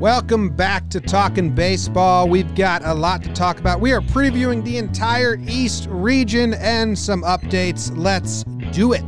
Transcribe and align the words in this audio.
Welcome 0.00 0.48
back 0.48 0.88
to 0.90 1.00
Talking 1.02 1.54
Baseball. 1.54 2.26
We've 2.26 2.54
got 2.54 2.82
a 2.86 2.94
lot 2.94 3.22
to 3.22 3.30
talk 3.34 3.60
about. 3.60 3.82
We 3.82 3.92
are 3.92 4.00
previewing 4.00 4.64
the 4.64 4.78
entire 4.78 5.36
East 5.46 5.88
region 5.90 6.54
and 6.54 6.98
some 6.98 7.22
updates. 7.22 7.92
Let's 7.94 8.44
do 8.72 8.94
it. 8.94 9.04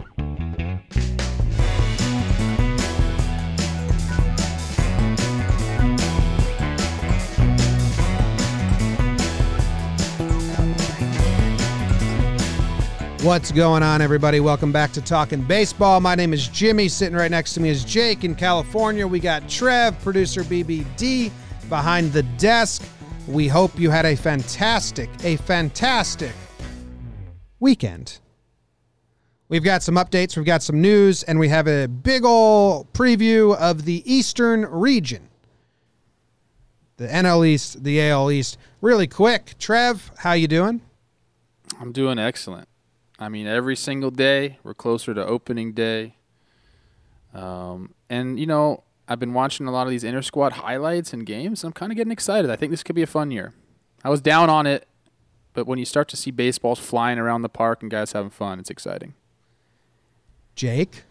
What's 13.23 13.53
going 13.53 13.85
on, 13.85 14.03
everybody? 14.03 14.41
Welcome 14.41 14.73
back 14.73 14.91
to 14.95 15.01
Talking 15.01 15.43
Baseball. 15.43 16.01
My 16.01 16.17
name 16.17 16.33
is 16.33 16.49
Jimmy. 16.49 16.89
Sitting 16.89 17.15
right 17.15 17.31
next 17.31 17.55
to 17.55 17.61
me 17.61 17.69
is 17.69 17.85
Jake 17.85 18.25
in 18.25 18.35
California. 18.35 19.07
We 19.07 19.21
got 19.21 19.49
Trev, 19.49 19.97
producer 20.03 20.43
BBD, 20.43 21.31
behind 21.69 22.13
the 22.13 22.25
desk. 22.25 22.83
We 23.29 23.47
hope 23.47 23.79
you 23.79 23.91
had 23.91 24.07
a 24.07 24.17
fantastic, 24.17 25.09
a 25.23 25.37
fantastic 25.37 26.33
weekend. 27.61 28.19
We've 29.49 29.63
got 29.63 29.85
some 29.85 29.95
updates, 29.95 30.37
we've 30.37 30.45
got 30.45 30.65
some 30.65 30.81
news, 30.81 31.23
and 31.23 31.39
we 31.39 31.49
have 31.49 31.69
a 31.69 31.87
big 31.87 32.25
ol' 32.25 32.89
preview 32.93 33.57
of 33.57 33.85
the 33.85 34.03
Eastern 34.05 34.63
region. 34.63 35.29
The 36.97 37.07
NL 37.07 37.47
East, 37.47 37.85
the 37.85 38.03
AL 38.03 38.33
East. 38.33 38.59
Really 38.81 39.07
quick, 39.07 39.55
Trev, 39.61 40.11
how 40.19 40.33
you 40.33 40.49
doing? 40.49 40.81
I'm 41.79 41.93
doing 41.93 42.19
excellent. 42.19 42.67
I 43.23 43.29
mean, 43.29 43.47
every 43.47 43.77
single 43.77 44.11
day 44.11 44.59
we're 44.63 44.75
closer 44.75 45.15
to 45.15 45.25
opening 45.25 45.73
day. 45.73 46.17
Um, 47.33 47.95
and 48.11 48.39
you 48.39 48.47
know, 48.47 48.83
I've 49.09 49.21
been 49.21 49.33
watching 49.33 49.67
a 49.67 49.71
lot 49.71 49.87
of 49.87 49.91
these 49.91 50.05
inter 50.05 50.23
squad 50.23 50.53
highlights 50.55 51.13
and 51.13 51.25
games. 51.25 51.65
I'm 51.65 51.73
kind 51.73 51.93
of 51.93 51.97
getting 51.97 52.13
excited. 52.13 52.51
I 52.51 52.57
think 52.57 52.71
this 52.71 52.83
could 52.83 52.97
be 52.97 53.03
a 53.03 53.07
fun 53.07 53.31
year. 53.31 53.55
I 54.05 54.11
was 54.11 54.21
down 54.21 54.51
on 54.51 54.67
it, 54.67 54.89
but 55.53 55.67
when 55.67 55.79
you 55.79 55.85
start 55.85 56.09
to 56.09 56.17
see 56.17 56.31
baseballs 56.31 56.79
flying 56.79 57.19
around 57.19 57.43
the 57.43 57.49
park 57.49 57.83
and 57.83 57.91
guys 57.91 58.13
having 58.13 58.31
fun, 58.31 58.59
it's 58.59 58.71
exciting. 58.71 59.15
Jake? 60.57 61.05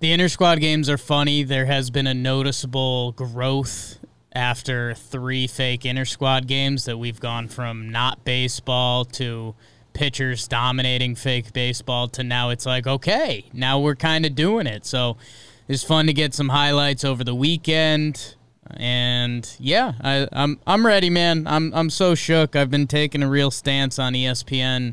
The 0.00 0.12
inter 0.12 0.28
squad 0.28 0.60
games 0.60 0.90
are 0.90 0.98
funny. 0.98 1.42
There 1.42 1.64
has 1.64 1.90
been 1.90 2.06
a 2.06 2.12
noticeable 2.12 3.12
growth 3.12 3.98
after 4.34 4.92
three 4.92 5.46
fake 5.46 5.86
inter 5.86 6.04
squad 6.04 6.46
games 6.46 6.84
that 6.84 6.98
we've 6.98 7.18
gone 7.18 7.48
from 7.48 7.90
not 7.90 8.22
baseball 8.22 9.06
to 9.06 9.54
pitchers 9.96 10.46
dominating 10.46 11.14
fake 11.14 11.54
baseball 11.54 12.06
to 12.08 12.22
now 12.22 12.50
it's 12.50 12.66
like, 12.66 12.86
okay, 12.86 13.46
now 13.54 13.80
we're 13.80 13.96
kind 13.96 14.26
of 14.26 14.34
doing 14.34 14.66
it. 14.66 14.84
So 14.84 15.16
it's 15.68 15.82
fun 15.82 16.06
to 16.06 16.12
get 16.12 16.34
some 16.34 16.50
highlights 16.50 17.02
over 17.02 17.24
the 17.24 17.34
weekend. 17.34 18.34
And 18.76 19.50
yeah, 19.58 19.94
I, 20.02 20.28
I'm 20.32 20.60
I'm 20.66 20.84
ready, 20.84 21.08
man. 21.08 21.46
I'm 21.46 21.72
I'm 21.72 21.88
so 21.88 22.14
shook. 22.14 22.54
I've 22.54 22.70
been 22.70 22.86
taking 22.86 23.22
a 23.22 23.28
real 23.28 23.50
stance 23.50 23.98
on 23.98 24.12
ESPN 24.12 24.92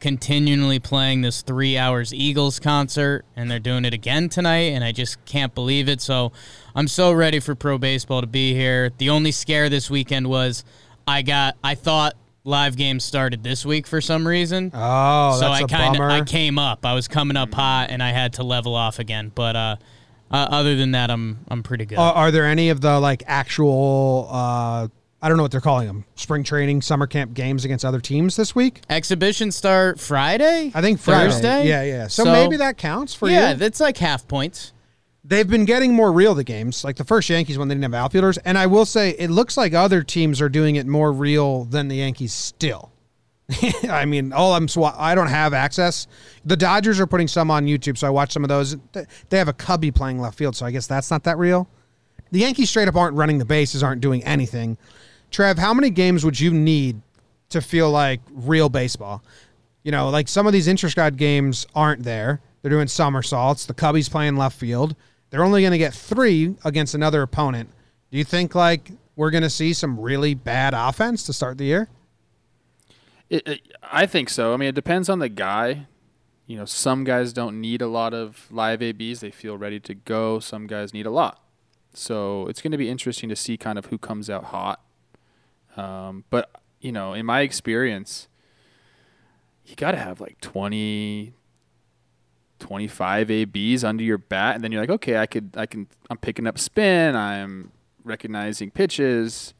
continually 0.00 0.80
playing 0.80 1.20
this 1.20 1.42
three 1.42 1.78
hours 1.78 2.12
Eagles 2.12 2.58
concert, 2.58 3.24
and 3.36 3.48
they're 3.48 3.60
doing 3.60 3.84
it 3.84 3.94
again 3.94 4.28
tonight, 4.28 4.72
and 4.72 4.82
I 4.82 4.90
just 4.90 5.24
can't 5.24 5.54
believe 5.54 5.88
it. 5.88 6.00
So 6.00 6.32
I'm 6.74 6.88
so 6.88 7.12
ready 7.12 7.38
for 7.38 7.54
pro 7.54 7.78
baseball 7.78 8.22
to 8.22 8.26
be 8.26 8.54
here. 8.54 8.90
The 8.98 9.10
only 9.10 9.30
scare 9.30 9.68
this 9.68 9.88
weekend 9.88 10.26
was 10.26 10.64
I 11.06 11.22
got 11.22 11.56
I 11.62 11.76
thought 11.76 12.16
live 12.44 12.76
games 12.76 13.04
started 13.04 13.42
this 13.42 13.64
week 13.64 13.86
for 13.86 14.00
some 14.00 14.26
reason. 14.26 14.70
Oh, 14.74 15.38
so 15.38 15.48
I 15.48 15.64
kind 15.64 15.96
of. 15.96 16.02
I 16.02 16.22
came 16.22 16.58
up. 16.58 16.84
I 16.84 16.94
was 16.94 17.08
coming 17.08 17.36
up 17.36 17.52
hot, 17.54 17.90
and 17.90 18.02
I 18.02 18.10
had 18.10 18.34
to 18.34 18.42
level 18.42 18.74
off 18.74 18.98
again. 18.98 19.30
But 19.34 19.56
uh, 19.56 19.76
uh, 20.30 20.48
other 20.50 20.76
than 20.76 20.92
that, 20.92 21.10
I'm 21.10 21.44
I'm 21.48 21.62
pretty 21.62 21.86
good. 21.86 21.98
Are, 21.98 22.12
are 22.14 22.30
there 22.30 22.46
any 22.46 22.70
of 22.70 22.80
the 22.80 22.98
like 23.00 23.22
actual 23.26 24.28
uh 24.30 24.88
I 25.24 25.28
don't 25.28 25.36
know 25.36 25.44
what 25.44 25.52
they're 25.52 25.60
calling 25.60 25.86
them 25.86 26.04
spring 26.16 26.42
training 26.42 26.82
summer 26.82 27.06
camp 27.06 27.32
games 27.32 27.64
against 27.64 27.84
other 27.84 28.00
teams 28.00 28.34
this 28.34 28.56
week? 28.56 28.80
Exhibition 28.90 29.52
start 29.52 30.00
Friday. 30.00 30.72
I 30.74 30.80
think 30.80 30.98
Friday. 30.98 31.30
Thursday. 31.30 31.68
Yeah, 31.68 31.84
yeah. 31.84 32.08
So, 32.08 32.24
maybe 32.24 32.56
that 32.56 32.76
counts 32.76 33.14
for 33.14 33.30
yeah, 33.30 33.50
you. 33.50 33.56
that's 33.56 33.78
like 33.78 33.98
half 33.98 34.26
points. 34.26 34.72
They've 35.24 35.48
been 35.48 35.64
getting 35.64 35.94
more 35.94 36.12
real 36.12 36.34
the 36.34 36.44
games. 36.44 36.82
Like 36.82 36.96
the 36.96 37.04
first 37.04 37.30
Yankees 37.30 37.56
when 37.56 37.68
they 37.68 37.74
didn't 37.74 37.84
have 37.84 37.94
outfielders, 37.94 38.38
and 38.38 38.58
I 38.58 38.66
will 38.66 38.84
say 38.84 39.10
it 39.10 39.30
looks 39.30 39.56
like 39.56 39.72
other 39.72 40.02
teams 40.02 40.40
are 40.40 40.48
doing 40.48 40.76
it 40.76 40.86
more 40.86 41.12
real 41.12 41.64
than 41.64 41.88
the 41.88 41.96
Yankees 41.96 42.32
still. 42.32 42.90
I 43.88 44.04
mean, 44.04 44.32
all 44.32 44.54
I'm 44.54 44.66
swa- 44.66 44.94
I 44.96 45.14
don't 45.14 45.28
have 45.28 45.52
access. 45.52 46.06
The 46.44 46.56
Dodgers 46.56 46.98
are 46.98 47.06
putting 47.06 47.28
some 47.28 47.50
on 47.50 47.66
YouTube, 47.66 47.98
so 47.98 48.06
I 48.06 48.10
watch 48.10 48.32
some 48.32 48.42
of 48.44 48.48
those. 48.48 48.76
They 48.92 49.38
have 49.38 49.48
a 49.48 49.52
cubby 49.52 49.90
playing 49.90 50.20
left 50.20 50.38
field, 50.38 50.56
so 50.56 50.66
I 50.66 50.70
guess 50.70 50.86
that's 50.86 51.10
not 51.10 51.24
that 51.24 51.38
real. 51.38 51.68
The 52.30 52.40
Yankees 52.40 52.70
straight 52.70 52.88
up 52.88 52.96
aren't 52.96 53.16
running 53.16 53.38
the 53.38 53.44
bases, 53.44 53.82
aren't 53.82 54.00
doing 54.00 54.24
anything. 54.24 54.78
Trev, 55.30 55.58
how 55.58 55.74
many 55.74 55.90
games 55.90 56.24
would 56.24 56.38
you 56.38 56.50
need 56.50 57.00
to 57.50 57.60
feel 57.60 57.90
like 57.90 58.20
real 58.30 58.68
baseball? 58.68 59.22
You 59.82 59.92
know, 59.92 60.08
like 60.08 60.28
some 60.28 60.46
of 60.46 60.52
these 60.52 60.68
inter-squad 60.68 61.16
games 61.16 61.66
aren't 61.74 62.04
there. 62.04 62.40
They're 62.62 62.70
doing 62.70 62.88
somersaults. 62.88 63.66
The 63.66 63.74
Cubbies 63.74 64.10
playing 64.10 64.36
left 64.36 64.58
field. 64.58 64.94
They're 65.32 65.42
only 65.42 65.62
going 65.62 65.72
to 65.72 65.78
get 65.78 65.94
three 65.94 66.56
against 66.62 66.94
another 66.94 67.22
opponent. 67.22 67.70
Do 68.10 68.18
you 68.18 68.24
think 68.24 68.54
like 68.54 68.90
we're 69.16 69.30
going 69.30 69.42
to 69.42 69.50
see 69.50 69.72
some 69.72 69.98
really 69.98 70.34
bad 70.34 70.74
offense 70.74 71.24
to 71.24 71.32
start 71.32 71.56
the 71.56 71.64
year? 71.64 71.88
It, 73.30 73.48
it, 73.48 73.60
I 73.82 74.04
think 74.04 74.28
so. 74.28 74.52
I 74.52 74.58
mean, 74.58 74.68
it 74.68 74.74
depends 74.74 75.08
on 75.08 75.20
the 75.20 75.30
guy. 75.30 75.86
You 76.46 76.58
know, 76.58 76.66
some 76.66 77.04
guys 77.04 77.32
don't 77.32 77.62
need 77.62 77.80
a 77.80 77.86
lot 77.86 78.12
of 78.12 78.46
live 78.50 78.82
ABs. 78.82 79.20
They 79.20 79.30
feel 79.30 79.56
ready 79.56 79.80
to 79.80 79.94
go. 79.94 80.38
Some 80.38 80.66
guys 80.66 80.92
need 80.92 81.06
a 81.06 81.10
lot. 81.10 81.42
So 81.94 82.46
it's 82.46 82.60
going 82.60 82.72
to 82.72 82.78
be 82.78 82.90
interesting 82.90 83.30
to 83.30 83.36
see 83.36 83.56
kind 83.56 83.78
of 83.78 83.86
who 83.86 83.96
comes 83.96 84.28
out 84.28 84.44
hot. 84.44 84.82
Um, 85.78 86.24
but, 86.28 86.50
you 86.82 86.92
know, 86.92 87.14
in 87.14 87.24
my 87.24 87.40
experience, 87.40 88.28
you 89.64 89.76
got 89.76 89.92
to 89.92 89.98
have 89.98 90.20
like 90.20 90.38
20, 90.42 91.32
25 92.62 93.30
ABs 93.30 93.84
under 93.84 94.02
your 94.02 94.18
bat. 94.18 94.54
And 94.54 94.64
then 94.64 94.72
you're 94.72 94.80
like, 94.80 94.90
okay, 94.90 95.18
I 95.18 95.26
could, 95.26 95.50
I 95.56 95.66
can, 95.66 95.88
I'm 96.08 96.16
picking 96.16 96.46
up 96.46 96.58
spin. 96.58 97.14
I'm 97.14 97.72
recognizing 98.04 98.70
pitches 98.70 99.52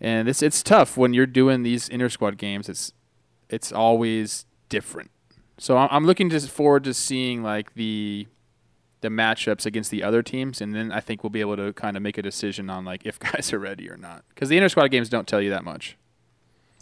and 0.00 0.28
it's 0.28 0.42
it's 0.42 0.62
tough 0.62 0.96
when 0.96 1.14
you're 1.14 1.26
doing 1.26 1.62
these 1.62 1.88
inter 1.88 2.08
squad 2.08 2.36
games. 2.38 2.68
It's 2.68 2.92
it's 3.48 3.72
always 3.72 4.46
different. 4.68 5.10
So 5.58 5.76
I'm 5.78 6.04
looking 6.04 6.28
just 6.28 6.50
forward 6.50 6.84
to 6.84 6.94
seeing 6.94 7.42
like 7.42 7.74
the 7.74 8.26
the 9.00 9.08
matchups 9.08 9.64
against 9.64 9.90
the 9.90 10.02
other 10.02 10.22
teams, 10.22 10.60
and 10.60 10.74
then 10.74 10.92
I 10.92 11.00
think 11.00 11.22
we'll 11.22 11.30
be 11.30 11.40
able 11.40 11.56
to 11.56 11.72
kind 11.72 11.96
of 11.96 12.02
make 12.02 12.18
a 12.18 12.22
decision 12.22 12.68
on 12.68 12.84
like 12.84 13.06
if 13.06 13.18
guys 13.32 13.52
are 13.52 13.58
ready 13.58 13.88
or 13.88 13.96
not. 13.96 14.24
Because 14.28 14.48
the 14.48 14.56
inter 14.56 14.68
squad 14.68 14.88
games 14.88 15.08
don't 15.08 15.26
tell 15.26 15.40
you 15.40 15.50
that 15.50 15.64
much. 15.64 15.96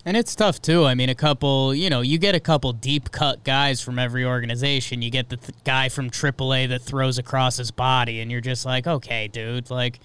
And 0.07 0.17
it's 0.19 0.35
tough 0.35 0.61
too. 0.61 0.85
I 0.85 0.95
mean, 0.95 1.09
a 1.09 1.15
couple, 1.15 1.75
you 1.75 1.89
know, 1.89 2.03
you 2.03 2.19
get 2.19 2.35
a 2.35 2.41
couple 2.41 2.73
deep 2.73 3.11
cut 3.11 3.43
guys 3.43 3.81
from 3.81 3.99
every 3.99 4.25
organization. 4.25 5.01
You 5.01 5.11
get 5.11 5.31
the 5.31 5.39
th- 5.39 5.55
guy 5.65 5.89
from 5.89 6.11
AAA 6.11 6.69
that 6.69 6.83
throws 6.83 7.17
across 7.17 7.57
his 7.57 7.71
body, 7.71 8.21
and 8.21 8.31
you're 8.31 8.43
just 8.43 8.67
like, 8.67 8.87
okay, 8.87 9.29
dude, 9.29 9.71
like, 9.71 10.01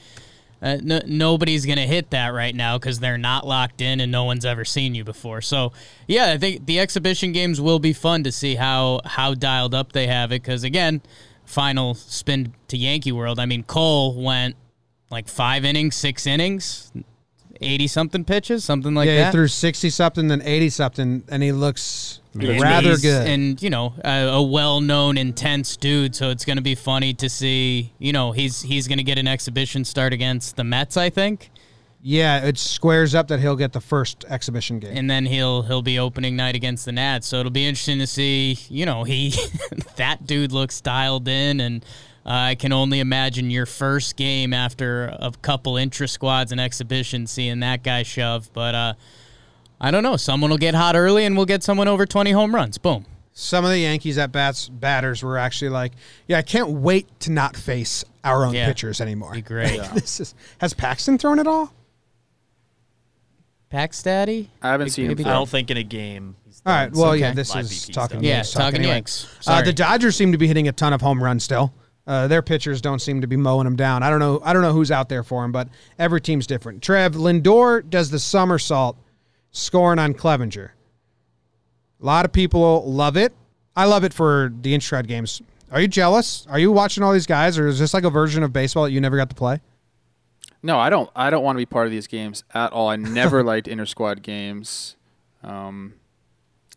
uh, 0.61 0.77
nobody's 1.05 1.65
gonna 1.65 1.85
hit 1.85 2.11
that 2.11 2.29
right 2.29 2.55
now 2.55 2.77
because 2.77 2.99
they're 2.99 3.17
not 3.17 3.45
locked 3.45 3.81
in 3.81 3.99
and 3.99 4.11
no 4.11 4.23
one's 4.23 4.45
ever 4.45 4.63
seen 4.63 4.95
you 4.95 5.03
before. 5.03 5.41
So, 5.41 5.73
yeah, 6.07 6.31
I 6.31 6.37
think 6.37 6.65
the 6.65 6.79
exhibition 6.79 7.33
games 7.33 7.59
will 7.59 7.79
be 7.79 7.93
fun 7.93 8.23
to 8.23 8.31
see 8.31 8.55
how 8.55 9.01
how 9.03 9.33
dialed 9.33 9.73
up 9.73 9.91
they 9.91 10.07
have 10.07 10.31
it. 10.31 10.41
Because 10.41 10.63
again, 10.63 11.01
final 11.45 11.93
spin 11.93 12.53
to 12.69 12.77
Yankee 12.77 13.11
World. 13.11 13.39
I 13.39 13.45
mean, 13.45 13.63
Cole 13.63 14.21
went 14.21 14.55
like 15.09 15.27
five 15.27 15.65
innings, 15.65 15.95
six 15.95 16.25
innings. 16.25 16.91
80 17.61 17.87
something 17.87 18.23
pitches, 18.25 18.63
something 18.63 18.93
like 18.95 19.07
yeah, 19.07 19.15
that. 19.17 19.25
he 19.27 19.31
threw 19.31 19.47
sixty 19.47 19.89
something, 19.89 20.27
then 20.27 20.41
eighty 20.43 20.69
something, 20.69 21.23
and 21.29 21.43
he 21.43 21.51
looks 21.51 22.19
And 22.33 22.61
rather 22.61 22.97
good. 22.97 23.27
and 23.27 23.61
you 23.61 23.69
know 23.69 23.93
a, 24.05 24.27
a 24.27 24.41
well-known 24.41 25.17
intense 25.17 25.75
dude 25.77 26.15
so 26.15 26.29
it's 26.29 26.45
going 26.45 26.57
to 26.57 26.63
be 26.63 26.75
funny 26.75 27.13
to 27.15 27.27
see 27.29 27.91
you 27.97 28.13
know 28.13 28.31
he's 28.31 28.61
he's 28.61 28.87
going 28.87 28.99
to 28.99 29.03
get 29.03 29.17
an 29.17 29.27
exhibition 29.27 29.83
start 29.83 30.13
against 30.13 30.55
the 30.55 30.63
Mets 30.63 30.95
I 30.95 31.09
think 31.09 31.49
yeah, 32.01 32.45
it 32.45 32.57
squares 32.57 33.13
up 33.13 33.27
that 33.27 33.41
he'll 33.41 33.57
get 33.57 33.73
the 33.73 33.81
first 33.81 34.23
exhibition 34.29 34.79
game. 34.79 34.95
and 34.95 35.09
then 35.09 35.25
he'll 35.25 35.63
he'll 35.63 35.81
be 35.81 35.99
opening 35.99 36.35
night 36.37 36.55
against 36.55 36.85
the 36.85 36.93
Nats 36.93 37.27
so 37.27 37.39
it'll 37.39 37.51
be 37.51 37.65
interesting 37.65 37.99
to 37.99 38.07
see 38.07 38.57
you 38.69 38.85
know 38.85 39.03
he 39.03 39.33
that 39.97 40.25
dude 40.25 40.51
looks 40.53 40.79
dialed 40.79 41.27
in 41.27 41.59
and 41.59 41.83
I 42.25 42.55
can 42.55 42.71
only 42.73 42.99
imagine 42.99 43.49
your 43.49 43.65
first 43.65 44.15
game 44.15 44.53
after 44.53 45.05
a 45.19 45.31
couple 45.41 45.77
intra 45.77 46.07
squads 46.07 46.51
and 46.51 46.59
exhibitions 46.61 47.31
seeing 47.31 47.59
that 47.61 47.81
guy 47.83 48.03
shove 48.03 48.49
but 48.53 48.75
uh 48.75 48.93
I 49.81 49.91
don't 49.91 50.03
know 50.03 50.17
someone 50.17 50.49
will 50.51 50.57
get 50.57 50.75
hot 50.75 50.95
early 50.95 51.25
and 51.25 51.35
we'll 51.37 51.45
get 51.45 51.63
someone 51.63 51.87
over 51.87 52.05
20 52.05 52.31
home 52.31 52.53
runs 52.53 52.77
boom 52.77 53.05
Some 53.33 53.63
of 53.63 53.71
the 53.71 53.79
Yankees 53.79 54.17
at 54.17 54.31
bats 54.31 54.67
batters 54.67 55.23
were 55.23 55.37
actually 55.37 55.69
like, 55.69 55.93
"Yeah, 56.27 56.39
I 56.39 56.41
can't 56.41 56.69
wait 56.69 57.07
to 57.21 57.31
not 57.31 57.55
face 57.55 58.03
our 58.23 58.45
own 58.45 58.53
Yeah. 58.53 58.67
pitchers 58.67 58.99
anymore." 58.99 59.31
be 59.33 59.41
great 59.41 59.79
this 59.93 60.19
is 60.19 60.35
has 60.59 60.73
Paxton 60.73 61.17
thrown 61.17 61.39
it 61.39 61.47
all? 61.47 61.73
Pax 63.69 64.01
Daddy 64.01 64.49
I 64.61 64.69
haven't 64.71 64.89
seen 64.89 65.05
him. 65.05 65.09
maybe. 65.11 65.25
I 65.25 65.33
don't 65.33 65.47
think 65.47 65.69
in 65.69 65.77
a 65.77 65.83
game. 65.83 66.35
He's 66.45 66.61
All. 66.65 66.89
Well, 66.91 67.15
yeah, 67.15 67.33
this 67.33 67.55
is 67.55 67.87
talking. 67.87 68.09
stuff. 68.17 68.23
Yeah, 68.23 68.35
Yanks 68.37 68.51
talk 68.51 68.61
talking 68.63 68.79
anyway. 68.79 68.93
Yanks. 68.95 69.27
Uh, 69.45 69.61
the 69.61 69.71
Dodgers 69.73 70.15
seem 70.15 70.31
to 70.31 70.37
be 70.39 70.47
hitting 70.47 70.67
a 70.67 70.71
ton 70.71 70.91
of 70.91 71.01
home 71.01 71.23
runs 71.23 71.43
still. 71.43 71.71
Uh, 72.09 72.27
their 72.27 72.41
pitchers 72.41 72.81
don't 72.81 73.03
seem 73.03 73.21
to 73.21 73.27
be 73.27 73.37
mowing 73.37 73.65
them 73.65 73.75
down. 73.75 74.01
I 74.01 74.09
don't 74.09 74.17
know. 74.17 74.41
I 74.43 74.51
don't 74.51 74.63
know 74.63 74.73
who's 74.73 74.89
out 74.89 75.09
there 75.09 75.21
for 75.21 75.43
them, 75.43 75.51
but 75.51 75.69
every 75.99 76.19
team's 76.19 76.47
different. 76.47 76.81
Trev 76.81 77.13
Lindor 77.13 77.87
does 77.87 78.09
the 78.09 78.17
somersault, 78.17 78.97
scoring 79.51 79.99
on 79.99 80.15
Clevenger. 80.15 80.73
A 82.01 82.05
lot 82.05 82.25
of 82.25 82.31
people 82.31 82.83
love 82.91 83.15
it. 83.15 83.31
I 83.75 83.85
love 83.85 84.03
it 84.03 84.11
for 84.11 84.51
the 84.61 84.75
Instrad 84.75 85.05
games. 85.05 85.43
Are 85.71 85.79
you 85.79 85.87
jealous? 85.87 86.47
Are 86.49 86.57
you 86.57 86.71
watching 86.71 87.03
all 87.03 87.13
these 87.13 87.27
guys, 87.27 87.59
or 87.59 87.67
is 87.67 87.77
this 87.77 87.93
like 87.93 88.05
a 88.05 88.09
version 88.09 88.41
of 88.41 88.51
baseball 88.51 88.85
that 88.85 88.91
you 88.91 88.99
never 88.99 89.15
got 89.15 89.29
to 89.29 89.35
play? 89.35 89.61
No, 90.63 90.79
I 90.79 90.89
don't. 90.89 91.11
I 91.15 91.29
don't 91.29 91.43
want 91.43 91.57
to 91.57 91.61
be 91.61 91.67
part 91.67 91.85
of 91.85 91.91
these 91.91 92.07
games 92.07 92.43
at 92.55 92.73
all. 92.73 92.89
I 92.89 92.95
never 92.95 93.43
liked 93.51 93.67
inter 93.67 93.85
squad 93.85 94.23
games. 94.23 94.95
Um, 95.43 95.93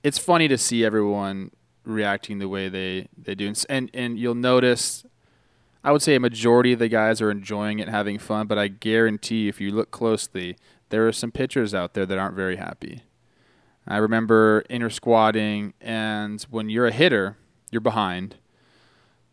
it's 0.02 0.18
funny 0.18 0.46
to 0.48 0.58
see 0.58 0.84
everyone 0.84 1.52
reacting 1.84 2.38
the 2.38 2.50
way 2.50 2.68
they 2.68 3.08
they 3.16 3.34
do, 3.34 3.50
and 3.70 3.90
and 3.94 4.18
you'll 4.18 4.34
notice. 4.34 5.06
I 5.84 5.92
would 5.92 6.02
say 6.02 6.14
a 6.14 6.20
majority 6.20 6.72
of 6.72 6.78
the 6.78 6.88
guys 6.88 7.20
are 7.20 7.30
enjoying 7.30 7.80
it, 7.80 7.88
having 7.88 8.18
fun, 8.18 8.46
but 8.46 8.58
I 8.58 8.68
guarantee 8.68 9.48
if 9.48 9.60
you 9.60 9.72
look 9.72 9.90
closely, 9.90 10.56
there 10.90 11.06
are 11.08 11.12
some 11.12 11.32
pitchers 11.32 11.74
out 11.74 11.94
there 11.94 12.06
that 12.06 12.18
aren't 12.18 12.36
very 12.36 12.56
happy. 12.56 13.02
I 13.86 13.96
remember 13.96 14.62
inter 14.70 14.90
squatting, 14.90 15.74
and 15.80 16.40
when 16.50 16.68
you're 16.68 16.86
a 16.86 16.92
hitter, 16.92 17.36
you're 17.72 17.80
behind. 17.80 18.36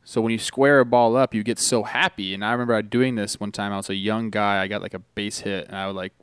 So 0.04 0.22
when 0.22 0.32
you 0.32 0.40
square 0.40 0.80
a 0.80 0.86
ball 0.86 1.16
up, 1.16 1.36
you 1.36 1.44
get 1.44 1.60
so 1.60 1.84
happy. 1.84 2.34
And 2.34 2.44
I 2.44 2.52
remember 2.52 2.82
doing 2.82 3.14
this 3.14 3.40
one 3.40 3.52
time. 3.52 3.72
I 3.72 3.78
was 3.78 3.92
a 3.92 3.96
young 3.96 4.32
guy. 4.32 4.60
I 4.60 4.68
got 4.68 4.82
like 4.82 4.96
a 4.96 5.00
base 5.00 5.40
hit, 5.40 5.68
and 5.68 5.76
I 5.76 5.86
would 5.86 5.96
like 5.96 6.14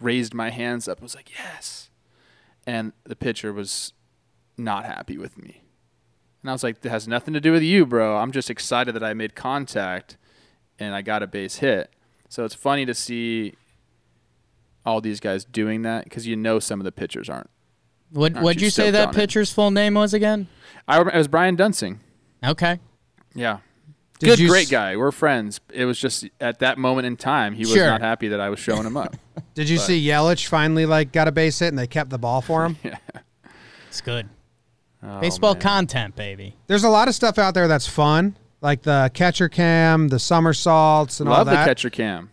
raised 0.00 0.34
my 0.34 0.50
hands 0.50 0.86
up. 0.86 0.98
and 0.98 1.02
was 1.02 1.16
like, 1.16 1.30
yes. 1.36 1.90
And 2.64 2.92
the 3.02 3.16
pitcher 3.16 3.52
was 3.52 3.92
not 4.56 4.84
happy 4.84 5.18
with 5.18 5.36
me. 5.36 5.61
And 6.42 6.50
I 6.50 6.52
was 6.52 6.62
like, 6.62 6.80
that 6.80 6.90
has 6.90 7.06
nothing 7.06 7.34
to 7.34 7.40
do 7.40 7.52
with 7.52 7.62
you, 7.62 7.86
bro. 7.86 8.16
I'm 8.16 8.32
just 8.32 8.50
excited 8.50 8.94
that 8.94 9.04
I 9.04 9.14
made 9.14 9.34
contact 9.36 10.16
and 10.78 10.94
I 10.94 11.02
got 11.02 11.22
a 11.22 11.26
base 11.26 11.56
hit. 11.56 11.92
So 12.28 12.44
it's 12.44 12.54
funny 12.54 12.84
to 12.86 12.94
see 12.94 13.54
all 14.84 15.00
these 15.00 15.20
guys 15.20 15.44
doing 15.44 15.82
that 15.82 16.04
because 16.04 16.26
you 16.26 16.34
know 16.34 16.58
some 16.58 16.80
of 16.80 16.84
the 16.84 16.92
pitchers 16.92 17.28
aren't. 17.28 17.48
What 18.10 18.32
Aren't 18.34 18.44
what'd 18.44 18.60
you 18.60 18.66
you 18.66 18.70
say 18.70 18.90
that 18.90 19.08
on 19.08 19.14
it? 19.14 19.16
pitcher's 19.16 19.52
full 19.52 19.70
name 19.70 19.94
was 19.94 20.12
again? 20.12 20.48
I 20.88 20.96
remember, 20.96 21.14
it 21.14 21.18
was 21.18 21.28
Brian 21.28 21.56
Duensing. 21.56 21.98
Okay. 22.44 22.80
Yeah. 23.34 23.58
Did 24.18 24.38
Good, 24.38 24.48
great 24.48 24.64
s- 24.66 24.70
guy. 24.70 24.96
We're 24.96 25.12
friends. 25.12 25.60
It 25.72 25.84
was 25.84 25.98
just 25.98 26.28
at 26.40 26.58
that 26.58 26.76
moment 26.78 27.06
in 27.06 27.16
time, 27.16 27.54
he 27.54 27.60
was 27.62 27.72
Sure. 27.72 27.86
not 27.86 28.00
happy 28.02 28.28
that 28.28 28.40
I 28.40 28.50
was 28.50 28.58
showing 28.58 28.84
him 28.84 28.96
up. 28.96 29.16
Did 29.54 29.68
you 29.68 29.78
But- 29.78 29.84
see 29.86 30.04
Yelich 30.06 30.46
finally 30.46 30.84
like 30.86 31.12
got 31.12 31.26
a 31.28 31.32
base 31.32 31.58
hit 31.60 31.68
and 31.68 31.78
they 31.78 31.86
kept 31.86 32.10
the 32.10 32.18
ball 32.18 32.40
for 32.42 32.64
him? 32.66 32.76
Yeah. 32.84 32.96
It's 33.88 34.00
good. 34.00 34.28
Oh, 35.04 35.20
Baseball 35.20 35.54
man. 35.54 35.60
content, 35.62 36.16
baby. 36.16 36.54
There's 36.68 36.84
a 36.84 36.88
lot 36.88 37.08
of 37.08 37.14
stuff 37.14 37.36
out 37.38 37.54
there 37.54 37.66
that's 37.68 37.88
fun, 37.88 38.36
like 38.60 38.82
the 38.82 39.10
catcher 39.14 39.48
cam, 39.48 40.08
the 40.08 40.18
somersaults, 40.18 41.18
and 41.20 41.28
all 41.28 41.44
that. 41.44 41.50
Love 41.52 41.60
the 41.60 41.64
catcher 41.68 41.90
cam. 41.90 42.30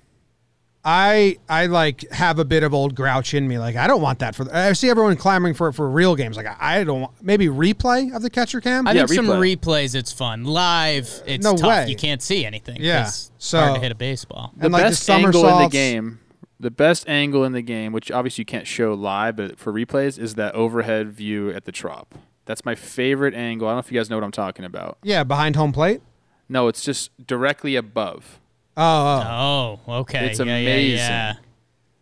I 0.84 1.38
I 1.50 1.66
like 1.66 2.10
have 2.12 2.40
a 2.40 2.46
bit 2.46 2.64
of 2.64 2.74
old 2.74 2.96
grouch 2.96 3.34
in 3.34 3.48
me. 3.48 3.60
Like 3.60 3.76
I 3.76 3.86
don't 3.86 4.02
want 4.02 4.20
that 4.20 4.34
for. 4.34 4.48
I 4.56 4.72
see 4.74 4.90
everyone 4.90 5.18
clamoring 5.18 5.54
for 5.54 5.68
it 5.68 5.74
for 5.74 5.90
real 5.90 6.16
games. 6.16 6.38
Like 6.38 6.46
I, 6.48 6.80
I 6.80 6.84
don't 6.86 7.02
want 7.02 7.14
maybe 7.22 7.48
replay 7.48 8.16
of 8.16 8.22
the 8.22 8.30
catcher 8.30 8.62
cam. 8.62 8.88
I 8.88 8.94
Yeah, 8.94 9.06
think 9.06 9.16
some 9.26 9.28
replays 9.28 9.94
it's 9.94 10.14
fun. 10.14 10.46
Live, 10.46 11.22
it's 11.26 11.44
No 11.44 11.56
tough. 11.58 11.68
way. 11.68 11.88
You 11.90 11.98
can't 11.98 12.22
see 12.22 12.46
anything. 12.46 12.78
Yeah, 12.80 13.08
it's 13.08 13.30
so- 13.40 13.60
hard 13.60 13.76
to 13.76 13.82
hit 13.82 13.92
a 13.92 13.96
baseball. 13.96 14.54
The 14.56 14.66
And, 14.66 14.74
like, 14.74 14.84
the 14.84 14.90
best 14.90 15.10
angle 15.10 15.48
in 15.50 15.64
the 15.64 15.70
game, 15.70 16.20
the 16.62 16.72
best 16.72 17.10
angle 17.10 17.44
in 17.44 17.52
the 17.52 17.62
game, 17.62 17.92
which 17.92 18.10
obviously 18.10 18.44
you 18.44 18.46
can't 18.46 18.66
show 18.68 18.94
live, 18.94 19.36
but 19.36 19.60
for 19.60 19.74
replays, 19.74 20.18
is 20.18 20.36
that 20.36 20.56
overhead 20.56 21.12
view 21.12 21.50
at 21.52 21.66
the 21.66 21.74
trop. 21.74 22.16
That's 22.50 22.66
my 22.66 22.74
favorite 22.74 23.36
angle. 23.36 23.68
I 23.68 23.72
don't 23.74 23.76
know 23.76 23.80
if 23.82 23.92
you 23.92 24.00
guys 24.00 24.10
know 24.10 24.18
what 24.18 24.24
I'm 24.24 24.32
talking 24.32 24.66
about. 24.66 24.98
yeah, 25.04 25.24
behind 25.24 25.56
home 25.56 25.72
plate. 25.72 26.02
No, 26.50 26.68
it's 26.68 26.84
just 26.84 27.12
directly 27.28 27.76
above. 27.76 28.40
Oh, 28.76 28.84
oh. 28.84 29.80
Oh, 29.88 29.94
okay. 30.00 30.26
It's 30.26 30.40
yeah, 30.40 30.46
yeah, 30.46 30.52
amazing. 30.58 30.98
Yeah, 30.98 31.34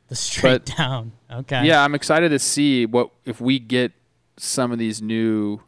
The 0.08 0.16
straight 0.16 0.64
But- 0.66 0.78
down. 0.78 1.12
Okay. 1.30 1.66
Yeah, 1.66 1.84
I'm 1.84 1.94
excited 1.94 2.30
to 2.30 2.40
see 2.40 2.86
what 2.86 3.10
if 3.26 3.42
we 3.42 3.60
get 3.60 3.92
some 4.38 4.72
of 4.72 4.80
these 4.80 5.02
new 5.02 5.60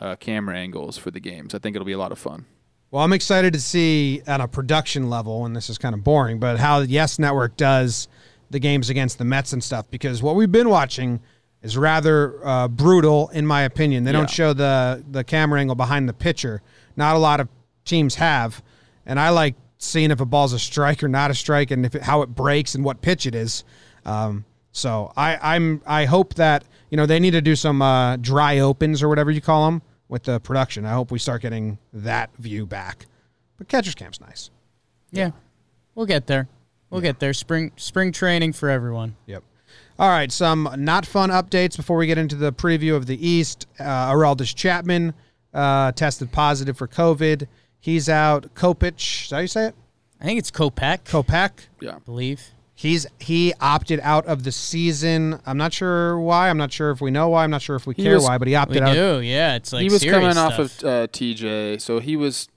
uh, 0.00 0.16
camera 0.16 0.56
angles 0.56 0.96
for 0.96 1.10
the 1.10 1.20
games. 1.20 1.54
I 1.54 1.58
think 1.58 1.76
it'll 1.76 1.84
be 1.84 1.92
a 1.92 1.98
lot 1.98 2.10
of 2.10 2.18
fun. 2.18 2.46
Well, 2.90 3.04
I'm 3.04 3.12
excited 3.12 3.52
to 3.52 3.60
see 3.60 4.22
on 4.26 4.40
a 4.40 4.48
production 4.48 5.10
level, 5.10 5.44
and 5.44 5.54
this 5.54 5.68
is 5.68 5.76
kind 5.76 5.94
of 5.94 6.02
boring, 6.02 6.38
but 6.38 6.58
how 6.58 6.78
Yes 6.80 7.18
Network 7.18 7.58
does 7.58 8.08
the 8.48 8.58
games 8.60 8.88
against 8.88 9.18
the 9.18 9.26
Mets 9.26 9.52
and 9.52 9.62
stuff. 9.62 9.90
Because 9.90 10.22
what 10.22 10.36
we've 10.36 10.50
been 10.50 10.70
watching 10.70 11.20
is 11.62 11.76
rather 11.76 12.44
uh, 12.46 12.68
brutal, 12.68 13.28
in 13.30 13.46
my 13.46 13.62
opinion. 13.62 14.04
They 14.04 14.10
Yeah. 14.12 14.18
don't 14.18 14.30
show 14.30 14.52
the 14.52 15.04
the 15.10 15.24
camera 15.24 15.60
angle 15.60 15.76
behind 15.76 16.08
the 16.08 16.12
pitcher. 16.12 16.62
Not 16.96 17.16
a 17.16 17.18
lot 17.18 17.40
of 17.40 17.48
teams 17.84 18.16
have, 18.16 18.62
and 19.06 19.18
I 19.18 19.30
like 19.30 19.54
seeing 19.78 20.10
if 20.10 20.20
a 20.20 20.26
ball's 20.26 20.52
a 20.52 20.58
strike 20.58 21.02
or 21.04 21.08
not 21.08 21.30
a 21.30 21.34
strike, 21.34 21.70
and 21.70 21.84
if 21.86 21.94
it, 21.94 22.02
how 22.02 22.22
it 22.22 22.28
breaks 22.34 22.74
and 22.74 22.84
what 22.84 23.00
pitch 23.00 23.26
it 23.26 23.34
is. 23.34 23.64
Um, 24.04 24.44
so 24.72 25.12
I, 25.16 25.54
I'm 25.56 25.82
I 25.86 26.04
hope 26.04 26.34
that 26.34 26.64
you 26.90 26.96
know 26.96 27.06
they 27.06 27.18
need 27.20 27.32
to 27.32 27.40
do 27.40 27.56
some 27.56 27.82
uh, 27.82 28.16
dry 28.16 28.58
opens 28.58 29.02
or 29.02 29.08
whatever 29.08 29.30
you 29.30 29.40
call 29.40 29.66
them 29.66 29.82
with 30.08 30.24
the 30.24 30.40
production. 30.40 30.84
I 30.86 30.92
hope 30.92 31.10
we 31.10 31.18
start 31.18 31.42
getting 31.42 31.78
that 31.92 32.30
view 32.38 32.66
back. 32.66 33.06
But 33.56 33.68
catcher's 33.68 33.94
camp's 33.94 34.20
nice. 34.20 34.50
Yeah. 35.10 35.32
We'll 35.94 36.06
get 36.06 36.26
there. 36.28 36.48
We'll 36.90 37.00
get 37.00 37.18
there. 37.18 37.32
Spring 37.34 37.72
spring 37.76 38.12
training 38.12 38.52
for 38.52 38.68
everyone. 38.70 39.16
Yep. 39.26 39.42
All 39.98 40.08
right, 40.08 40.30
some 40.30 40.68
not 40.78 41.04
fun 41.04 41.30
updates 41.30 41.76
before 41.76 41.96
we 41.96 42.06
get 42.06 42.18
into 42.18 42.36
the 42.36 42.52
preview 42.52 42.94
of 42.94 43.06
the 43.06 43.26
East. 43.26 43.66
Uh, 43.80 44.12
Aroldis 44.12 44.54
Chapman 44.54 45.12
uh, 45.52 45.90
tested 45.92 46.30
positive 46.30 46.76
for 46.78 46.86
COVID. 46.86 47.48
He's 47.80 48.08
out. 48.08 48.54
Kopich, 48.54 49.24
is 49.24 49.30
that 49.30 49.36
how 49.36 49.40
you 49.40 49.48
say 49.48 49.66
it? 49.66 49.74
I 50.20 50.24
think 50.24 50.38
it's 50.38 50.50
Kopech, 50.52 51.00
Kopech. 51.04 51.50
Yeah. 51.80 51.96
I 51.96 51.98
believe. 52.00 52.42
He's 52.76 53.06
he 53.18 53.52
opted 53.60 53.98
out 54.04 54.24
of 54.26 54.44
the 54.44 54.52
season. 54.52 55.40
I'm 55.44 55.56
not 55.58 55.72
sure 55.72 56.20
why. 56.20 56.48
I'm 56.48 56.58
not 56.58 56.72
sure 56.72 56.90
if 56.92 57.00
we 57.00 57.10
know 57.10 57.28
why. 57.30 57.42
I'm 57.42 57.50
not 57.50 57.62
sure 57.62 57.74
if 57.74 57.86
we 57.88 57.94
He 57.96 58.04
care 58.04 58.14
was- 58.14 58.22
why. 58.24 58.38
But 58.38 58.46
he 58.46 58.52
We 58.52 58.56
opted 58.56 58.82
out. 58.82 58.92
do. 58.94 59.20
Yeah. 59.20 59.56
It's 59.56 59.72
like 59.72 59.82
he 59.82 59.88
was 59.88 60.00
serious 60.02 60.34
coming 60.34 60.38
off 60.38 60.54
stuff. 60.54 60.82
of 60.84 60.88
uh, 60.88 61.06
TJ, 61.08 61.80
so 61.80 61.98
he 61.98 62.14
was 62.16 62.48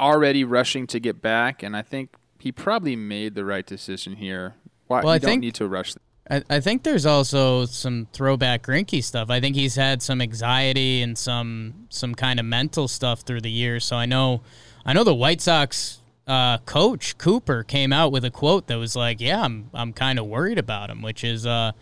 already 0.00 0.44
rushing 0.44 0.86
to 0.88 0.98
get 0.98 1.20
back, 1.20 1.62
and 1.62 1.76
I 1.76 1.82
think 1.82 2.14
he 2.38 2.52
probably 2.52 2.96
made 2.96 3.34
the 3.34 3.44
right 3.44 3.66
decision 3.66 4.16
here. 4.16 4.54
Why 4.86 5.00
Well, 5.02 5.08
you 5.08 5.10
I 5.14 5.18
don't 5.18 5.28
think- 5.30 5.40
need 5.42 5.54
to 5.56 5.68
rush. 5.68 5.94
I, 6.30 6.42
I 6.48 6.60
think 6.60 6.82
there's 6.82 7.06
also 7.06 7.66
some 7.66 8.06
throwback 8.12 8.62
Greinke 8.62 9.02
stuff. 9.04 9.30
I 9.30 9.40
think 9.40 9.56
he's 9.56 9.74
had 9.74 10.02
some 10.02 10.20
anxiety 10.20 11.02
and 11.02 11.16
some 11.18 11.86
some 11.90 12.14
kind 12.14 12.40
of 12.40 12.46
mental 12.46 12.88
stuff 12.88 13.20
through 13.20 13.42
the 13.42 13.50
years. 13.50 13.84
So 13.84 13.96
I 13.96 14.06
know 14.06 14.42
I 14.86 14.92
know 14.92 15.04
the 15.04 15.14
White 15.14 15.40
Sox 15.40 16.00
uh, 16.26 16.58
coach 16.58 17.18
Cooper 17.18 17.62
came 17.62 17.92
out 17.92 18.10
with 18.10 18.24
a 18.24 18.30
quote 18.30 18.68
that 18.68 18.76
was 18.76 18.96
like, 18.96 19.20
"Yeah, 19.20 19.42
I'm 19.42 19.70
I'm 19.74 19.92
kind 19.92 20.18
of 20.18 20.26
worried 20.26 20.58
about 20.58 20.90
him," 20.90 21.02
which 21.02 21.24
is 21.24 21.46
uh, 21.46 21.72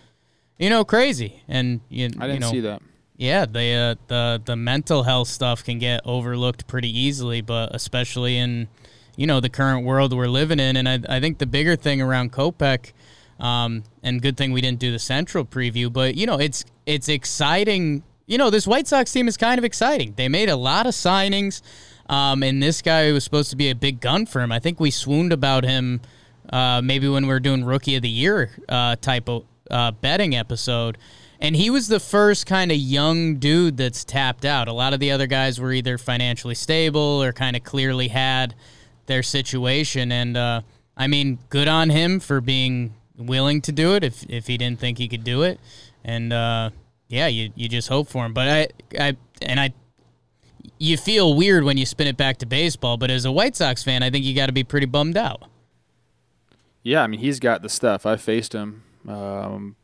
you 0.58 0.70
know, 0.70 0.84
crazy. 0.84 1.42
And 1.48 1.80
you, 1.88 2.06
I 2.06 2.26
didn't 2.26 2.34
you 2.34 2.40
know, 2.40 2.50
see 2.50 2.60
that. 2.60 2.82
yeah, 3.16 3.46
the 3.46 3.72
uh, 3.72 3.94
the 4.08 4.42
the 4.44 4.56
mental 4.56 5.04
health 5.04 5.28
stuff 5.28 5.64
can 5.64 5.78
get 5.78 6.00
overlooked 6.04 6.66
pretty 6.66 6.96
easily, 6.96 7.40
but 7.40 7.74
especially 7.74 8.38
in 8.38 8.68
you 9.16 9.26
know 9.26 9.40
the 9.40 9.48
current 9.48 9.84
world 9.84 10.12
we're 10.16 10.26
living 10.26 10.58
in. 10.58 10.76
And 10.76 10.88
I, 10.88 11.16
I 11.16 11.20
think 11.20 11.38
the 11.38 11.46
bigger 11.46 11.76
thing 11.76 12.00
around 12.02 12.32
Kopech, 12.32 12.92
um, 13.42 13.82
and 14.02 14.22
good 14.22 14.36
thing 14.36 14.52
we 14.52 14.60
didn't 14.60 14.78
do 14.78 14.92
the 14.92 14.98
Central 14.98 15.44
preview, 15.44 15.92
but 15.92 16.14
you 16.14 16.26
know 16.26 16.38
it's 16.38 16.64
it's 16.86 17.08
exciting. 17.08 18.02
You 18.26 18.38
know 18.38 18.48
this 18.48 18.66
White 18.66 18.86
Sox 18.86 19.12
team 19.12 19.28
is 19.28 19.36
kind 19.36 19.58
of 19.58 19.64
exciting. 19.64 20.14
They 20.16 20.28
made 20.28 20.48
a 20.48 20.56
lot 20.56 20.86
of 20.86 20.94
signings, 20.94 21.60
um, 22.08 22.42
and 22.42 22.62
this 22.62 22.80
guy 22.80 23.12
was 23.12 23.24
supposed 23.24 23.50
to 23.50 23.56
be 23.56 23.68
a 23.68 23.74
big 23.74 24.00
gun 24.00 24.24
for 24.24 24.40
him. 24.40 24.52
I 24.52 24.60
think 24.60 24.80
we 24.80 24.90
swooned 24.90 25.32
about 25.32 25.64
him. 25.64 26.00
Uh, 26.50 26.80
maybe 26.82 27.08
when 27.08 27.22
we 27.24 27.28
were 27.28 27.40
doing 27.40 27.64
rookie 27.64 27.94
of 27.96 28.02
the 28.02 28.08
year 28.08 28.50
uh, 28.68 28.96
type 28.96 29.28
of 29.28 29.44
uh, 29.70 29.90
betting 29.90 30.34
episode. 30.34 30.98
And 31.40 31.56
he 31.56 31.70
was 31.70 31.88
the 31.88 31.98
first 31.98 32.46
kind 32.46 32.70
of 32.70 32.78
young 32.78 33.36
dude 33.36 33.76
that's 33.76 34.04
tapped 34.04 34.44
out. 34.44 34.68
A 34.68 34.72
lot 34.72 34.92
of 34.92 35.00
the 35.00 35.10
other 35.10 35.26
guys 35.26 35.58
were 35.58 35.72
either 35.72 35.98
financially 35.98 36.54
stable 36.54 37.22
or 37.22 37.32
kind 37.32 37.56
of 37.56 37.64
clearly 37.64 38.08
had 38.08 38.54
their 39.06 39.22
situation. 39.22 40.12
And 40.12 40.36
uh, 40.36 40.62
I 40.96 41.06
mean, 41.06 41.38
good 41.48 41.68
on 41.68 41.90
him 41.90 42.20
for 42.20 42.40
being 42.40 42.94
willing 43.16 43.60
to 43.62 43.72
do 43.72 43.94
it 43.94 44.04
if, 44.04 44.24
if 44.28 44.46
he 44.46 44.56
didn't 44.56 44.80
think 44.80 44.98
he 44.98 45.08
could 45.08 45.24
do 45.24 45.42
it. 45.42 45.60
And 46.04 46.32
uh, 46.32 46.70
yeah, 47.08 47.26
you, 47.26 47.52
you 47.54 47.68
just 47.68 47.88
hope 47.88 48.08
for 48.08 48.24
him. 48.24 48.32
But 48.32 48.48
I, 48.48 48.68
I, 48.98 49.16
and 49.42 49.60
I, 49.60 49.72
you 50.78 50.96
feel 50.96 51.34
weird 51.34 51.64
when 51.64 51.76
you 51.76 51.86
spin 51.86 52.06
it 52.06 52.16
back 52.16 52.38
to 52.38 52.46
baseball. 52.46 52.96
But 52.96 53.10
as 53.10 53.24
a 53.24 53.32
White 53.32 53.56
Sox 53.56 53.82
fan, 53.82 54.02
I 54.02 54.10
think 54.10 54.24
you 54.24 54.34
got 54.34 54.46
to 54.46 54.52
be 54.52 54.64
pretty 54.64 54.86
bummed 54.86 55.16
out. 55.16 55.44
Yeah, 56.82 57.02
I 57.02 57.06
mean 57.06 57.20
he's 57.20 57.38
got 57.38 57.62
the 57.62 57.68
stuff. 57.68 58.06
I 58.06 58.16
faced 58.16 58.52
him 58.52 58.82
um, 59.06 59.76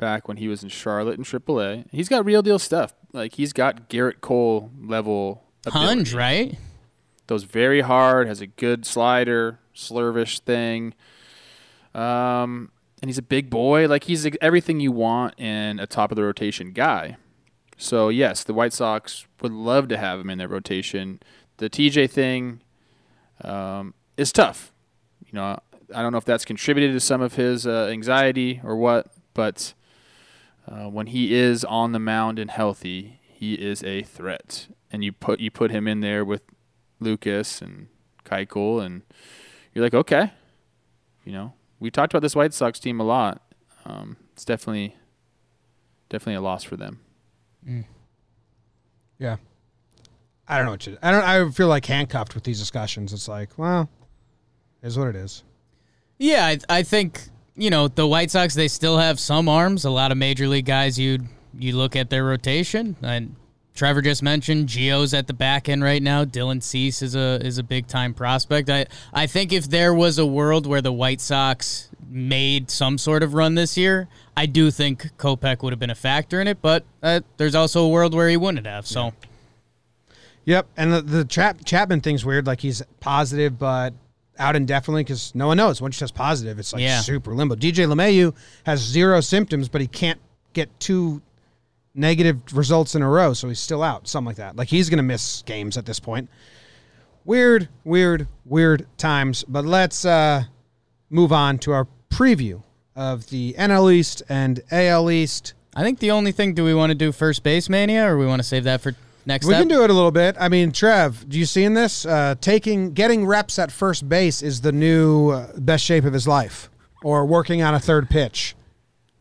back 0.00 0.28
when 0.28 0.38
he 0.38 0.48
was 0.48 0.62
in 0.62 0.70
Charlotte 0.70 1.18
in 1.18 1.24
AAA. 1.24 1.86
He's 1.90 2.08
got 2.08 2.24
real 2.24 2.42
deal 2.42 2.58
stuff. 2.58 2.94
Like 3.12 3.34
he's 3.34 3.52
got 3.52 3.90
Gerrit 3.90 4.20
Cole 4.22 4.70
level 4.80 5.44
ability. 5.66 5.88
right? 6.14 6.58
Throws 7.28 7.44
very 7.44 7.82
hard, 7.82 8.26
has 8.26 8.40
a 8.40 8.46
good 8.46 8.86
slider, 8.86 9.58
slurvish 9.74 10.40
thing. 10.40 10.94
Um, 11.94 12.70
and 13.00 13.08
he's 13.08 13.18
a 13.18 13.22
big 13.22 13.50
boy. 13.50 13.88
Like 13.88 14.04
he's 14.04 14.26
everything 14.40 14.80
you 14.80 14.92
want 14.92 15.38
in 15.38 15.80
a 15.80 15.86
top 15.86 16.12
of 16.12 16.16
the 16.16 16.22
rotation 16.22 16.72
guy. 16.72 17.16
So 17.76 18.08
yes, 18.08 18.44
the 18.44 18.54
White 18.54 18.72
Sox 18.72 19.26
would 19.40 19.52
love 19.52 19.88
to 19.88 19.98
have 19.98 20.20
him 20.20 20.30
in 20.30 20.38
their 20.38 20.48
rotation. 20.48 21.20
the 21.56 21.68
TJ 21.68 22.10
thing 22.10 22.60
um, 23.42 23.94
is 24.16 24.32
tough. 24.32 24.72
You 25.26 25.32
know, 25.32 25.58
I 25.94 26.02
don't 26.02 26.12
know 26.12 26.18
if 26.18 26.24
that's 26.24 26.44
contributed 26.44 26.92
to 26.92 27.00
some 27.00 27.20
of 27.20 27.34
his 27.34 27.66
uh, 27.66 27.88
anxiety 27.90 28.60
or 28.64 28.76
what, 28.76 29.08
but 29.34 29.74
uh, 30.66 30.88
when 30.88 31.08
he 31.08 31.34
is 31.34 31.64
on 31.64 31.92
the 31.92 31.98
mound 31.98 32.38
and 32.38 32.50
healthy, 32.50 33.20
he 33.22 33.54
is 33.54 33.82
a 33.82 34.02
threat. 34.02 34.68
And 34.90 35.02
you 35.02 35.12
put 35.12 35.40
you 35.40 35.50
put 35.50 35.70
him 35.70 35.88
in 35.88 36.00
there 36.00 36.24
with 36.24 36.42
Lucas 37.00 37.60
and 37.60 37.88
Keuchel, 38.24 38.84
and 38.84 39.02
you're 39.74 39.84
like, 39.84 39.94
okay, 39.94 40.32
you 41.24 41.32
know, 41.32 41.54
we 41.82 41.90
talked 41.90 42.14
about 42.14 42.22
this 42.22 42.36
White 42.36 42.54
Sox 42.54 42.78
team 42.78 43.00
a 43.00 43.04
lot. 43.04 43.42
Um, 43.84 44.16
it's 44.32 44.44
definitely 44.44 44.94
definitely 46.08 46.34
a 46.34 46.40
loss 46.40 46.62
for 46.62 46.76
them. 46.76 47.00
Yeah. 49.18 49.36
I 50.46 50.56
don't 50.56 50.66
know 50.66 50.72
what 50.72 50.86
you. 50.86 50.96
I 51.02 51.10
don't. 51.10 51.24
I 51.24 51.50
feel 51.50 51.68
like 51.68 51.86
handcuffed 51.86 52.34
with 52.34 52.44
these 52.44 52.60
discussions. 52.60 53.12
It's 53.12 53.26
like, 53.28 53.56
well, 53.58 53.88
is 54.82 54.98
what 54.98 55.08
it 55.08 55.16
is. 55.16 55.42
Yeah, 56.18 56.46
I, 56.46 56.58
I 56.68 56.82
think 56.82 57.22
you 57.56 57.70
know 57.70 57.88
the 57.88 58.06
White 58.06 58.30
Sox. 58.30 58.54
They 58.54 58.68
still 58.68 58.98
have 58.98 59.18
some 59.18 59.48
arms. 59.48 59.84
A 59.84 59.90
lot 59.90 60.12
of 60.12 60.18
major 60.18 60.48
league 60.48 60.66
guys. 60.66 60.98
You 60.98 61.20
you 61.58 61.76
look 61.76 61.96
at 61.96 62.10
their 62.10 62.24
rotation, 62.24 62.96
and 63.02 63.36
Trevor 63.74 64.02
just 64.02 64.22
mentioned 64.22 64.68
Gio's 64.68 65.14
at 65.14 65.26
the 65.26 65.32
back 65.32 65.68
end 65.68 65.82
right 65.82 66.02
now. 66.02 66.24
Dylan 66.24 66.62
Cease 66.62 67.00
is 67.00 67.14
a 67.14 67.38
is 67.44 67.56
a 67.58 67.62
big 67.62 67.86
time 67.86 68.12
prospect. 68.14 68.68
I 68.68 68.86
I 69.12 69.26
think 69.26 69.52
if 69.52 69.68
there 69.68 69.94
was 69.94 70.18
a 70.18 70.26
world 70.26 70.66
where 70.66 70.82
the 70.82 70.92
White 70.92 71.20
Sox 71.20 71.88
made 72.08 72.70
some 72.70 72.98
sort 72.98 73.22
of 73.22 73.32
run 73.32 73.54
this 73.54 73.76
year, 73.78 74.08
I 74.36 74.44
do 74.46 74.70
think 74.70 75.16
Kopech 75.16 75.62
would 75.62 75.72
have 75.72 75.80
been 75.80 75.88
a 75.90 75.94
factor 75.94 76.40
in 76.40 76.48
it. 76.48 76.60
But 76.60 76.84
uh, 77.02 77.20
there's 77.38 77.54
also 77.54 77.84
a 77.84 77.88
world 77.88 78.12
where 78.14 78.28
he 78.28 78.36
wouldn't 78.36 78.66
have. 78.66 78.86
So. 78.86 79.12
Yep, 80.44 80.66
and 80.76 80.92
the, 80.92 81.00
the 81.02 81.24
Chap, 81.24 81.64
Chapman 81.64 82.00
thing's 82.00 82.24
weird. 82.24 82.46
Like 82.46 82.60
he's 82.60 82.82
positive, 83.00 83.58
but 83.58 83.94
out 84.38 84.56
indefinitely 84.56 85.04
because 85.04 85.32
no 85.34 85.46
one 85.46 85.56
knows. 85.56 85.80
Once 85.80 85.96
you 85.96 86.00
test 86.00 86.14
positive, 86.14 86.58
it's 86.58 86.72
like 86.72 86.82
Yeah. 86.82 87.00
super 87.00 87.32
limbo. 87.34 87.54
DJ 87.54 87.86
LeMahieu 87.86 88.34
has 88.66 88.80
zero 88.80 89.20
symptoms, 89.20 89.68
but 89.68 89.80
he 89.80 89.86
can't 89.86 90.20
get 90.52 90.68
two 90.80 91.22
negative 91.94 92.40
results 92.52 92.94
in 92.94 93.02
a 93.02 93.08
row, 93.08 93.32
so 93.34 93.48
he's 93.48 93.60
still 93.60 93.82
out. 93.82 94.08
Something 94.08 94.26
like 94.28 94.36
that. 94.36 94.56
Like 94.56 94.68
he's 94.68 94.88
going 94.88 94.98
to 94.98 95.02
miss 95.02 95.42
games 95.42 95.76
at 95.76 95.86
this 95.86 96.00
point. 96.00 96.28
Weird, 97.24 97.68
weird, 97.84 98.26
weird 98.44 98.86
times. 98.98 99.44
But 99.46 99.64
let's 99.64 100.04
uh, 100.04 100.44
move 101.10 101.32
on 101.32 101.58
to 101.60 101.72
our 101.72 101.86
preview 102.10 102.62
of 102.96 103.28
the 103.30 103.54
NL 103.58 103.92
East 103.92 104.22
and 104.28 104.60
AL 104.70 105.10
East. 105.10 105.54
I 105.74 105.82
think 105.82 106.00
the 106.00 106.10
only 106.10 106.32
thing 106.32 106.54
do 106.54 106.64
we 106.64 106.74
want 106.74 106.90
to 106.90 106.94
do 106.94 107.12
first 107.12 107.42
base 107.42 107.68
mania 107.68 108.06
or 108.10 108.18
we 108.18 108.26
want 108.26 108.40
to 108.40 108.46
save 108.48 108.64
that 108.64 108.80
for 108.82 108.94
next 109.24 109.46
We 109.46 109.54
step? 109.54 109.62
can 109.62 109.68
do 109.68 109.84
it 109.84 109.88
a 109.90 109.92
little 109.94 110.10
bit. 110.10 110.36
I 110.38 110.48
mean, 110.48 110.72
Trev, 110.72 111.26
do 111.28 111.38
you 111.38 111.46
see 111.46 111.64
in 111.64 111.74
this? 111.74 112.04
Uh, 112.04 112.34
taking 112.40 112.92
getting 112.92 113.24
reps 113.24 113.58
at 113.58 113.70
first 113.72 114.08
base 114.08 114.42
is 114.42 114.60
the 114.60 114.72
new 114.72 115.30
uh, 115.30 115.46
best 115.58 115.84
shape 115.84 116.04
of 116.04 116.12
his 116.12 116.28
life, 116.28 116.68
or 117.02 117.24
working 117.24 117.62
on 117.62 117.74
a 117.74 117.80
third 117.80 118.10
pitch. 118.10 118.54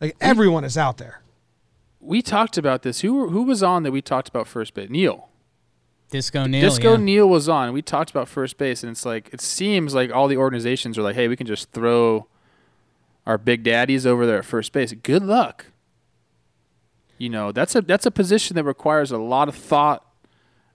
Like 0.02 0.18
everyone 0.20 0.64
is 0.66 0.78
out 0.78 0.98
there. 0.98 1.21
We 2.02 2.22
talked 2.22 2.58
about 2.58 2.82
this. 2.82 3.02
Who 3.02 3.30
who 3.30 3.44
was 3.44 3.62
on 3.62 3.84
that 3.84 3.92
we 3.92 4.02
talked 4.02 4.28
about 4.28 4.48
first 4.48 4.74
base? 4.74 4.90
Neil. 4.90 5.30
Disco 6.10 6.46
Neil. 6.46 6.62
Disco 6.62 6.92
yeah. 6.92 6.98
Neil 6.98 7.30
was 7.30 7.48
on. 7.48 7.72
We 7.72 7.82
talked 7.82 8.10
about 8.10 8.28
first 8.28 8.58
base, 8.58 8.84
and 8.84 8.92
it's 8.92 9.06
like 9.06 9.30
it 9.32 9.40
seems 9.40 9.96
like 9.96 10.12
all 10.12 10.28
the 10.28 10.38
organizations 10.38 10.98
are 10.98 11.02
like, 11.02 11.16
"Hey, 11.16 11.28
we 11.28 11.38
can 11.38 11.48
just 11.48 11.72
throw 11.72 12.28
our 13.26 13.38
big 13.38 13.64
daddies 13.64 14.06
over 14.06 14.26
there 14.26 14.40
at 14.40 14.46
first 14.46 14.74
base." 14.74 14.94
Good 14.94 15.24
luck. 15.24 15.68
You 17.18 17.30
know, 17.30 17.52
that's 17.52 17.76
a 17.76 17.82
that's 17.82 18.06
a 18.06 18.12
position 18.12 18.56
that 18.56 18.64
requires 18.64 19.12
a 19.12 19.18
lot 19.18 19.48
of 19.48 19.56
thought, 19.56 20.06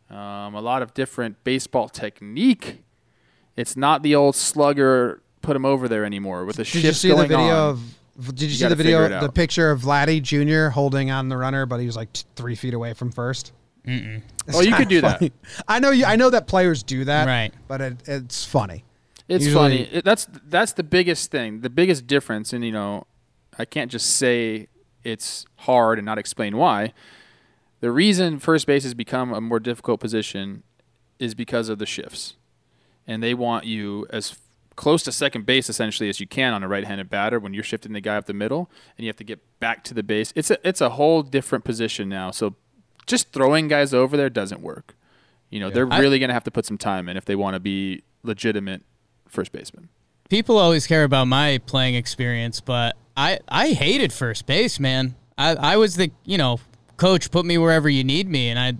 um, 0.09 0.55
a 0.55 0.61
lot 0.61 0.81
of 0.81 0.95
different 0.95 1.43
baseball 1.45 1.89
technique. 1.89 2.83
It's 3.57 3.77
not 3.77 4.03
the 4.03 4.15
old 4.15 4.37
slugger 4.37 5.23
put 5.43 5.57
him 5.57 5.65
over 5.65 5.89
there 5.89 6.05
anymore 6.05 6.45
with 6.45 6.57
the 6.57 6.65
Did 6.65 6.75
you 6.75 6.81
shift 6.83 6.99
see 6.99 7.09
the 7.09 7.15
going 7.15 7.29
video 7.29 7.45
on. 7.45 7.71
of? 7.71 7.81
Did 8.19 8.43
you, 8.43 8.49
see 8.51 8.67
the 8.67 8.75
video, 8.75 9.21
the 9.21 9.31
picture 9.31 9.71
of 9.71 9.83
Vladdy 9.83 10.23
Jr. 10.23 10.71
holding 10.71 11.11
on 11.11 11.29
the 11.29 11.37
runner, 11.37 11.67
but 11.67 11.79
he 11.81 11.87
was 11.87 11.97
like 11.97 12.13
t- 12.13 12.25
three 12.35 12.55
feet 12.55 12.73
away 12.75 12.95
from 12.95 13.13
1st 13.13 13.53
Mm-mm. 13.87 14.23
Oh, 14.53 14.61
you 14.63 14.75
could 14.75 14.89
do 14.89 15.01
that. 15.03 15.33
I 15.69 15.79
know 15.79 15.91
you. 15.91 16.05
I 16.05 16.17
know 16.17 16.31
that 16.31 16.47
players 16.49 16.83
do 16.83 17.05
that, 17.05 17.27
Right. 17.27 17.53
But 17.69 17.81
it, 17.81 17.97
it's 18.07 18.45
funny. 18.45 18.85
It's 19.29 19.45
Usually- 19.45 19.85
funny. 19.87 20.03
That's 20.05 20.27
that's 20.49 20.73
the 20.73 20.83
biggest 20.83 21.31
thing, 21.31 21.61
the 21.61 21.71
biggest 21.71 22.07
difference, 22.07 22.53
and 22.53 22.65
you 22.65 22.73
know, 22.73 23.07
I 23.59 23.65
can't 23.65 23.91
just 23.91 24.17
say 24.17 24.67
it's 25.05 25.47
hard 25.59 25.99
and 25.99 26.07
not 26.07 26.19
explain 26.19 26.57
why. 26.57 26.93
The 27.81 27.91
reason 27.93 28.39
first 28.41 28.67
base 28.67 28.83
has 28.83 28.95
become 28.95 29.33
a 29.33 29.41
more 29.41 29.61
difficult 29.61 30.01
position 30.01 30.63
is 31.19 31.35
because 31.35 31.69
of 31.69 31.79
the 31.79 31.87
shifts, 31.87 32.35
and 33.07 33.23
they 33.23 33.35
want 33.35 33.67
you 33.67 34.07
as 34.11 34.37
close 34.77 35.03
to 35.03 35.13
second 35.13 35.47
base 35.47 35.69
essentially 35.69 36.09
as 36.09 36.21
you 36.21 36.27
can 36.27 36.55
on 36.55 36.63
a 36.63 36.69
right-handed 36.69 37.11
batter 37.11 37.41
when 37.41 37.55
you're 37.55 37.65
shifting 37.65 37.93
the 37.93 38.01
guy 38.01 38.17
up 38.17 38.27
the 38.27 38.35
middle, 38.35 38.71
and 38.97 39.05
you 39.05 39.09
have 39.09 39.17
to 39.17 39.25
get 39.25 39.41
back 39.59 39.83
to 39.85 39.95
the 39.95 40.03
base. 40.03 40.33
It's 40.37 40.51
a 40.51 40.59
it's 40.67 40.81
a 40.81 40.91
whole 40.91 41.23
different 41.23 41.65
position 41.65 42.09
now. 42.09 42.31
So 42.31 42.55
just 43.07 43.33
throwing 43.33 43.69
guys 43.69 43.93
over 43.95 44.17
there 44.17 44.31
doesn't 44.31 44.61
work. 44.61 44.95
You 45.51 45.61
know, 45.61 45.71
they're 45.71 45.87
really 45.87 46.19
going 46.19 46.29
to 46.29 46.35
have 46.35 46.45
to 46.45 46.51
put 46.51 46.67
some 46.67 46.77
time 46.77 47.09
in 47.09 47.17
if 47.17 47.25
they 47.25 47.37
want 47.37 47.55
to 47.55 47.61
be 47.61 48.03
legitimate 48.23 48.83
first 49.29 49.53
baseman. 49.53 49.89
People 50.29 50.59
always 50.59 50.87
care 50.87 51.05
about 51.05 51.27
my 51.27 51.59
playing 51.67 51.95
experience, 51.95 52.61
but 52.61 52.97
I 53.17 53.39
I 53.49 53.69
hated 53.71 54.13
first 54.13 54.47
base, 54.47 54.81
man. 54.81 55.15
I 55.39 55.55
I 55.55 55.77
was 55.77 55.97
the 55.97 56.11
you 56.25 56.37
know 56.37 56.61
coach 56.97 57.31
put 57.31 57.47
me 57.47 57.59
wherever 57.59 57.89
you 57.89 58.03
need 58.03 58.29
me, 58.29 58.49
and 58.49 58.59
I 58.59 58.75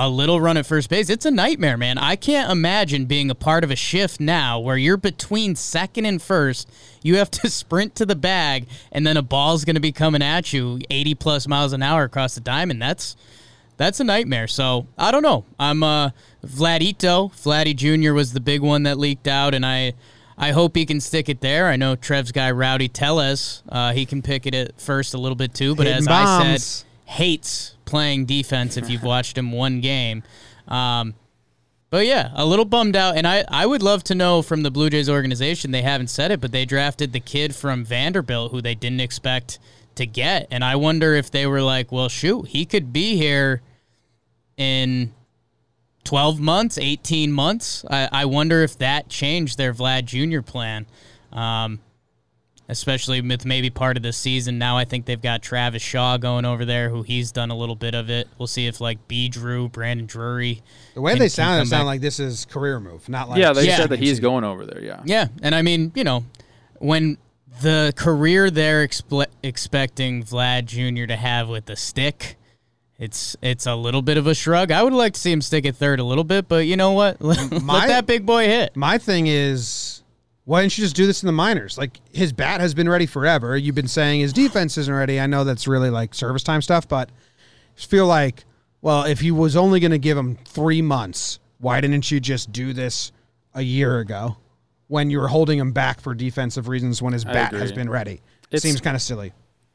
a 0.00 0.08
little 0.08 0.40
run 0.40 0.56
at 0.56 0.64
first 0.64 0.88
base. 0.88 1.10
It's 1.10 1.26
a 1.26 1.30
nightmare, 1.30 1.76
man. 1.76 1.98
I 1.98 2.14
can't 2.14 2.52
imagine 2.52 3.06
being 3.06 3.30
a 3.30 3.34
part 3.34 3.64
of 3.64 3.72
a 3.72 3.76
shift 3.76 4.20
now 4.20 4.60
where 4.60 4.76
you're 4.76 4.96
between 4.96 5.56
second 5.56 6.04
and 6.04 6.22
first. 6.22 6.70
You 7.02 7.16
have 7.16 7.32
to 7.32 7.50
sprint 7.50 7.96
to 7.96 8.06
the 8.06 8.14
bag, 8.14 8.68
and 8.92 9.04
then 9.04 9.16
a 9.16 9.22
ball's 9.22 9.64
going 9.64 9.74
to 9.74 9.80
be 9.80 9.90
coming 9.90 10.22
at 10.22 10.52
you 10.52 10.78
80 10.88 11.16
plus 11.16 11.48
miles 11.48 11.72
an 11.72 11.82
hour 11.82 12.04
across 12.04 12.36
the 12.36 12.40
diamond. 12.40 12.80
That's 12.80 13.16
that's 13.76 13.98
a 13.98 14.04
nightmare. 14.04 14.46
So 14.46 14.86
I 14.96 15.10
don't 15.10 15.22
know. 15.22 15.44
I'm 15.58 15.82
uh 15.82 16.10
Vladito. 16.46 17.32
Vladdy 17.32 17.74
Jr. 17.74 18.12
was 18.12 18.32
the 18.32 18.40
big 18.40 18.60
one 18.62 18.84
that 18.84 18.98
leaked 18.98 19.26
out, 19.26 19.52
and 19.52 19.66
I 19.66 19.94
I 20.36 20.52
hope 20.52 20.76
he 20.76 20.86
can 20.86 21.00
stick 21.00 21.28
it 21.28 21.40
there. 21.40 21.66
I 21.66 21.74
know 21.74 21.96
Trev's 21.96 22.30
guy 22.30 22.52
Rowdy 22.52 22.88
Tellez, 22.88 23.64
uh, 23.68 23.92
he 23.92 24.06
can 24.06 24.22
pick 24.22 24.46
it 24.46 24.54
at 24.54 24.80
first 24.80 25.12
a 25.14 25.18
little 25.18 25.34
bit 25.34 25.54
too, 25.54 25.74
but 25.74 25.88
Hitting 25.88 26.02
as 26.02 26.08
I 26.08 26.56
said, 26.56 26.86
hates 27.06 27.74
playing 27.88 28.26
defense 28.26 28.76
if 28.76 28.88
you've 28.90 29.02
watched 29.02 29.36
him 29.36 29.50
one 29.50 29.80
game. 29.80 30.22
Um, 30.68 31.14
but 31.90 32.06
yeah, 32.06 32.30
a 32.34 32.44
little 32.44 32.66
bummed 32.66 32.96
out. 32.96 33.16
And 33.16 33.26
I, 33.26 33.44
I 33.48 33.64
would 33.64 33.82
love 33.82 34.04
to 34.04 34.14
know 34.14 34.42
from 34.42 34.62
the 34.62 34.70
Blue 34.70 34.90
Jays 34.90 35.08
organization, 35.08 35.70
they 35.70 35.82
haven't 35.82 36.08
said 36.08 36.30
it, 36.30 36.40
but 36.40 36.52
they 36.52 36.64
drafted 36.66 37.12
the 37.12 37.20
kid 37.20 37.54
from 37.54 37.84
Vanderbilt 37.84 38.52
who 38.52 38.60
they 38.60 38.74
didn't 38.74 39.00
expect 39.00 39.58
to 39.94 40.06
get. 40.06 40.46
And 40.50 40.62
I 40.62 40.76
wonder 40.76 41.14
if 41.14 41.30
they 41.30 41.46
were 41.46 41.62
like, 41.62 41.90
well, 41.90 42.08
shoot, 42.08 42.48
he 42.48 42.66
could 42.66 42.92
be 42.92 43.16
here 43.16 43.62
in 44.58 45.14
12 46.04 46.40
months, 46.40 46.76
18 46.78 47.32
months. 47.32 47.84
I, 47.90 48.08
I 48.12 48.24
wonder 48.26 48.62
if 48.62 48.76
that 48.78 49.08
changed 49.08 49.56
their 49.56 49.72
Vlad 49.72 50.04
Jr. 50.04 50.42
plan. 50.42 50.86
Um, 51.32 51.80
especially 52.68 53.20
with 53.20 53.44
maybe 53.46 53.70
part 53.70 53.96
of 53.96 54.02
the 54.02 54.12
season. 54.12 54.58
Now 54.58 54.76
I 54.76 54.84
think 54.84 55.06
they've 55.06 55.20
got 55.20 55.42
Travis 55.42 55.82
Shaw 55.82 56.16
going 56.18 56.44
over 56.44 56.64
there, 56.64 56.90
who 56.90 57.02
he's 57.02 57.32
done 57.32 57.50
a 57.50 57.56
little 57.56 57.74
bit 57.76 57.94
of 57.94 58.10
it. 58.10 58.28
We'll 58.38 58.46
see 58.46 58.66
if 58.66 58.80
like 58.80 59.08
B. 59.08 59.28
Drew, 59.28 59.68
Brandon 59.68 60.06
Drury. 60.06 60.62
The 60.94 61.00
way 61.00 61.12
can- 61.12 61.20
they 61.20 61.28
sound, 61.28 61.62
it 61.62 61.66
sound 61.68 61.86
like 61.86 62.00
this 62.00 62.20
is 62.20 62.44
career 62.44 62.78
move, 62.80 63.08
not 63.08 63.28
like 63.28 63.38
yeah, 63.40 63.52
they 63.52 63.66
Yeah. 63.66 63.76
said 63.76 63.90
that 63.90 63.98
he's 63.98 64.20
going 64.20 64.44
over 64.44 64.66
there. 64.66 64.82
Yeah. 64.82 65.00
Yeah, 65.04 65.28
and 65.42 65.54
I 65.54 65.62
mean, 65.62 65.92
you 65.94 66.04
know, 66.04 66.24
when 66.78 67.18
the 67.62 67.92
career 67.96 68.50
they're 68.50 68.82
exple- 68.82 69.24
expecting 69.42 70.22
Vlad 70.22 70.66
Jr. 70.66 71.06
to 71.06 71.16
have 71.16 71.48
with 71.48 71.66
the 71.66 71.74
stick. 71.76 72.36
It's 73.00 73.36
it's 73.40 73.64
a 73.64 73.76
little 73.76 74.02
bit 74.02 74.16
of 74.16 74.26
a 74.26 74.34
shrug. 74.34 74.72
I 74.72 74.82
would 74.82 74.92
like 74.92 75.14
to 75.14 75.20
see 75.20 75.30
him 75.30 75.40
stick 75.40 75.64
at 75.66 75.76
third 75.76 76.00
a 76.00 76.04
little 76.04 76.24
bit, 76.24 76.48
but 76.48 76.66
you 76.66 76.76
know 76.76 76.90
what? 76.92 77.22
Let, 77.22 77.38
let 77.52 77.62
My- 77.62 77.86
that 77.86 78.06
big 78.06 78.26
boy 78.26 78.46
hit. 78.46 78.74
My 78.76 78.98
thing 78.98 79.28
is, 79.28 79.97
why 80.48 80.62
didn't 80.62 80.78
you 80.78 80.82
just 80.84 80.96
do 80.96 81.06
this 81.06 81.22
in 81.22 81.26
the 81.26 81.32
minors? 81.32 81.76
Like 81.76 82.00
his 82.10 82.32
bat 82.32 82.62
has 82.62 82.72
been 82.72 82.88
ready 82.88 83.04
forever. 83.04 83.54
You've 83.54 83.74
been 83.74 83.86
saying 83.86 84.20
his 84.20 84.32
defense 84.32 84.78
isn't 84.78 84.94
ready. 84.94 85.20
I 85.20 85.26
know 85.26 85.44
that's 85.44 85.68
really 85.68 85.90
like 85.90 86.14
service 86.14 86.42
time 86.42 86.62
stuff, 86.62 86.88
but 86.88 87.10
I 87.10 87.76
just 87.76 87.90
feel 87.90 88.06
like, 88.06 88.46
well, 88.80 89.04
if 89.04 89.20
he 89.20 89.30
was 89.30 89.56
only 89.56 89.78
going 89.78 89.90
to 89.90 89.98
give 89.98 90.16
him 90.16 90.36
three 90.46 90.80
months, 90.80 91.38
why 91.58 91.82
didn't 91.82 92.10
you 92.10 92.18
just 92.18 92.50
do 92.50 92.72
this 92.72 93.12
a 93.52 93.60
year 93.60 93.98
ago 93.98 94.38
when 94.86 95.10
you 95.10 95.18
were 95.20 95.28
holding 95.28 95.58
him 95.58 95.72
back 95.72 96.00
for 96.00 96.14
defensive 96.14 96.66
reasons 96.66 97.02
when 97.02 97.12
his 97.12 97.26
I 97.26 97.32
bat 97.34 97.48
agree. 97.50 97.60
has 97.60 97.72
been 97.72 97.90
ready? 97.90 98.22
It 98.50 98.62
seems 98.62 98.80
kind 98.80 98.96
of 98.96 99.02
silly. 99.02 99.34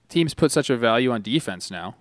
Teams 0.10 0.34
put 0.34 0.51
such 0.51 0.72
a 0.72 0.75
value 0.75 1.12
on 1.12 1.22
defense 1.22 1.70
now, 1.70 1.96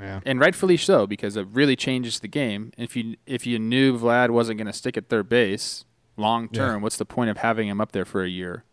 Yeah. 0.00 0.20
and 0.24 0.38
rightfully 0.38 0.76
so 0.76 1.08
because 1.08 1.36
it 1.36 1.48
really 1.50 1.74
changes 1.74 2.20
the 2.20 2.28
game. 2.28 2.72
If 2.78 2.94
you 2.94 3.16
if 3.26 3.48
you 3.48 3.58
knew 3.58 3.98
Vlad 3.98 4.30
wasn't 4.30 4.58
going 4.58 4.68
to 4.68 4.72
stick 4.72 4.96
at 4.96 5.08
third 5.08 5.28
base 5.28 5.84
long 6.16 6.48
term, 6.48 6.76
Yeah. 6.76 6.82
what's 6.82 6.96
the 6.96 7.04
point 7.04 7.30
of 7.30 7.38
having 7.38 7.68
him 7.68 7.80
up 7.80 7.92
there 7.92 8.04
for 8.04 8.22
a 8.22 8.28
year? 8.28 8.64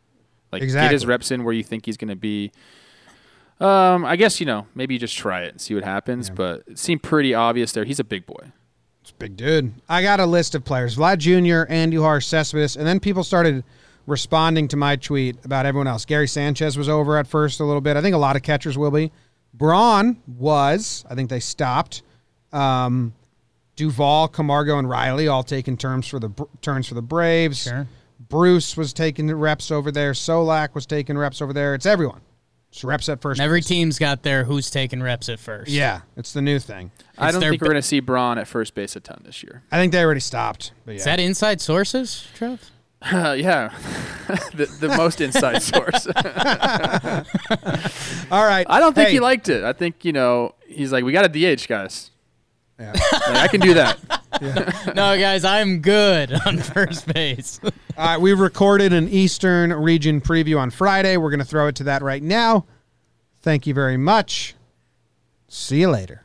Like 0.51 0.61
get 0.63 0.91
his 0.91 1.05
reps 1.05 1.31
in 1.31 1.43
where 1.43 1.53
you 1.53 1.63
think 1.63 1.85
he's 1.85 1.97
going 1.97 2.09
to 2.09 2.15
be. 2.15 2.51
Um, 3.59 4.05
I 4.05 4.15
guess 4.15 4.39
you 4.39 4.45
know 4.45 4.67
maybe 4.73 4.93
you 4.95 4.99
just 4.99 5.17
try 5.17 5.43
it 5.43 5.49
and 5.51 5.61
see 5.61 5.75
what 5.75 5.83
happens. 5.83 6.29
Yeah. 6.29 6.35
But 6.35 6.63
it 6.67 6.79
seemed 6.79 7.03
pretty 7.03 7.33
obvious 7.33 7.71
there. 7.71 7.83
He's 7.83 7.99
a 7.99 8.03
big 8.05 8.25
boy. 8.25 8.51
It's 9.01 9.11
a 9.11 9.15
big 9.15 9.35
dude. 9.37 9.73
I 9.89 10.01
got 10.01 10.19
a 10.19 10.25
list 10.25 10.55
of 10.55 10.63
players: 10.63 10.95
Vlad 10.95 11.17
Jr., 11.19 11.71
Andujar, 11.71 12.23
Cespedes, 12.23 12.75
and 12.77 12.87
then 12.87 12.99
people 12.99 13.23
started 13.23 13.63
responding 14.07 14.67
to 14.69 14.77
my 14.77 14.95
tweet 14.95 15.43
about 15.45 15.65
everyone 15.65 15.87
else. 15.87 16.05
Gary 16.05 16.27
Sanchez 16.27 16.77
was 16.77 16.89
over 16.89 17.17
at 17.17 17.27
first 17.27 17.59
a 17.59 17.63
little 17.65 17.81
bit. 17.81 17.95
I 17.97 18.01
think 18.01 18.15
a 18.15 18.19
lot 18.19 18.35
of 18.35 18.41
catchers 18.43 18.77
will 18.77 18.91
be. 18.91 19.11
Braun 19.53 20.21
was. 20.27 21.05
I 21.09 21.15
think 21.15 21.29
they 21.29 21.39
stopped. 21.39 22.01
Um, 22.53 23.13
Duvall, 23.79 24.27
Camargo, 24.27 24.77
and 24.77 24.89
Riley 24.89 25.29
all 25.29 25.41
taking 25.41 25.77
terms 25.77 26.05
for 26.05 26.19
the 26.19 26.29
turns 26.61 26.85
for 26.89 26.95
the 26.95 27.01
Braves. 27.01 27.63
Sure. 27.63 27.87
Bruce 28.27 28.75
was 28.75 28.91
taking 28.91 29.33
reps 29.33 29.71
over 29.71 29.89
there. 29.89 30.11
Solak 30.11 30.75
was 30.75 30.85
taking 30.85 31.17
reps 31.17 31.41
over 31.41 31.53
there. 31.53 31.75
It's 31.75 31.85
everyone. 31.85 32.19
It's 32.73 32.83
reps 32.83 33.07
at 33.07 33.21
first. 33.21 33.39
And 33.39 33.45
every 33.45 33.61
team's 33.61 33.97
got 33.97 34.21
their 34.23 34.43
who's 34.43 34.69
taking 34.69 35.01
reps 35.01 35.29
at 35.29 35.39
first. 35.39 35.71
Yeah, 35.71 36.01
it's 36.17 36.33
the 36.33 36.41
new 36.41 36.59
thing. 36.59 36.91
I 37.17 37.27
It's 37.27 37.35
don't 37.35 37.39
their 37.39 37.51
think 37.51 37.61
we're 37.61 37.69
going 37.69 37.81
to 37.81 37.87
see 37.87 38.01
Braun 38.01 38.37
at 38.37 38.49
first 38.49 38.75
base 38.75 38.97
a 38.97 38.99
ton 38.99 39.21
this 39.23 39.43
year. 39.43 39.63
I 39.71 39.77
think 39.77 39.93
they 39.93 40.03
already 40.03 40.19
stopped. 40.19 40.73
But 40.85 40.91
yeah. 40.95 40.97
Is 40.97 41.05
that 41.05 41.21
inside 41.21 41.61
sources, 41.61 42.27
Trev? 42.35 42.69
yeah, 43.11 43.69
the, 44.53 44.65
the 44.81 44.89
most 44.89 45.21
inside 45.21 45.63
source. 45.63 46.05
All 48.29 48.45
right. 48.45 48.67
I 48.69 48.81
don't 48.81 48.93
think 48.93 49.07
Hey, 49.07 49.13
he 49.13 49.19
liked 49.21 49.47
it. 49.47 49.63
I 49.63 49.71
think 49.71 50.03
you 50.03 50.11
know 50.11 50.55
he's 50.67 50.91
like, 50.91 51.05
we 51.05 51.13
got 51.13 51.23
a 51.33 51.55
DH, 51.55 51.65
guys. 51.69 52.11
Yeah. 52.79 52.93
Like, 52.93 53.35
I 53.35 53.47
can 53.47 53.59
do 53.59 53.73
that. 53.73 53.99
no, 54.95 55.19
guys, 55.19 55.43
I'm 55.43 55.79
good 55.79 56.31
on 56.45 56.57
first 56.59 57.11
base. 57.13 57.59
All 57.63 57.71
right, 57.97 58.21
we 58.21 58.33
recorded 58.33 58.93
an 58.93 59.09
Eastern 59.09 59.73
region 59.73 60.21
preview 60.21 60.57
on 60.57 60.69
Friday. 60.69 61.17
We're 61.17 61.29
going 61.29 61.39
to 61.39 61.45
throw 61.45 61.67
it 61.67 61.75
to 61.75 61.83
that 61.85 62.01
right 62.01 62.23
now. 62.23 62.65
Thank 63.41 63.67
you 63.67 63.73
very 63.73 63.97
much. 63.97 64.55
See 65.49 65.81
you 65.81 65.89
later. 65.89 66.23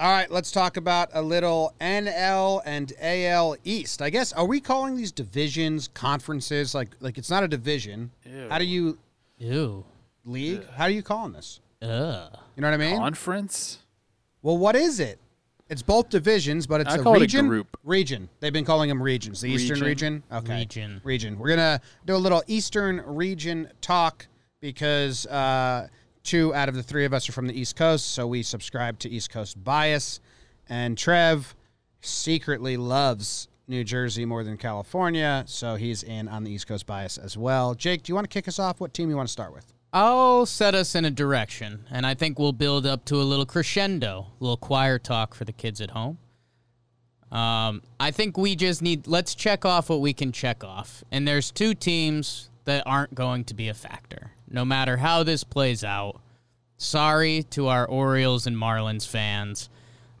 All 0.00 0.08
right, 0.08 0.30
let's 0.30 0.52
talk 0.52 0.76
about 0.76 1.08
a 1.12 1.20
little 1.20 1.74
NL 1.80 2.62
and 2.64 2.92
AL 3.00 3.56
East. 3.64 4.00
I 4.00 4.10
guess 4.10 4.32
are 4.32 4.46
we 4.46 4.60
calling 4.60 4.96
these 4.96 5.10
divisions 5.10 5.88
conferences? 5.88 6.72
Like 6.72 6.90
like 7.00 7.18
it's 7.18 7.30
not 7.30 7.42
a 7.42 7.48
division. 7.48 8.12
How 8.48 8.58
do 8.58 8.64
you 8.64 8.96
Ew. 9.38 9.84
league? 10.24 10.64
How 10.70 10.84
are 10.84 10.90
you 10.90 11.02
calling 11.02 11.32
this? 11.32 11.58
Ugh. 11.82 12.38
You 12.54 12.62
know 12.62 12.68
what 12.68 12.74
I 12.74 12.76
mean? 12.76 12.96
Conference. 12.98 13.78
Well, 14.40 14.56
what 14.56 14.76
is 14.76 15.00
it? 15.00 15.18
It's 15.70 15.82
both 15.82 16.08
divisions, 16.08 16.66
but 16.66 16.80
it's 16.80 16.90
I 16.90 16.96
a 16.96 17.02
call 17.02 17.14
it 17.14 17.18
a 17.18 17.20
region. 17.20 17.48
group. 17.48 17.76
Region. 17.84 18.28
They've 18.40 18.52
been 18.52 18.64
calling 18.64 18.88
them 18.88 19.02
regions. 19.02 19.40
The 19.40 19.50
Eastern 19.50 19.80
region. 19.80 20.22
Region. 20.22 20.22
Okay. 20.32 20.58
Region. 20.60 21.00
Region. 21.04 21.38
We're 21.38 21.50
gonna 21.50 21.80
do 22.06 22.14
a 22.14 22.16
little 22.16 22.42
Eastern 22.46 23.02
region 23.04 23.70
talk 23.80 24.26
because 24.60 25.26
uh, 25.26 25.88
two 26.22 26.54
out 26.54 26.68
of 26.68 26.74
the 26.74 26.82
three 26.82 27.04
of 27.04 27.12
us 27.12 27.28
are 27.28 27.32
from 27.32 27.46
the 27.46 27.58
East 27.58 27.76
Coast, 27.76 28.12
so 28.12 28.26
we 28.26 28.42
subscribe 28.42 28.98
to 29.00 29.10
East 29.10 29.30
Coast 29.30 29.62
bias. 29.62 30.20
And 30.70 30.96
Trev 30.96 31.54
secretly 32.00 32.76
loves 32.76 33.48
New 33.66 33.84
Jersey 33.84 34.24
more 34.24 34.44
than 34.44 34.56
California, 34.56 35.44
so 35.46 35.74
he's 35.74 36.02
in 36.02 36.28
on 36.28 36.44
the 36.44 36.50
East 36.50 36.66
Coast 36.66 36.86
bias 36.86 37.18
as 37.18 37.36
well. 37.36 37.74
Jake, 37.74 38.02
do 38.02 38.10
you 38.10 38.14
want 38.14 38.24
to 38.24 38.32
kick 38.32 38.48
us 38.48 38.58
off? 38.58 38.80
What 38.80 38.94
team 38.94 39.10
you 39.10 39.16
want 39.16 39.28
to 39.28 39.32
start 39.32 39.52
with? 39.52 39.72
I'll 39.92 40.44
set 40.44 40.74
us 40.74 40.94
in 40.94 41.04
a 41.04 41.10
direction, 41.10 41.86
and 41.90 42.06
I 42.06 42.14
think 42.14 42.38
we'll 42.38 42.52
build 42.52 42.84
up 42.84 43.04
to 43.06 43.16
a 43.16 43.24
little 43.24 43.46
crescendo, 43.46 44.26
a 44.38 44.44
little 44.44 44.58
choir 44.58 44.98
talk 44.98 45.34
for 45.34 45.44
the 45.44 45.52
kids 45.52 45.80
at 45.80 45.90
home. 45.90 46.18
Um, 47.32 47.82
I 47.98 48.10
think 48.10 48.36
we 48.36 48.56
just 48.56 48.80
need 48.80 49.06
let's 49.06 49.34
check 49.34 49.64
off 49.64 49.90
what 49.90 50.00
we 50.00 50.12
can 50.12 50.32
check 50.32 50.62
off, 50.64 51.02
and 51.10 51.26
there's 51.26 51.50
two 51.50 51.74
teams 51.74 52.50
that 52.64 52.82
aren't 52.86 53.14
going 53.14 53.44
to 53.44 53.54
be 53.54 53.68
a 53.68 53.74
factor, 53.74 54.32
no 54.50 54.64
matter 54.64 54.98
how 54.98 55.22
this 55.22 55.44
plays 55.44 55.84
out. 55.84 56.20
Sorry 56.76 57.42
to 57.50 57.68
our 57.68 57.86
Orioles 57.86 58.46
and 58.46 58.56
Marlins 58.56 59.06
fans, 59.06 59.68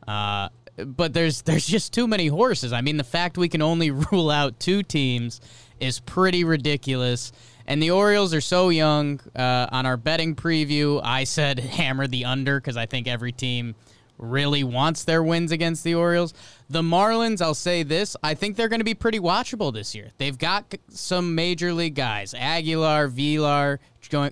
uh, 0.06 0.48
but 0.84 1.12
there's 1.12 1.42
there's 1.48 1.66
just 1.66 1.92
too 1.92 2.06
many 2.06 2.26
horses. 2.26 2.72
I 2.72 2.80
mean, 2.80 2.96
the 2.96 3.04
fact 3.04 3.36
we 3.36 3.48
can 3.48 3.62
only 3.62 3.90
rule 4.12 4.30
out 4.30 4.58
two 4.60 4.82
teams 4.82 5.40
is 5.80 6.00
pretty 6.00 6.44
ridiculous. 6.44 7.32
And 7.68 7.82
the 7.82 7.90
Orioles 7.90 8.32
are 8.32 8.40
so 8.40 8.70
young. 8.70 9.20
Uh, 9.36 9.68
on 9.70 9.84
our 9.84 9.98
betting 9.98 10.34
preview, 10.34 11.02
I 11.04 11.24
said 11.24 11.58
hammer 11.60 12.06
the 12.06 12.24
under 12.24 12.58
because 12.58 12.78
I 12.78 12.86
think 12.86 13.06
every 13.06 13.30
team 13.30 13.74
really 14.16 14.64
wants 14.64 15.04
their 15.04 15.22
wins 15.22 15.52
against 15.52 15.84
the 15.84 15.94
Orioles. 15.94 16.32
The 16.70 16.80
Marlins, 16.80 17.42
I'll 17.42 17.52
say 17.52 17.82
this, 17.82 18.16
I 18.22 18.32
think 18.32 18.56
they're 18.56 18.70
going 18.70 18.80
to 18.80 18.84
be 18.84 18.94
pretty 18.94 19.20
watchable 19.20 19.72
this 19.72 19.94
year. 19.94 20.10
They've 20.16 20.36
got 20.36 20.74
some 20.88 21.34
major 21.34 21.74
league 21.74 21.94
guys 21.94 22.34
Aguilar, 22.34 23.08
Villar, 23.08 23.80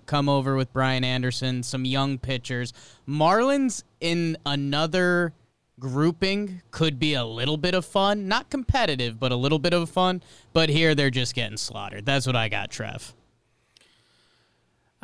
come 0.06 0.28
over 0.30 0.56
with 0.56 0.72
Brian 0.72 1.04
Anderson, 1.04 1.62
some 1.62 1.84
young 1.84 2.16
pitchers. 2.18 2.72
Marlins 3.06 3.84
in 4.00 4.38
another 4.46 5.34
grouping 5.78 6.62
could 6.70 6.98
be 6.98 7.12
a 7.12 7.24
little 7.24 7.58
bit 7.58 7.74
of 7.74 7.84
fun. 7.84 8.28
Not 8.28 8.48
competitive, 8.48 9.20
but 9.20 9.30
a 9.30 9.36
little 9.36 9.58
bit 9.58 9.74
of 9.74 9.90
fun. 9.90 10.22
But 10.54 10.70
here 10.70 10.94
they're 10.94 11.10
just 11.10 11.34
getting 11.34 11.58
slaughtered. 11.58 12.06
That's 12.06 12.26
what 12.26 12.34
I 12.34 12.48
got, 12.48 12.70
Trev. 12.70 13.14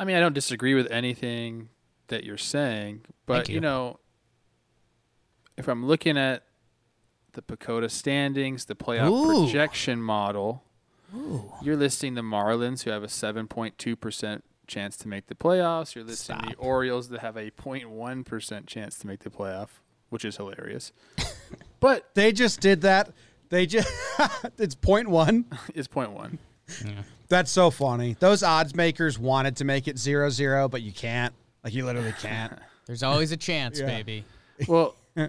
I 0.03 0.05
mean, 0.05 0.17
I 0.17 0.19
don't 0.19 0.33
disagree 0.33 0.73
with 0.73 0.91
anything 0.91 1.69
that 2.09 2.25
you're 2.25 2.37
saying, 2.37 3.05
but 3.25 3.47
you. 3.47 3.55
you. 3.55 3.61
know, 3.61 4.01
if 5.55 5.69
I'm 5.69 5.85
looking 5.85 6.17
at 6.17 6.43
the 7.31 7.41
PECOTA 7.41 7.89
standings, 7.89 8.65
the 8.65 8.75
playoff 8.75 9.09
Ooh. 9.09 9.45
projection 9.45 10.01
model, 10.01 10.61
you're 11.61 11.77
listing 11.77 12.15
the 12.15 12.21
Marlins 12.21 12.83
who 12.83 12.89
have 12.89 13.01
a 13.01 13.07
7.2 13.07 13.97
percent 13.97 14.43
chance 14.67 14.97
to 14.97 15.07
make 15.07 15.27
the 15.27 15.35
playoffs. 15.35 15.95
You're 15.95 16.03
listing 16.03 16.35
the 16.49 16.55
Orioles 16.55 17.07
that 17.07 17.21
have 17.21 17.37
a 17.37 17.49
0.1 17.49 18.25
percent 18.25 18.67
chance 18.67 18.97
to 18.97 19.07
make 19.07 19.23
the 19.23 19.29
playoff, 19.29 19.69
which 20.09 20.25
is 20.25 20.35
hilarious. 20.35 20.91
but 21.79 22.13
They 22.13 22.33
just 22.33 22.59
did 22.59 22.81
that. 22.81 23.13
They 23.47 23.65
just 23.67 23.87
it's 24.57 24.75
point 24.75 25.07
0.1. 25.07 25.45
it's 25.73 25.87
0.1. 25.87 26.39
That's 27.33 27.51
so 27.51 27.71
funny. 27.71 28.15
Those 28.19 28.43
odds 28.43 28.75
makers 28.75 29.17
wanted 29.19 29.57
to 29.57 29.65
make 29.65 29.87
it 29.87 29.97
zero 29.97 30.29
zero, 30.29 30.69
but 30.69 30.81
you 30.81 30.91
can't. 30.91 31.33
Like 31.63 31.73
you 31.73 31.85
literally 31.85 32.13
can't. 32.21 32.53
There's 32.85 33.03
always 33.03 33.31
a 33.31 33.37
chance, 33.37 33.79
Yeah. 33.79 33.87
baby. 33.87 34.25
Well, 34.67 34.95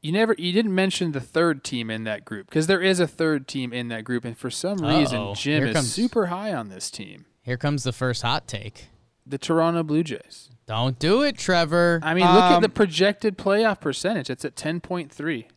you 0.00 0.12
never 0.12 0.34
you 0.38 0.52
didn't 0.52 0.74
mention 0.74 1.12
the 1.12 1.20
third 1.20 1.64
team 1.64 1.90
in 1.90 2.04
that 2.04 2.24
group 2.24 2.46
because 2.48 2.66
there 2.66 2.80
is 2.80 3.00
a 3.00 3.06
third 3.06 3.46
team 3.48 3.72
in 3.72 3.88
that 3.88 4.04
group, 4.04 4.24
and 4.24 4.36
for 4.36 4.50
some 4.50 4.78
reason 4.78 5.18
Uh-oh. 5.18 5.34
Jim 5.34 5.62
Here 5.62 5.66
is 5.70 5.76
comes- 5.76 5.92
super 5.92 6.26
high 6.26 6.52
on 6.54 6.68
this 6.68 6.90
team, 6.90 7.26
Here 7.42 7.56
comes 7.56 7.82
the 7.84 7.92
first 7.92 8.22
hot 8.22 8.46
take. 8.48 8.86
the 9.26 9.38
Toronto 9.38 9.82
Blue 9.82 10.02
Jays. 10.02 10.48
Don't 10.66 10.98
do 10.98 11.22
it, 11.22 11.36
Trevor. 11.36 12.00
I 12.02 12.14
mean, 12.14 12.24
look 12.26 12.42
at 12.44 12.52
Um, 12.56 12.62
the 12.62 12.68
projected 12.68 13.36
playoff 13.38 13.80
percentage; 13.80 14.30
it's 14.30 14.44
at 14.44 14.54
ten 14.56 14.80
point 14.80 15.12
three. 15.12 15.48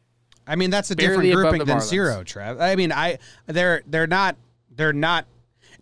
I 0.47 0.56
mean, 0.56 0.69
that's 0.69 0.89
a 0.91 0.95
Barely 0.95 1.27
different 1.27 1.34
above 1.34 1.41
grouping 1.51 1.60
the 1.60 1.65
than 1.65 1.77
Marlins. 1.77 1.88
zero, 1.89 2.23
Trev. 2.23 2.60
I 2.60 2.75
mean, 2.75 2.91
I 2.91 3.19
they're 3.47 3.84
they're 3.88 4.08
not 4.08 4.36
they're 4.75 4.93
not. 4.93 5.25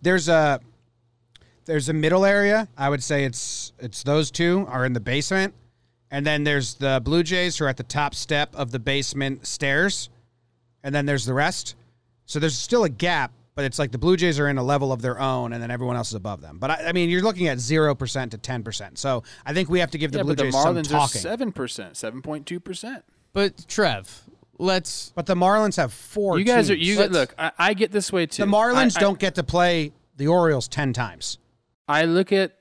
There's 0.02 0.28
a 0.28 0.60
there's 1.66 1.88
a 1.88 1.92
middle 1.92 2.24
area. 2.24 2.68
I 2.76 2.88
would 2.88 3.02
say 3.02 3.24
it's 3.24 3.72
it's 3.78 4.02
those 4.02 4.30
two 4.30 4.66
are 4.68 4.84
in 4.84 4.92
the 4.92 5.00
basement, 5.00 5.54
and 6.10 6.26
then 6.26 6.44
there's 6.44 6.74
the 6.74 7.00
Blue 7.04 7.22
Jays 7.22 7.58
who 7.58 7.64
are 7.64 7.68
at 7.68 7.76
the 7.76 7.82
top 7.82 8.14
step 8.14 8.54
of 8.54 8.70
the 8.70 8.78
basement 8.78 9.46
stairs, 9.46 10.08
and 10.82 10.94
then 10.94 11.06
there's 11.06 11.24
the 11.26 11.34
rest. 11.34 11.76
So 12.26 12.38
there's 12.38 12.56
still 12.56 12.84
a 12.84 12.88
gap, 12.88 13.32
but 13.54 13.64
it's 13.64 13.78
like 13.78 13.90
the 13.92 13.98
Blue 13.98 14.16
Jays 14.16 14.38
are 14.38 14.48
in 14.48 14.56
a 14.58 14.62
level 14.62 14.92
of 14.92 15.02
their 15.02 15.20
own, 15.20 15.52
and 15.52 15.62
then 15.62 15.70
everyone 15.70 15.96
else 15.96 16.08
is 16.08 16.14
above 16.14 16.40
them. 16.40 16.58
But 16.58 16.70
I, 16.70 16.88
I 16.88 16.92
mean, 16.92 17.10
you're 17.10 17.22
looking 17.22 17.48
at 17.48 17.58
zero 17.58 17.94
percent 17.94 18.30
to 18.32 18.38
ten 18.38 18.62
percent. 18.62 18.98
So 18.98 19.22
I 19.44 19.52
think 19.52 19.68
we 19.68 19.80
have 19.80 19.90
to 19.90 19.98
give 19.98 20.12
the 20.12 20.18
Yeah, 20.18 20.22
Blue 20.24 20.32
but 20.36 20.38
the 20.38 20.44
Jays 20.44 20.54
some 20.54 20.76
Marlins 20.76 20.86
are 20.86 20.92
talking. 20.92 21.20
seven 21.20 21.52
percent, 21.52 21.96
seven 21.96 22.22
point 22.22 22.46
two 22.46 22.60
percent. 22.60 23.04
but 23.32 23.66
Trev, 23.68 24.22
let's 24.60 25.12
But 25.14 25.26
the 25.26 25.34
Marlins 25.34 25.76
have 25.76 25.92
four. 25.92 26.38
You 26.38 26.44
guys 26.44 26.70
are 26.70 26.74
you 26.76 26.98
Let's- 26.98 27.12
look. 27.12 27.34
I, 27.38 27.52
I 27.58 27.74
get 27.74 27.92
this 27.92 28.12
way 28.12 28.26
too. 28.26 28.44
The 28.44 28.50
Marlins 28.50 28.96
I- 28.96 29.00
I- 29.00 29.02
don't 29.02 29.18
get 29.18 29.34
to 29.36 29.42
play 29.42 29.92
the 30.16 30.26
Orioles 30.28 30.68
10 30.68 30.92
times. 30.92 31.38
I 31.88 32.04
look 32.04 32.32
at 32.32 32.56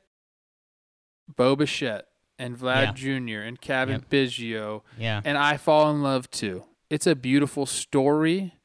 Bo 1.35 1.55
Bichette 1.55 2.07
and 2.39 2.57
Vlad 2.57 2.95
Jr. 2.95 3.41
and 3.41 3.59
Cavan 3.61 4.01
Yep. 4.01 4.09
Biggio, 4.09 4.81
yeah. 4.97 5.21
and 5.23 5.37
I 5.37 5.57
fall 5.57 5.91
in 5.91 6.01
love 6.01 6.29
too. 6.31 6.63
It's 6.89 7.05
a 7.05 7.15
beautiful 7.15 7.65
story. 7.65 8.55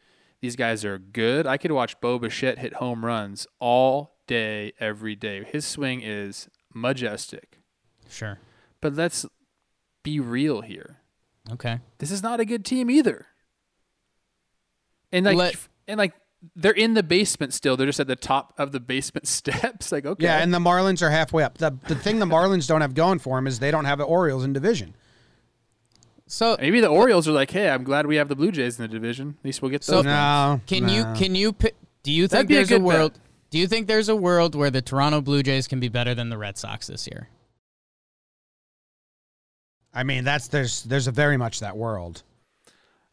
These 0.40 0.57
guys 0.57 0.85
are 0.85 0.99
good. 0.99 1.47
I 1.47 1.57
could 1.57 1.73
watch 1.73 2.01
Bo 2.01 2.18
Bichette 2.18 2.59
hit 2.59 2.75
home 2.75 3.05
runs 3.05 3.47
all 3.59 4.16
day, 4.27 4.73
every 4.79 5.16
day. 5.16 5.44
His 5.44 5.66
swing 5.66 6.01
is 6.03 6.49
majestic. 6.73 7.59
Sure. 8.09 8.38
But 8.81 8.94
let's 8.94 9.27
be 10.03 10.20
real 10.20 10.61
here. 10.62 10.99
Okay. 11.53 11.79
This 11.99 12.11
is 12.11 12.23
not 12.23 12.41
a 12.41 12.45
good 12.45 12.65
team 12.65 12.91
either. 12.91 13.27
And 15.13 15.25
like, 15.27 15.37
Let- 15.37 15.57
and 15.87 15.99
like, 15.99 16.15
they're 16.57 16.73
in 16.73 16.95
the 16.95 17.03
basement 17.03 17.55
still. 17.55 17.77
They're 17.77 17.87
just 17.87 18.01
at 18.01 18.07
the 18.07 18.17
top 18.17 18.53
of 18.59 18.73
the 18.73 18.81
basement 18.81 19.27
steps. 19.29 19.93
Like, 19.93 20.05
okay, 20.07 20.25
Yeah, 20.25 20.39
and 20.43 20.53
the 20.53 20.59
Marlins 20.59 21.01
are 21.03 21.11
halfway 21.11 21.43
up. 21.43 21.59
The, 21.59 21.77
the 21.89 21.95
thing 21.95 22.19
the 22.19 22.27
Marlins 22.27 22.67
don't 22.67 22.81
have 22.81 22.95
going 22.95 23.19
for 23.19 23.37
them 23.39 23.47
is 23.47 23.59
they 23.61 23.71
don't 23.71 23.85
have 23.87 23.99
the 23.99 24.05
Orioles 24.05 24.45
in 24.45 24.53
division. 24.53 24.95
So 26.27 26.57
Maybe 26.59 26.81
the 26.81 26.89
Orioles 26.89 27.29
are 27.29 27.33
like, 27.33 27.51
"Hey, 27.51 27.69
I'm 27.69 27.85
glad 27.85 28.07
we 28.07 28.17
have 28.17 28.29
the 28.29 28.35
Blue 28.35 28.51
Jays 28.51 28.79
in 28.79 28.83
the 28.83 28.89
division. 28.89 29.37
At 29.39 29.45
least 29.45 29.61
we'll 29.61 29.71
get 29.71 29.85
So- 29.85 29.97
those." 29.97 30.05
No. 30.07 30.61
can 30.67 30.89
you 30.89 31.05
can 31.15 31.35
you 31.35 31.55
do 32.03 32.11
you 32.11 32.27
That'd 32.27 32.49
think 32.49 32.49
be 32.49 32.57
a 32.57 32.63
a, 32.63 32.65
good 32.65 32.79
bet. 32.79 32.83
world 32.83 33.21
do 33.51 33.59
you 33.59 33.67
think 33.69 33.87
there's 33.89 34.09
a 34.09 34.17
world 34.17 34.55
where 34.55 34.71
the 34.71 34.81
Toronto 34.83 35.21
Blue 35.21 35.43
Jays 35.43 35.69
can 35.69 35.81
be 35.81 35.89
better 35.89 36.15
than 36.15 36.31
the 36.31 36.39
Red 36.39 36.57
Sox 36.57 36.87
this 36.87 37.07
year? 37.07 37.29
I 39.95 40.03
mean, 40.03 40.25
that's 40.25 40.49
there's 40.49 40.83
there's 40.85 41.07
a 41.07 41.13
very 41.13 41.37
much 41.37 41.61
that 41.61 41.77
world. 41.77 42.23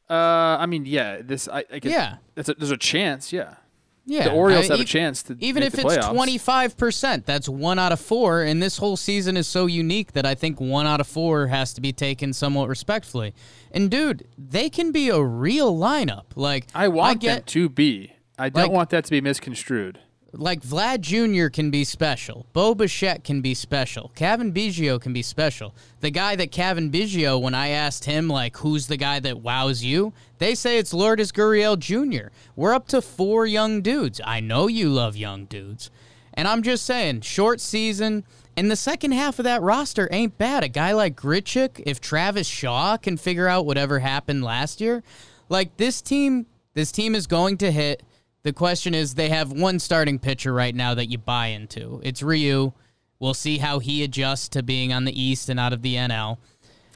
Uh, 0.10 0.58
I 0.60 0.66
mean, 0.66 0.86
yeah. 0.86 1.22
This 1.22 1.48
I, 1.48 1.64
I 1.72 1.80
guess 1.80 1.92
Yeah. 1.92 2.16
That's 2.36 2.50
a, 2.50 2.54
there's 2.56 2.72
a 2.72 2.78
chance. 2.78 3.32
Yeah. 3.32 3.56
Yeah, 4.04 4.24
The 4.26 4.32
Orioles 4.32 4.70
I- 4.70 4.74
have 4.74 4.82
a 4.82 4.86
chance 4.86 5.22
to 5.24 5.38
even 5.40 5.62
if 5.62 5.78
it's 5.78 6.08
twenty 6.08 6.38
five 6.40 6.76
percent. 6.76 7.26
That's 7.28 7.48
one 7.48 7.78
out 7.78 7.92
of 7.92 8.00
four, 8.00 8.42
and 8.42 8.62
this 8.62 8.80
whole 8.80 8.98
season 8.98 9.38
is 9.38 9.48
so 9.48 9.68
unique 9.68 10.14
that 10.14 10.26
I 10.26 10.34
think 10.34 10.60
one 10.60 10.88
out 10.88 11.00
of 11.00 11.08
four 11.08 11.48
has 11.48 11.72
to 11.76 11.82
be 11.82 11.94
taken 11.94 12.34
somewhat 12.34 12.68
respectfully. 12.68 13.36
And 13.72 13.92
dude, 13.92 14.28
they 14.40 14.70
can 14.72 14.92
be 14.92 15.10
a 15.10 15.22
real 15.22 15.74
lineup. 15.78 16.26
Like 16.36 16.66
I 16.74 16.88
want 16.88 17.22
get, 17.22 17.36
them 17.36 17.44
to 17.46 17.70
be. 17.70 18.14
I 18.40 18.50
don't 18.50 18.64
Like- 18.64 18.72
want 18.72 18.90
that 18.90 19.06
to 19.06 19.12
be 19.12 19.22
misconstrued. 19.22 20.00
Like 20.34 20.62
Vlad 20.62 21.02
Jr. 21.02 21.50
can 21.50 21.72
be 21.72 21.84
special. 21.84 22.46
Bo 22.54 22.74
Bichette 22.74 23.24
can 23.24 23.42
be 23.42 23.54
special. 23.54 24.12
Cavan 24.16 24.54
Biggio 24.54 25.00
can 25.00 25.12
be 25.12 25.22
special. 25.22 25.76
The 26.00 26.10
guy 26.10 26.38
that 26.38 26.52
Cavan 26.52 26.90
Biggio, 26.90 27.42
when 27.42 27.54
I 27.54 27.70
asked 27.70 28.06
him, 28.06 28.30
like, 28.30 28.58
who's 28.58 28.88
the 28.88 28.96
guy 28.96 29.20
that 29.20 29.42
wows 29.42 29.84
you? 29.84 30.14
They 30.38 30.56
say 30.56 30.78
it's 30.78 30.94
Lourdes 30.94 31.34
Gurriel 31.34 31.78
Jr. 31.78 32.30
We're 32.56 32.74
up 32.74 32.88
to 32.90 33.02
four 33.02 33.46
young 33.46 33.82
dudes. 33.82 34.22
I 34.24 34.40
know 34.40 34.68
you 34.68 34.90
love 34.90 35.18
young 35.18 35.46
dudes. 35.46 35.92
And 36.34 36.48
I'm 36.48 36.64
just 36.64 36.86
saying, 36.86 37.22
short 37.22 37.60
season, 37.60 38.24
and 38.56 38.70
the 38.72 38.76
second 38.76 39.12
half 39.12 39.40
of 39.40 39.46
that 39.46 39.62
roster 39.62 40.08
ain't 40.12 40.38
bad. 40.38 40.64
A 40.64 40.70
guy 40.70 40.94
like 40.94 41.16
Grichuk, 41.16 41.82
if 41.86 42.00
Travis 42.00 42.48
Shaw 42.48 42.98
can 42.98 43.18
figure 43.18 43.48
out 43.48 43.66
whatever 43.66 44.00
happened 44.00 44.44
last 44.44 44.80
year, 44.80 45.04
like 45.50 45.76
this 45.78 46.02
team, 46.02 46.46
this 46.74 46.92
team 46.92 47.16
is 47.16 47.28
going 47.28 47.58
to 47.58 47.72
hit. 47.72 48.04
The 48.44 48.54
question 48.54 48.96
is, 48.96 49.14
they 49.16 49.30
have 49.30 49.52
one 49.52 49.80
starting 49.80 50.18
pitcher 50.18 50.54
right 50.54 50.74
now 50.74 50.96
that 50.96 51.08
you 51.08 51.18
buy 51.18 51.48
into. 51.48 52.02
It's 52.04 52.24
Ryu. 52.24 52.74
We'll 53.20 53.36
see 53.36 53.60
how 53.60 53.80
he 53.80 54.04
adjusts 54.04 54.50
to 54.50 54.64
being 54.64 54.92
on 54.92 55.06
the 55.06 55.22
East 55.22 55.48
and 55.50 55.60
out 55.60 55.74
of 55.74 55.84
the 55.84 55.96
NL. 55.96 56.38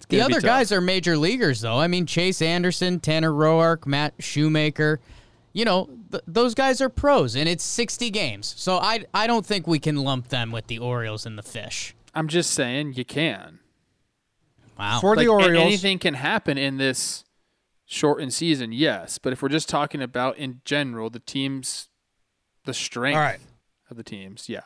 The 0.09 0.21
other 0.21 0.41
guys 0.41 0.71
are 0.71 0.81
major 0.81 1.17
leaguers, 1.17 1.61
though. 1.61 1.79
I 1.79 1.87
mean, 1.87 2.05
Chase 2.05 2.41
Anderson, 2.41 2.99
Tanner 2.99 3.31
Roark, 3.31 3.85
Matt 3.85 4.13
Shoemaker. 4.19 4.99
You 5.53 5.65
know, 5.65 5.89
th- 6.11 6.23
those 6.27 6.53
guys 6.53 6.81
are 6.81 6.89
pros, 6.89 7.35
and 7.35 7.47
it's 7.47 7.63
60 7.63 8.09
games. 8.09 8.53
So 8.57 8.77
I, 8.77 9.05
I 9.13 9.25
don't 9.27 9.45
think 9.45 9.67
we 9.67 9.79
can 9.79 9.97
lump 9.97 10.27
them 10.29 10.51
with 10.51 10.67
the 10.67 10.79
Orioles 10.79 11.25
and 11.25 11.37
the 11.37 11.43
Fish. 11.43 11.95
I'm 12.13 12.27
just 12.27 12.51
saying 12.51 12.93
you 12.93 13.05
can. 13.05 13.59
Wow. 14.77 14.99
For 14.99 15.15
Like, 15.15 15.25
the 15.25 15.31
Orioles, 15.31 15.65
anything 15.65 15.99
can 15.99 16.13
happen 16.13 16.57
in 16.57 16.77
this 16.77 17.23
shortened 17.85 18.33
season, 18.33 18.71
yes. 18.71 19.17
But 19.17 19.33
if 19.33 19.41
we're 19.41 19.49
just 19.49 19.69
talking 19.69 20.01
about 20.01 20.37
in 20.37 20.61
general 20.65 21.09
the 21.09 21.19
teams, 21.19 21.89
the 22.65 22.73
strength 22.73 23.15
All 23.15 23.21
right. 23.21 23.39
of 23.89 23.97
the 23.97 24.03
teams, 24.03 24.49
yeah. 24.49 24.61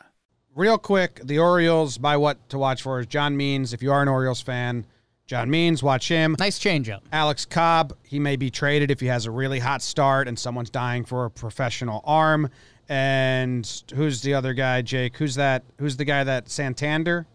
real 0.54 0.78
quick, 0.78 1.20
the 1.24 1.38
Orioles 1.38 1.98
by 1.98 2.16
what 2.16 2.48
to 2.50 2.58
watch 2.58 2.82
for 2.82 3.00
is 3.00 3.06
John 3.06 3.36
Means. 3.36 3.72
If 3.72 3.82
you 3.82 3.92
are 3.92 4.02
an 4.02 4.08
Orioles 4.08 4.40
fan, 4.40 4.86
John 5.26 5.48
Means, 5.50 5.82
watch 5.82 6.08
him. 6.08 6.34
nice 6.38 6.58
changeup. 6.58 7.00
Alex 7.12 7.44
Cobb, 7.44 7.92
he 8.02 8.18
may 8.18 8.36
be 8.36 8.50
traded 8.50 8.90
if 8.90 8.98
he 9.00 9.06
has 9.06 9.26
a 9.26 9.30
really 9.30 9.60
hot 9.60 9.80
start 9.82 10.26
and 10.26 10.36
someone's 10.38 10.70
dying 10.70 11.04
for 11.04 11.26
a 11.26 11.30
professional 11.30 12.02
arm. 12.04 12.50
And 12.88 13.70
who's 13.94 14.22
the 14.22 14.34
other 14.34 14.52
guy, 14.54 14.82
Jake? 14.82 15.16
Who's 15.18 15.36
that? 15.36 15.62
Who's 15.78 15.96
the 15.96 16.04
guy 16.04 16.24
that 16.24 16.50
Santander? 16.50 17.26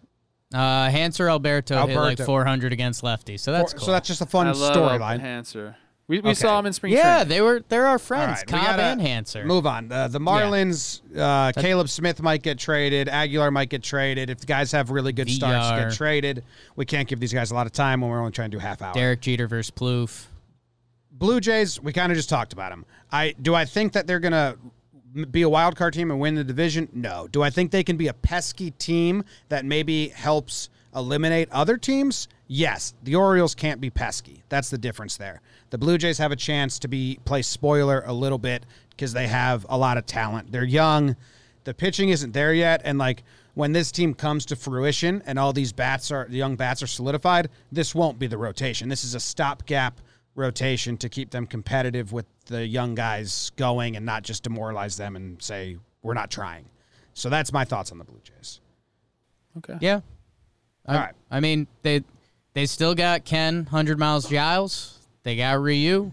Uh, 0.54 0.90
Hanser 0.90 1.30
Alberto, 1.30 1.86
hit 1.88 1.98
like 1.98 2.20
400 2.20 2.72
against 2.72 3.04
lefty, 3.04 3.38
so 3.38 3.52
that's 3.52 3.74
Or- 3.74 3.78
cool. 3.78 3.86
So 3.88 3.92
that's 3.92 4.08
just 4.08 4.22
a 4.22 4.26
fun 4.26 4.48
I 4.48 4.52
love 4.52 4.76
storyline. 4.76 5.20
Hanser. 5.22 5.76
We, 6.08 6.20
we 6.20 6.30
Okay. 6.30 6.34
saw 6.36 6.60
him 6.60 6.68
in 6.68 6.74
spring 6.74 6.94
yeah, 6.94 7.16
training. 7.24 7.30
they 7.30 7.42
were 7.42 7.64
they're 7.68 7.88
our 7.88 7.98
friends, 7.98 8.44
right, 8.48 8.52
we 8.52 8.60
Cobb 8.60 8.80
and 8.80 9.02
Hanser. 9.02 9.44
Move 9.44 9.66
on. 9.66 9.92
Uh, 9.92 10.08
the 10.08 10.20
Marlins, 10.20 11.02
uh, 11.18 11.52
Caleb 11.60 11.90
Smith 11.90 12.22
might 12.22 12.44
get 12.44 12.60
traded. 12.60 13.10
Aguilar 13.10 13.50
might 13.50 13.70
get 13.70 13.82
traded. 13.82 14.30
If 14.30 14.38
the 14.42 14.46
guys 14.46 14.72
have 14.72 14.92
really 14.92 15.14
good 15.14 15.32
starts, 15.32 15.68
get 15.72 15.94
traded. 15.98 16.44
We 16.76 16.86
can't 16.86 17.08
give 17.08 17.20
these 17.20 17.34
guys 17.34 17.50
a 17.50 17.56
lot 17.56 17.66
of 17.66 17.72
time 17.74 18.02
when 18.02 18.12
we're 18.12 18.20
only 18.20 18.32
trying 18.34 18.52
to 18.52 18.58
do 18.58 18.60
half 18.62 18.84
hour. 18.84 18.94
Derek 18.94 19.22
Jeter 19.22 19.48
versus 19.48 19.72
Plouffe. 19.72 20.28
Blue 21.12 21.40
Jays, 21.40 21.82
we 21.82 21.92
kind 21.92 22.12
of 22.12 22.18
just 22.18 22.30
talked 22.30 22.54
about 22.54 22.70
them. 22.70 22.86
I 23.12 23.34
do 23.42 23.56
I 23.56 23.66
think 23.66 23.94
that 23.94 24.06
they're 24.06 24.20
gonna 24.20 24.58
m- 24.64 24.72
be 25.32 25.42
a 25.42 25.50
wild 25.50 25.76
card 25.76 25.94
team 25.94 26.12
and 26.12 26.20
win 26.20 26.36
the 26.36 26.44
division? 26.44 26.90
No. 26.94 27.28
Do 27.32 27.42
I 27.42 27.50
think 27.50 27.72
they 27.72 27.84
can 27.84 27.98
be 27.98 28.08
a 28.08 28.14
pesky 28.14 28.72
team 28.72 29.24
that 29.50 29.66
maybe 29.66 30.10
helps 30.10 30.70
eliminate 30.96 31.50
other 31.52 31.78
teams? 31.78 32.28
Yes. 32.48 32.94
The 33.04 33.16
Orioles 33.16 33.56
can't 33.56 33.82
be 33.82 33.90
pesky. 33.90 34.44
That's 34.50 34.70
the 34.70 34.78
difference 34.78 35.18
there. 35.18 35.42
The 35.70 35.78
Blue 35.78 35.98
Jays 35.98 36.18
have 36.18 36.32
a 36.32 36.36
chance 36.36 36.80
to 36.80 36.88
be 36.88 37.20
play 37.26 37.42
spoiler 37.42 38.04
a 38.06 38.14
little 38.14 38.38
bit 38.38 38.66
because 38.92 39.14
they 39.14 39.28
have 39.28 39.66
a 39.70 39.78
lot 39.78 39.98
of 39.98 40.06
talent. 40.06 40.52
They're 40.52 40.64
young. 40.64 41.16
The 41.64 41.74
pitching 41.74 42.10
isn't 42.10 42.34
there 42.34 42.54
yet, 42.54 42.82
and 42.86 42.98
like 43.00 43.24
when 43.56 43.72
this 43.72 43.92
team 43.92 44.14
comes 44.14 44.46
to 44.46 44.56
fruition 44.56 45.24
and 45.26 45.40
all 45.40 45.52
these 45.52 45.74
bats 45.74 46.12
are 46.12 46.28
the 46.30 46.38
young 46.38 46.56
bats 46.56 46.84
are 46.84 46.88
solidified, 46.88 47.50
this 47.72 47.96
won't 47.96 48.20
be 48.20 48.28
the 48.28 48.38
rotation. 48.38 48.90
This 48.90 49.04
is 49.04 49.16
a 49.16 49.20
stopgap 49.20 50.00
rotation 50.36 50.98
to 50.98 51.10
keep 51.10 51.32
them 51.32 51.48
competitive 51.48 52.12
with 52.12 52.26
the 52.46 52.66
young 52.68 52.94
guys 52.96 53.52
going 53.56 53.96
and 53.96 54.06
not 54.06 54.24
just 54.24 54.44
demoralize 54.44 54.98
them 54.98 55.16
and 55.16 55.42
say 55.42 55.78
we're 56.04 56.14
not 56.14 56.30
trying. 56.30 56.66
So 57.14 57.30
that's 57.30 57.52
my 57.54 57.64
thoughts 57.66 57.92
on 57.92 57.98
the 57.98 58.04
Blue 58.04 58.20
Jays. 58.24 58.60
Okay. 59.58 59.78
Yeah. 59.80 60.02
I, 60.86 60.94
All 60.94 61.00
right. 61.00 61.14
I 61.32 61.40
mean, 61.40 61.68
they 61.82 62.04
they 62.54 62.66
still 62.66 62.94
got 62.94 63.24
Ken 63.26 63.66
Hundred 63.66 63.98
Miles 63.98 64.30
Giles. 64.30 65.00
They 65.24 65.36
got 65.38 65.60
Ryu. 65.62 66.12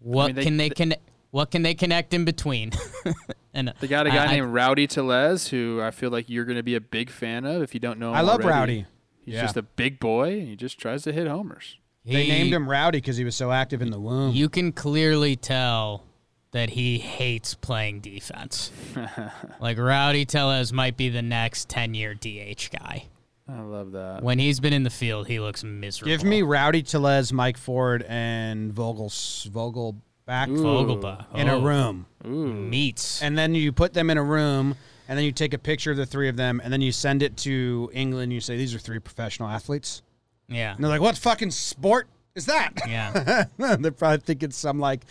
What 0.00 0.26
mean, 0.26 0.34
they- 0.36 0.44
can 0.44 0.56
they 0.58 0.70
connect? 0.70 1.02
What 1.30 1.50
can 1.50 1.62
they 1.62 1.74
connect 1.74 2.14
in 2.14 2.24
between? 2.24 2.70
and 3.54 3.72
They 3.80 3.88
got 3.88 4.06
a 4.06 4.10
guy 4.10 4.24
I- 4.24 4.26
I- 4.28 4.32
named 4.36 4.52
Rowdy 4.54 4.86
Tellez, 4.86 5.48
who 5.48 5.80
I 5.82 5.90
feel 5.90 6.10
like 6.10 6.30
you're 6.30 6.44
going 6.44 6.56
to 6.56 6.62
be 6.62 6.76
a 6.76 6.80
big 6.80 7.10
fan 7.10 7.44
of 7.44 7.62
if 7.62 7.74
you 7.74 7.80
don't 7.80 7.98
know 7.98 8.10
him 8.10 8.16
I 8.16 8.20
love 8.20 8.40
already. 8.42 8.48
Rowdy. 8.50 8.86
He's 9.24 9.34
Yeah. 9.34 9.42
just 9.42 9.56
a 9.56 9.62
big 9.62 9.98
boy, 9.98 10.38
and 10.38 10.48
he 10.48 10.56
just 10.56 10.78
tries 10.78 11.02
to 11.02 11.12
hit 11.12 11.26
homers. 11.26 11.78
They 12.06 12.28
named 12.28 12.52
him 12.52 12.68
Rowdy 12.68 12.98
because 12.98 13.16
he 13.16 13.24
was 13.24 13.34
so 13.36 13.50
active 13.52 13.82
in 13.82 13.90
the 13.90 13.98
womb. 14.00 14.32
You 14.32 14.48
can 14.48 14.72
clearly 14.72 15.36
tell 15.36 16.04
that 16.52 16.70
he 16.70 16.98
hates 16.98 17.54
playing 17.54 18.00
defense. 18.00 18.70
like 19.60 19.78
Rowdy 19.78 20.24
Tellez 20.24 20.72
might 20.72 20.96
be 20.96 21.08
the 21.08 21.22
next 21.22 21.68
ten 21.68 21.94
year 21.94 22.14
DH 22.14 22.70
guy. 22.72 23.06
I 23.48 23.60
love 23.60 23.92
that. 23.92 24.22
When 24.22 24.38
he's 24.38 24.58
been 24.58 24.72
in 24.72 24.82
the 24.82 24.90
field, 24.90 25.28
he 25.28 25.38
looks 25.38 25.62
miserable. 25.62 26.10
Give 26.10 26.24
me 26.24 26.42
Rowdy 26.42 26.82
Tellez, 26.82 27.32
Mike 27.32 27.56
Ford, 27.56 28.04
and 28.08 28.72
Vogel 28.72 29.12
Vogel 29.50 29.96
back. 30.26 30.48
Vogelbach 30.48 31.26
in 31.36 31.48
a 31.48 31.56
Oh, 31.56 31.62
room. 31.62 32.06
Ooh. 32.26 32.52
meats. 32.52 33.22
and 33.22 33.38
then 33.38 33.54
you 33.54 33.70
put 33.72 33.94
them 33.94 34.10
in 34.10 34.18
a 34.18 34.22
room 34.24 34.74
and 35.08 35.16
then 35.16 35.24
you 35.24 35.30
take 35.30 35.54
a 35.54 35.58
picture 35.58 35.92
of 35.92 35.96
the 35.96 36.06
three 36.06 36.28
of 36.28 36.36
them 36.36 36.60
and 36.64 36.72
then 36.72 36.80
you 36.80 36.90
send 36.90 37.22
it 37.22 37.36
to 37.36 37.88
England 37.94 38.32
you 38.32 38.40
say 38.40 38.56
these 38.56 38.74
are 38.74 38.80
three 38.80 38.98
professional 38.98 39.48
athletes 39.48 40.02
yeah, 40.48 40.74
and 40.74 40.82
they're 40.82 40.90
like 40.90 41.00
what 41.00 41.16
fucking 41.18 41.50
sport 41.50 42.08
is 42.34 42.46
that 42.46 42.72
yeah. 42.86 43.44
they're 43.76 43.90
probably 43.90 44.18
thinking 44.18 44.50
some 44.50 44.78
like 44.78 45.04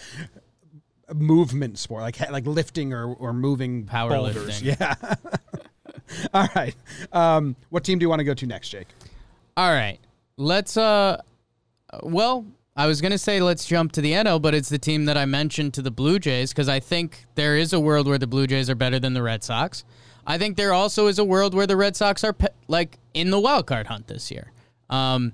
movement 1.14 1.78
sport 1.78 2.02
like 2.02 2.20
like 2.32 2.46
lifting 2.48 2.94
or, 2.94 3.14
or 3.14 3.34
moving 3.34 3.84
boulders. 3.84 4.62
Powerlifting. 4.62 4.80
yeah 4.80 4.96
all 6.34 6.48
right 6.56 6.76
um, 7.12 7.56
what 7.70 7.84
team 7.84 8.00
do 8.00 8.04
you 8.04 8.10
want 8.10 8.20
to 8.20 8.24
go 8.24 8.34
to 8.34 8.46
next 8.48 8.70
jake 8.70 8.88
All 9.58 9.72
right. 9.72 10.00
Let's 10.38 10.78
uh 10.78 11.22
well, 12.04 12.46
I 12.76 12.88
was 12.88 13.00
going 13.00 13.14
to 13.14 13.18
say 13.18 13.40
let's 13.40 13.66
jump 13.66 13.94
to 13.94 14.02
the 14.02 14.12
NL, 14.12 14.42
but 14.42 14.54
it's 14.54 14.68
the 14.68 14.78
team 14.78 15.06
that 15.06 15.18
I 15.18 15.26
mentioned 15.26 15.74
to 15.76 15.82
the 15.82 15.92
Blue 15.92 16.20
Jays 16.20 16.54
cuz 16.54 16.68
I 16.68 16.80
think 16.82 17.26
there 17.36 17.56
is 17.56 17.72
a 17.72 17.80
world 17.80 18.06
where 18.08 18.18
the 18.18 18.28
Blue 18.28 18.48
Jays 18.48 18.70
are 18.70 18.76
better 18.76 19.00
than 19.00 19.14
the 19.14 19.24
Red 19.24 19.44
Sox. 19.44 19.84
I 20.28 20.38
think 20.38 20.58
there 20.58 20.74
also 20.74 21.08
is 21.08 21.20
a 21.20 21.24
world 21.24 21.54
where 21.54 21.68
the 21.68 21.78
Red 21.78 21.96
Sox 21.96 22.24
are 22.24 22.34
pe- 22.34 22.48
like 22.68 22.98
in 23.14 23.30
the 23.30 23.40
wild 23.40 23.66
card 23.68 23.88
hunt 23.88 24.08
this 24.08 24.30
year. 24.30 24.52
Um 24.90 25.34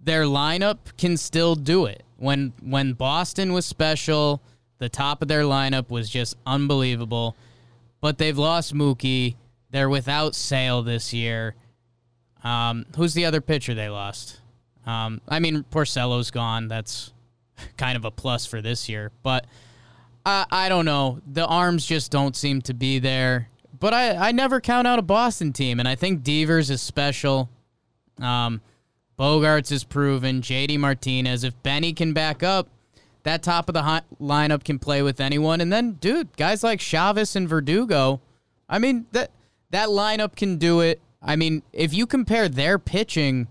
their 0.00 0.24
lineup 0.24 0.78
can 0.98 1.16
still 1.16 1.54
do 1.54 1.86
it. 1.86 2.02
When 2.16 2.52
when 2.60 2.92
Boston 2.92 3.52
was 3.52 3.66
special, 3.66 4.42
the 4.78 4.88
top 4.88 5.22
of 5.22 5.28
their 5.28 5.42
lineup 5.42 5.90
was 5.90 6.08
just 6.10 6.36
unbelievable. 6.46 7.36
But 8.00 8.18
they've 8.18 8.36
lost 8.36 8.74
Mookie. 8.74 9.36
They're 9.70 9.88
without 9.88 10.34
Sale 10.34 10.82
this 10.82 11.12
year. 11.12 11.54
Um, 12.42 12.84
who's 12.96 13.14
the 13.14 13.24
other 13.24 13.40
pitcher 13.40 13.74
they 13.74 13.88
lost? 13.88 14.40
Um, 14.86 15.22
I 15.26 15.40
mean, 15.40 15.64
Porcello's 15.70 16.30
gone. 16.30 16.68
That's 16.68 17.12
kind 17.76 17.96
of 17.96 18.04
a 18.04 18.10
plus 18.10 18.44
for 18.44 18.60
this 18.60 18.88
year. 18.88 19.10
But 19.22 19.46
I, 20.26 20.44
I 20.50 20.68
don't 20.68 20.84
know. 20.84 21.20
The 21.26 21.46
arms 21.46 21.86
just 21.86 22.10
don't 22.10 22.36
seem 22.36 22.60
to 22.62 22.74
be 22.74 22.98
there. 22.98 23.48
But 23.80 23.94
I, 23.94 24.28
I 24.28 24.32
never 24.32 24.60
count 24.60 24.86
out 24.86 24.98
a 24.98 25.02
Boston 25.02 25.52
team, 25.52 25.80
and 25.80 25.88
I 25.88 25.94
think 25.94 26.22
Devers 26.22 26.70
is 26.70 26.80
special. 26.80 27.48
Um, 28.20 28.60
Bogaerts 29.18 29.70
is 29.72 29.84
proven. 29.84 30.40
JD 30.40 30.78
Martinez. 30.78 31.44
If 31.44 31.60
Benny 31.62 31.92
can 31.92 32.12
back 32.12 32.42
up, 32.42 32.68
that 33.22 33.42
top 33.42 33.68
of 33.68 33.72
the 33.74 33.82
hi- 33.82 34.02
lineup 34.20 34.64
can 34.64 34.78
play 34.78 35.02
with 35.02 35.20
anyone. 35.20 35.60
And 35.60 35.72
then, 35.72 35.92
dude, 35.92 36.36
guys 36.36 36.62
like 36.64 36.80
Chavis 36.80 37.36
and 37.36 37.48
Verdugo. 37.48 38.20
I 38.68 38.78
mean 38.78 39.06
that 39.12 39.30
that 39.70 39.88
lineup 39.88 40.36
can 40.36 40.56
do 40.58 40.80
it. 40.80 41.00
I 41.22 41.36
mean, 41.36 41.62
if 41.72 41.94
you 41.94 42.06
compare 42.06 42.48
their 42.48 42.78
pitching 42.78 43.48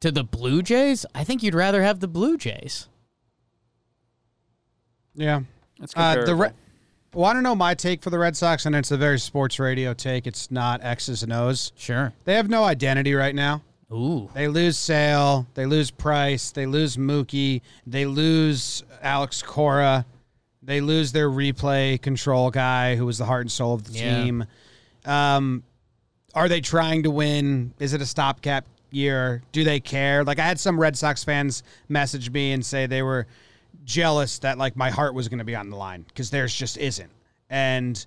to 0.00 0.10
the 0.12 0.22
Blue 0.24 0.62
Jays, 0.62 1.04
I 1.14 1.24
think 1.24 1.42
you'd 1.42 1.54
rather 1.54 1.82
have 1.82 2.00
the 2.00 2.08
Blue 2.08 2.36
Jays. 2.36 2.88
yeah 5.14 5.40
That's 5.78 5.94
uh, 5.96 6.14
the 6.14 6.16
comparable. 6.26 6.44
Re- 6.44 6.50
want 7.14 7.36
to 7.38 7.42
know 7.42 7.54
my 7.54 7.74
take 7.74 8.02
for 8.02 8.10
the 8.10 8.18
red 8.18 8.36
sox 8.36 8.66
and 8.66 8.74
it's 8.74 8.90
a 8.90 8.96
very 8.96 9.18
sports 9.20 9.58
radio 9.60 9.94
take 9.94 10.26
it's 10.26 10.50
not 10.50 10.82
x's 10.82 11.22
and 11.22 11.32
o's 11.32 11.70
Sure. 11.76 12.12
they 12.24 12.34
have 12.34 12.48
no 12.50 12.64
identity 12.64 13.14
right 13.14 13.34
now 13.34 13.62
Ooh. 13.94 14.28
They 14.34 14.48
lose 14.48 14.76
Sale, 14.76 15.46
they 15.54 15.66
lose 15.66 15.90
Price, 15.90 16.50
they 16.50 16.66
lose 16.66 16.96
Mookie, 16.96 17.60
they 17.86 18.06
lose 18.06 18.82
Alex 19.02 19.42
Cora, 19.42 20.04
they 20.62 20.80
lose 20.80 21.12
their 21.12 21.28
replay 21.30 22.00
control 22.00 22.50
guy 22.50 22.96
who 22.96 23.06
was 23.06 23.18
the 23.18 23.24
heart 23.24 23.42
and 23.42 23.52
soul 23.52 23.74
of 23.74 23.84
the 23.84 23.92
Yeah. 23.98 24.24
team. 24.24 24.44
Um, 25.04 25.62
are 26.34 26.48
they 26.48 26.60
trying 26.60 27.02
to 27.04 27.10
win? 27.10 27.72
Is 27.78 27.92
it 27.92 28.00
a 28.02 28.06
stopgap 28.06 28.64
year? 28.90 29.42
Do 29.52 29.62
they 29.64 29.78
care? 29.80 30.24
Like 30.24 30.38
I 30.38 30.44
had 30.46 30.58
some 30.58 30.80
Red 30.80 30.96
Sox 30.96 31.22
fans 31.22 31.62
message 31.88 32.30
me 32.30 32.52
and 32.52 32.64
say 32.64 32.86
they 32.86 33.02
were 33.02 33.26
jealous 33.84 34.38
that 34.40 34.56
like 34.58 34.76
my 34.76 34.90
heart 34.90 35.14
was 35.14 35.28
going 35.28 35.38
to 35.38 35.44
be 35.44 35.54
on 35.54 35.68
the 35.70 35.76
line 35.76 36.02
because 36.08 36.30
theirs 36.30 36.54
just 36.54 36.78
isn't. 36.78 37.10
And 37.50 38.04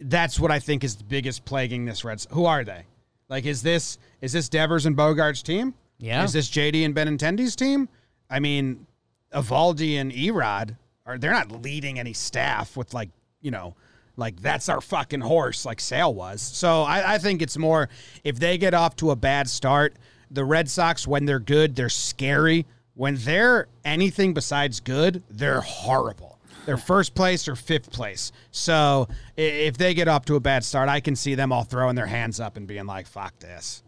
that's 0.00 0.40
what 0.40 0.50
I 0.50 0.58
think 0.58 0.82
is 0.82 0.96
the 0.96 1.04
biggest 1.04 1.44
plaguing 1.44 1.84
this 1.84 2.04
Reds. 2.04 2.26
Who 2.32 2.44
are 2.46 2.64
they? 2.64 2.84
Like 3.30 3.46
is 3.46 3.62
this 3.62 3.96
is 4.20 4.32
this 4.32 4.50
Devers 4.50 4.84
and 4.84 4.96
Bogaerts' 4.96 5.42
team? 5.42 5.72
Yeah. 5.98 6.24
Is 6.24 6.32
this 6.32 6.50
JD 6.50 6.84
and 6.84 6.94
Benintendi's 6.94 7.56
team? 7.56 7.88
I 8.28 8.40
mean, 8.40 8.86
Eovaldi 9.32 10.00
and 10.00 10.12
Erod 10.12 10.76
are 11.06 11.16
they're 11.16 11.30
not 11.30 11.62
leading 11.62 11.98
any 11.98 12.12
staff 12.12 12.76
with 12.76 12.92
like, 12.92 13.10
you 13.40 13.50
know, 13.50 13.74
like 14.16 14.40
that's 14.40 14.68
our 14.68 14.80
fucking 14.80 15.20
horse, 15.20 15.64
like 15.64 15.80
Sale 15.80 16.12
was. 16.12 16.42
So 16.42 16.82
I, 16.82 17.14
I 17.14 17.18
think 17.18 17.40
it's 17.40 17.56
more 17.56 17.88
if 18.24 18.38
they 18.38 18.58
get 18.58 18.74
off 18.74 18.96
to 18.96 19.10
a 19.12 19.16
bad 19.16 19.48
start, 19.48 19.94
the 20.30 20.44
Red 20.44 20.68
Sox, 20.68 21.06
when 21.06 21.24
they're 21.24 21.38
good, 21.38 21.76
they're 21.76 21.88
scary. 21.88 22.66
When 22.94 23.16
they're 23.16 23.66
anything 23.84 24.34
besides 24.34 24.80
good, 24.80 25.22
they're 25.30 25.62
horrible. 25.62 26.29
They're 26.66 26.76
first 26.76 27.14
place 27.14 27.48
or 27.48 27.56
fifth 27.56 27.90
place. 27.90 28.32
So 28.50 29.08
if 29.36 29.76
they 29.76 29.94
get 29.94 30.08
off 30.08 30.24
to 30.26 30.36
a 30.36 30.40
bad 30.40 30.64
start, 30.64 30.88
I 30.88 31.00
can 31.00 31.16
see 31.16 31.34
them 31.34 31.52
all 31.52 31.64
throwing 31.64 31.96
their 31.96 32.06
hands 32.06 32.38
up 32.38 32.56
and 32.56 32.66
being 32.66 32.86
like, 32.86 33.06
fuck 33.06 33.38
this. 33.38 33.82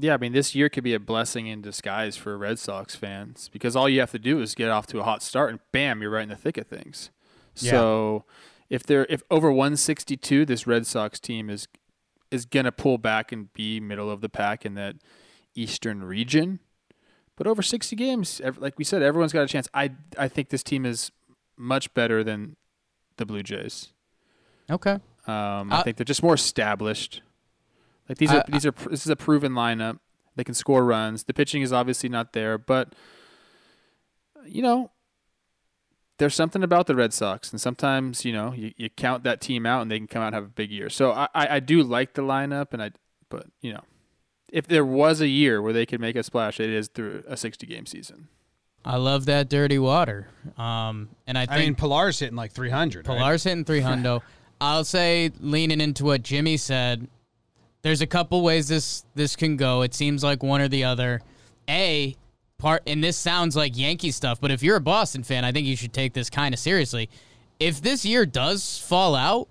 Yeah, 0.00 0.14
I 0.14 0.16
mean, 0.16 0.32
this 0.32 0.54
year 0.54 0.68
could 0.68 0.84
be 0.84 0.94
a 0.94 1.00
blessing 1.00 1.48
in 1.48 1.60
disguise 1.60 2.16
for 2.16 2.38
Red 2.38 2.58
Sox 2.60 2.94
fans 2.94 3.50
because 3.52 3.74
all 3.74 3.88
you 3.88 3.98
have 3.98 4.12
to 4.12 4.18
do 4.18 4.40
is 4.40 4.54
get 4.54 4.70
off 4.70 4.86
to 4.88 5.00
a 5.00 5.02
hot 5.02 5.22
start 5.22 5.50
and 5.50 5.58
bam, 5.72 6.00
you're 6.00 6.12
right 6.12 6.22
in 6.22 6.28
the 6.28 6.36
thick 6.36 6.56
of 6.56 6.68
things. 6.68 7.10
Yeah. 7.56 7.72
So 7.72 8.24
if 8.70 8.84
they're 8.84 9.06
if 9.10 9.22
over 9.30 9.50
162, 9.50 10.44
this 10.44 10.66
Red 10.68 10.86
Sox 10.86 11.18
team 11.18 11.50
is 11.50 11.66
is 12.30 12.46
gonna 12.46 12.70
pull 12.70 12.98
back 12.98 13.32
and 13.32 13.52
be 13.52 13.80
middle 13.80 14.10
of 14.10 14.20
the 14.20 14.28
pack 14.28 14.64
in 14.64 14.74
that 14.74 14.96
Eastern 15.56 16.04
region. 16.04 16.60
But 17.34 17.46
over 17.46 17.62
60 17.62 17.94
games, 17.96 18.40
like 18.58 18.78
we 18.78 18.84
said, 18.84 19.02
everyone's 19.02 19.32
got 19.32 19.42
a 19.42 19.48
chance. 19.48 19.68
I 19.74 19.90
I 20.16 20.28
think 20.28 20.50
this 20.50 20.62
team 20.62 20.86
is 20.86 21.10
much 21.58 21.92
better 21.94 22.22
than 22.24 22.56
the 23.16 23.26
Blue 23.26 23.42
Jays. 23.42 23.92
Okay. 24.70 24.98
Um, 25.26 25.72
I 25.72 25.78
Uh, 25.78 25.82
think 25.82 25.96
they're 25.96 26.04
just 26.04 26.22
more 26.22 26.34
established. 26.34 27.22
Like 28.08 28.18
these 28.18 28.30
I- 28.30 28.38
are 28.38 28.44
these 28.48 28.64
are 28.64 28.70
this 28.70 29.04
is 29.04 29.10
a 29.10 29.16
proven 29.16 29.52
lineup. 29.52 29.98
They 30.36 30.44
can 30.44 30.54
score 30.54 30.84
runs. 30.84 31.24
The 31.24 31.34
pitching 31.34 31.62
is 31.62 31.72
obviously 31.72 32.08
not 32.08 32.32
there, 32.32 32.56
but 32.58 32.94
you 34.46 34.62
know, 34.62 34.92
there's 36.18 36.34
something 36.34 36.62
about 36.62 36.86
the 36.86 36.94
Red 36.94 37.12
Sox, 37.12 37.50
and 37.50 37.60
sometimes 37.60 38.24
you 38.24 38.32
know 38.32 38.52
you, 38.52 38.72
you 38.76 38.88
count 38.90 39.24
that 39.24 39.40
team 39.40 39.66
out 39.66 39.82
and 39.82 39.90
they 39.90 39.98
can 39.98 40.06
come 40.06 40.22
out 40.22 40.26
and 40.28 40.34
have 40.34 40.44
a 40.44 40.48
big 40.48 40.70
year. 40.70 40.88
So 40.88 41.12
I, 41.12 41.28
I, 41.34 41.56
I 41.56 41.60
do 41.60 41.82
like 41.82 42.14
the 42.14 42.22
lineup, 42.22 42.72
and 42.72 42.82
I 42.82 42.92
but 43.28 43.46
you 43.60 43.72
know, 43.72 43.82
if 44.50 44.66
there 44.66 44.84
was 44.84 45.20
a 45.20 45.28
year 45.28 45.60
where 45.60 45.72
they 45.72 45.84
could 45.86 46.00
make 46.00 46.16
a 46.16 46.22
splash, 46.22 46.58
it 46.60 46.70
is 46.70 46.88
through 46.88 47.24
a 47.26 47.36
60 47.36 47.66
game 47.66 47.84
season. 47.86 48.28
I 48.84 48.96
love 48.96 49.26
that 49.26 49.48
dirty 49.48 49.78
water. 49.78 50.28
Um, 50.56 51.08
and 51.26 51.36
I 51.36 51.46
I 51.48 51.58
mean, 51.58 51.74
Pilar's 51.74 52.18
hitting 52.18 52.36
like 52.36 52.52
300. 52.52 53.06
right? 53.06 53.16
Pilar's 53.16 53.44
hitting 53.44 53.64
300. 53.64 54.20
I'll 54.60 54.84
say 54.84 55.30
leaning 55.40 55.80
into 55.80 56.04
what 56.04 56.22
Jimmy 56.22 56.56
said. 56.56 57.06
There's 57.82 58.00
a 58.00 58.06
couple 58.06 58.42
ways 58.42 58.68
this 58.68 59.04
this 59.14 59.36
can 59.36 59.56
go. 59.56 59.82
It 59.82 59.94
seems 59.94 60.24
like 60.24 60.42
one 60.42 60.60
or 60.60 60.68
the 60.68 60.84
other. 60.84 61.20
A 61.68 62.16
part, 62.58 62.82
and 62.86 63.04
this 63.04 63.16
sounds 63.16 63.54
like 63.54 63.76
Yankee 63.76 64.10
stuff, 64.10 64.40
but 64.40 64.50
if 64.50 64.62
you're 64.62 64.76
a 64.76 64.80
Boston 64.80 65.22
fan, 65.22 65.44
I 65.44 65.52
think 65.52 65.66
you 65.66 65.76
should 65.76 65.92
take 65.92 66.12
this 66.12 66.28
kind 66.30 66.52
of 66.54 66.58
seriously. 66.58 67.08
If 67.60 67.80
this 67.80 68.04
year 68.04 68.26
does 68.26 68.78
fall 68.78 69.14
out, 69.14 69.48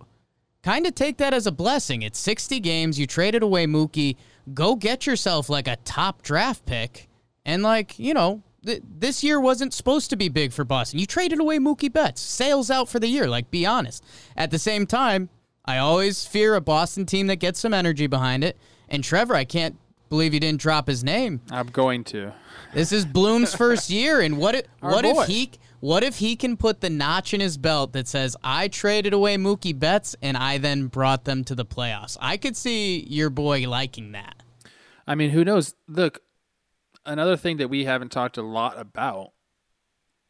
kind 0.63 0.85
of 0.85 0.95
take 0.95 1.17
that 1.17 1.33
as 1.33 1.47
a 1.47 1.51
blessing. 1.51 2.01
It's 2.01 2.19
60 2.19 2.59
games. 2.59 2.99
You 2.99 3.07
traded 3.07 3.43
away 3.43 3.65
Mookie. 3.65 4.17
Go 4.53 4.75
get 4.75 5.05
yourself 5.05 5.49
like 5.49 5.67
a 5.67 5.77
top 5.77 6.21
draft 6.21 6.65
pick. 6.65 7.07
And, 7.45 7.63
like, 7.63 7.97
you 7.97 8.13
know, 8.13 8.41
th- 8.65 8.81
this 8.99 9.23
year 9.23 9.39
wasn't 9.39 9.73
supposed 9.73 10.09
to 10.09 10.15
be 10.15 10.29
big 10.29 10.51
for 10.53 10.63
Boston. 10.63 10.99
You 10.99 11.05
traded 11.05 11.39
away 11.39 11.57
Mookie 11.59 11.91
Betts. 11.91 12.21
Sales 12.21 12.69
out 12.71 12.89
for 12.89 12.99
the 12.99 13.07
year. 13.07 13.27
Like, 13.27 13.49
be 13.51 13.65
honest. 13.65 14.03
At 14.35 14.51
the 14.51 14.59
same 14.59 14.85
time, 14.85 15.29
I 15.65 15.77
always 15.77 16.25
fear 16.25 16.55
a 16.55 16.61
Boston 16.61 17.05
team 17.05 17.27
that 17.27 17.37
gets 17.37 17.59
some 17.59 17.73
energy 17.73 18.07
behind 18.07 18.43
it. 18.43 18.57
And 18.89 19.03
Trevor, 19.03 19.35
I 19.35 19.43
can't 19.45 19.77
believe 20.09 20.33
you 20.33 20.39
didn't 20.39 20.61
drop 20.61 20.87
his 20.87 21.03
name. 21.03 21.41
I'm 21.51 21.67
going 21.67 22.03
to. 22.05 22.33
This 22.73 22.91
is 22.91 23.05
Bloom's 23.05 23.53
first 23.63 23.89
year, 23.89 24.21
and 24.21 24.37
what 24.37 24.55
if 24.55 24.65
Our 24.81 24.91
what 24.91 25.03
boy. 25.03 25.21
if 25.23 25.27
he 25.27 25.51
what 25.79 26.03
if 26.03 26.17
he 26.17 26.35
can 26.35 26.57
put 26.57 26.81
the 26.81 26.89
notch 26.89 27.33
in 27.33 27.39
his 27.41 27.57
belt 27.57 27.93
that 27.93 28.07
says 28.07 28.35
I 28.43 28.67
traded 28.67 29.13
away 29.13 29.35
Mookie 29.37 29.77
Betts 29.77 30.15
and 30.21 30.35
I 30.35 30.57
then 30.57 30.87
brought 30.87 31.25
them 31.25 31.43
to 31.45 31.55
the 31.55 31.65
playoffs? 31.65 32.17
I 32.19 32.37
could 32.37 32.55
see 32.57 33.05
your 33.09 33.29
boy 33.29 33.67
liking 33.69 34.13
that. 34.13 34.41
I 35.05 35.15
mean, 35.15 35.29
who 35.29 35.45
knows? 35.45 35.75
Look, 35.87 36.21
another 37.07 37.37
thing 37.37 37.57
that 37.57 37.69
we 37.69 37.85
haven't 37.85 38.11
talked 38.11 38.37
a 38.37 38.41
lot 38.41 38.77
about 38.79 39.31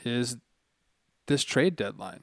is 0.05 0.37
this 1.27 1.43
trade 1.43 1.75
deadline 1.75 2.21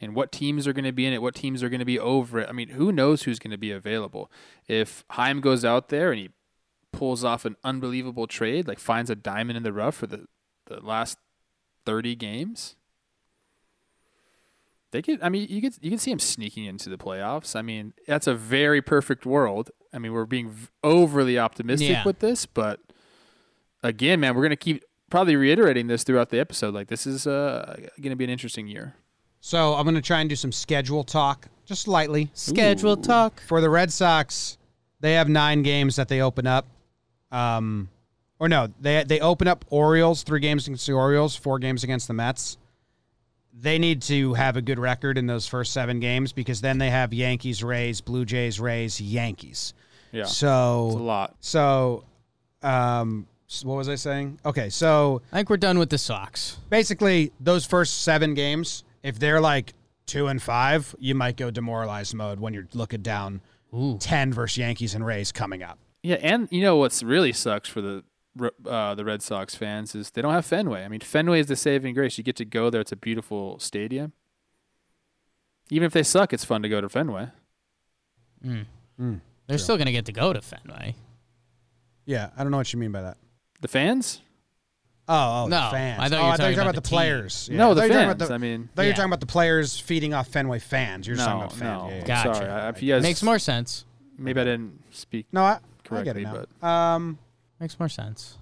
and 0.00 0.14
what 0.14 0.30
teams 0.32 0.66
are 0.66 0.72
going 0.72 0.84
to 0.84 0.92
be 0.92 1.06
in 1.06 1.12
it, 1.12 1.22
what 1.22 1.34
teams 1.34 1.62
are 1.62 1.68
going 1.70 1.78
to 1.78 1.84
be 1.86 1.98
over 1.98 2.40
it. 2.40 2.48
I 2.48 2.52
mean, 2.52 2.70
who 2.70 2.92
knows 2.92 3.22
who's 3.22 3.38
going 3.38 3.52
to 3.52 3.56
be 3.58 3.70
available? 3.70 4.30
If 4.68 5.04
Chaim 5.10 5.40
goes 5.40 5.64
out 5.64 5.88
there 5.88 6.10
and 6.10 6.20
he 6.20 6.30
pulls 6.92 7.24
off 7.24 7.44
an 7.44 7.56
unbelievable 7.64 8.26
trade, 8.26 8.68
like 8.68 8.78
finds 8.78 9.08
a 9.08 9.14
diamond 9.14 9.56
in 9.56 9.62
the 9.62 9.72
rough 9.72 9.94
for 9.96 10.06
the, 10.06 10.26
the 10.66 10.80
last 10.80 11.16
30 11.86 12.14
games, 12.16 12.76
they 14.90 15.02
could. 15.02 15.20
I 15.22 15.28
mean, 15.28 15.48
you 15.50 15.60
could 15.60 15.74
you 15.80 15.90
can 15.90 15.98
see 15.98 16.12
him 16.12 16.20
sneaking 16.20 16.66
into 16.66 16.88
the 16.88 16.96
playoffs. 16.96 17.56
I 17.56 17.62
mean, 17.62 17.94
that's 18.06 18.28
a 18.28 18.34
very 18.34 18.80
perfect 18.80 19.26
world. 19.26 19.70
I 19.92 19.98
mean, 19.98 20.12
we're 20.12 20.24
being 20.24 20.50
v- 20.50 20.68
overly 20.84 21.36
optimistic 21.38 21.88
Yeah. 21.88 22.04
with 22.04 22.20
this, 22.20 22.46
but 22.46 22.78
again, 23.84 24.18
man, 24.18 24.34
we're 24.34 24.42
gonna 24.42 24.56
keep 24.56 24.82
probably 25.10 25.36
reiterating 25.36 25.86
this 25.86 26.02
throughout 26.02 26.30
the 26.30 26.40
episode. 26.40 26.74
Like, 26.74 26.88
this 26.88 27.06
is 27.06 27.26
uh, 27.26 27.76
gonna 28.00 28.16
be 28.16 28.24
an 28.24 28.30
interesting 28.30 28.66
year. 28.66 28.94
So 29.40 29.74
I'm 29.74 29.84
going 29.84 29.94
to 29.94 30.00
try 30.00 30.20
and 30.20 30.30
do 30.30 30.36
some 30.36 30.52
schedule 30.52 31.04
talk, 31.04 31.48
just 31.66 31.86
lightly. 31.86 32.30
Schedule 32.32 32.96
talk. 32.96 33.42
For 33.46 33.60
the 33.60 33.68
Red 33.68 33.92
Sox, 33.92 34.56
they 35.00 35.12
have 35.12 35.28
nine 35.28 35.62
games 35.62 35.96
that 35.96 36.08
they 36.08 36.22
open 36.22 36.46
up. 36.46 36.66
Um, 37.30 37.90
or 38.38 38.48
no, 38.48 38.68
they 38.80 39.04
they 39.04 39.20
open 39.20 39.46
up 39.46 39.66
Orioles, 39.68 40.22
three 40.22 40.40
games 40.40 40.66
against 40.66 40.86
the 40.86 40.94
Orioles, 40.94 41.36
four 41.36 41.58
games 41.58 41.84
against 41.84 42.08
the 42.08 42.14
Mets. 42.14 42.56
They 43.52 43.78
need 43.78 44.00
to 44.02 44.32
have 44.32 44.56
a 44.56 44.62
good 44.62 44.78
record 44.78 45.18
in 45.18 45.26
those 45.26 45.46
first 45.46 45.74
seven 45.74 46.00
games 46.00 46.32
because 46.32 46.62
then 46.62 46.78
they 46.78 46.88
have 46.88 47.12
Yankees, 47.12 47.62
Rays, 47.62 48.00
Blue 48.00 48.24
Jays, 48.24 48.58
Rays, 48.58 48.98
Yankees. 48.98 49.74
Yeah, 50.10 50.24
So 50.24 50.86
it's 50.86 50.96
a 50.96 51.02
lot. 51.02 51.36
so, 51.40 52.04
um, 52.62 53.26
s- 53.30 53.33
what 53.62 53.76
was 53.76 53.88
I 53.88 53.94
saying? 53.96 54.40
Okay, 54.44 54.70
so 54.70 55.22
I 55.32 55.36
think 55.36 55.50
we're 55.50 55.56
done 55.58 55.78
with 55.78 55.90
the 55.90 55.98
Sox. 55.98 56.58
basically 56.70 57.32
those 57.38 57.66
first 57.66 58.02
seven 58.02 58.34
games, 58.34 58.84
if 59.02 59.18
they're 59.18 59.40
like 59.40 59.74
two 60.06 60.26
and 60.28 60.42
five, 60.42 60.94
you 60.98 61.14
might 61.14 61.36
go 61.36 61.50
demoralized 61.50 62.14
mode 62.14 62.40
when 62.40 62.54
you're 62.54 62.68
looking 62.72 63.02
down 63.02 63.40
Ooh. 63.74 63.98
ten 63.98 64.32
versus 64.32 64.58
Yankees 64.58 64.94
and 64.94 65.04
Rays 65.04 65.32
coming 65.32 65.62
up. 65.62 65.78
Yeah, 66.02 66.16
and 66.16 66.48
you 66.50 66.62
know 66.62 66.76
what's 66.76 67.02
really 67.02 67.32
sucks 67.32 67.68
for 67.68 67.80
the 67.80 68.04
uh, 68.66 68.94
the 68.94 69.04
Red 69.04 69.22
Sox 69.22 69.54
fans 69.54 69.94
is 69.94 70.10
they 70.10 70.22
don't 70.22 70.32
have 70.32 70.44
Fenway. 70.44 70.84
I 70.84 70.88
mean, 70.88 71.00
Fenway 71.00 71.40
is 71.40 71.46
the 71.46 71.56
saving 71.56 71.94
grace. 71.94 72.18
You 72.18 72.24
get 72.24 72.36
to 72.36 72.44
go 72.44 72.70
there; 72.70 72.80
it's 72.80 72.92
a 72.92 72.96
beautiful 72.96 73.58
stadium. 73.58 74.12
Even 75.70 75.86
if 75.86 75.92
they 75.92 76.02
suck, 76.02 76.32
it's 76.32 76.44
fun 76.44 76.62
to 76.62 76.68
go 76.68 76.80
to 76.80 76.88
Fenway. 76.88 77.28
They're 79.46 79.58
still 79.58 79.78
gonna 79.78 79.92
get 79.92 80.04
to 80.06 80.12
go 80.12 80.32
to 80.32 80.40
Fenway. 80.40 80.94
Yeah, 82.06 82.30
I 82.36 82.42
don't 82.42 82.50
know 82.50 82.58
what 82.58 82.72
you 82.72 82.78
mean 82.78 82.92
by 82.92 83.02
that. 83.02 83.16
The 83.64 83.68
fans? 83.68 84.20
Oh, 85.08 85.44
oh, 85.44 85.46
No, 85.48 85.64
the 85.64 85.70
fans. 85.70 86.00
I 86.02 86.08
thought 86.10 86.16
you 86.16 86.20
oh, 86.20 86.26
were 86.26 86.32
I 86.32 86.36
thought 86.36 86.50
you 86.50 86.56
talking 86.56 86.56
were 86.56 86.56
talking 86.56 86.60
about 86.60 86.64
about 86.64 86.74
the, 86.74 86.80
the 86.82 86.88
team. 86.88 86.96
players. 86.98 87.48
Yeah, 87.50 87.56
No, 87.56 87.70
I 87.70 87.74
the 87.74 87.80
thought 87.80 87.86
you 87.86 87.88
were 87.88 87.94
talking 87.94 88.04
fans. 88.08 88.14
about 88.20 88.28
the- 88.28 88.34
I 88.34 88.38
mean, 88.38 88.52
I 88.60 88.76
thought 88.76 88.82
you 88.82 88.84
were 88.84 88.84
Yeah. 88.90 88.92
talking 88.94 89.08
about 89.08 89.20
the 89.20 89.26
players 89.26 89.80
feeding 89.80 90.12
off 90.12 90.28
Fenway 90.28 90.58
fans. 90.58 91.06
You're 91.06 91.16
just 91.16 91.26
talking 91.26 91.38
no, 91.40 91.44
about 91.46 91.52
fans. 91.58 91.62
no. 91.62 91.88
Yeah, 91.88 91.94
yeah, 91.94 92.00
yeah. 92.00 92.06
Gotcha. 92.24 92.34
Sorry, 92.34 92.50
I- 92.50 92.68
if 92.68 92.82
you 92.82 92.92
guys 92.92 93.02
Makes 93.02 93.22
more 93.22 93.38
sense. 93.38 93.84
Maybe 94.18 94.38
I 94.38 94.44
didn't 94.44 94.82
speak. 94.90 95.26
No, 95.32 95.44
I, 95.44 95.52
I 95.52 95.54
get 95.54 95.84
Correctly, 95.84 96.22
it 96.24 96.48
now. 96.62 96.68
Um, 96.68 97.18
Makes 97.58 97.78
more 97.80 97.88
sense. 97.88 98.36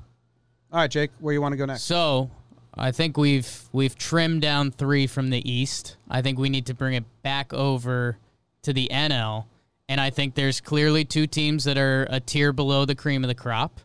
all 0.72 0.80
right, 0.80 0.90
Jake, 0.90 1.12
where 1.20 1.32
you 1.32 1.40
want 1.40 1.52
to 1.52 1.56
go 1.56 1.66
next? 1.66 1.82
So, 1.82 2.32
I 2.74 2.90
think 2.90 3.16
we've 3.16 3.68
we've 3.72 3.96
trimmed 3.96 4.42
down 4.42 4.72
three 4.72 5.06
from 5.06 5.30
the 5.30 5.48
East. 5.48 5.98
I 6.11 6.20
think 6.20 6.37
we 6.37 6.48
need 6.48 6.66
to 6.66 6.74
bring 6.74 6.94
it 6.94 7.04
back 7.22 7.52
over 7.54 8.18
to 8.62 8.72
the 8.72 8.88
NL, 8.92 9.44
and 9.88 10.00
I 10.00 10.11
think 10.11 10.35
there's 10.35 10.61
clearly 10.61 11.04
two 11.04 11.28
teams 11.28 11.62
that 11.62 11.78
are 11.78 12.08
a 12.11 12.18
tier 12.18 12.52
below 12.52 12.85
the 12.87 12.96
cream 12.96 13.22
of 13.22 13.28
the 13.28 13.35
crop. 13.37 13.78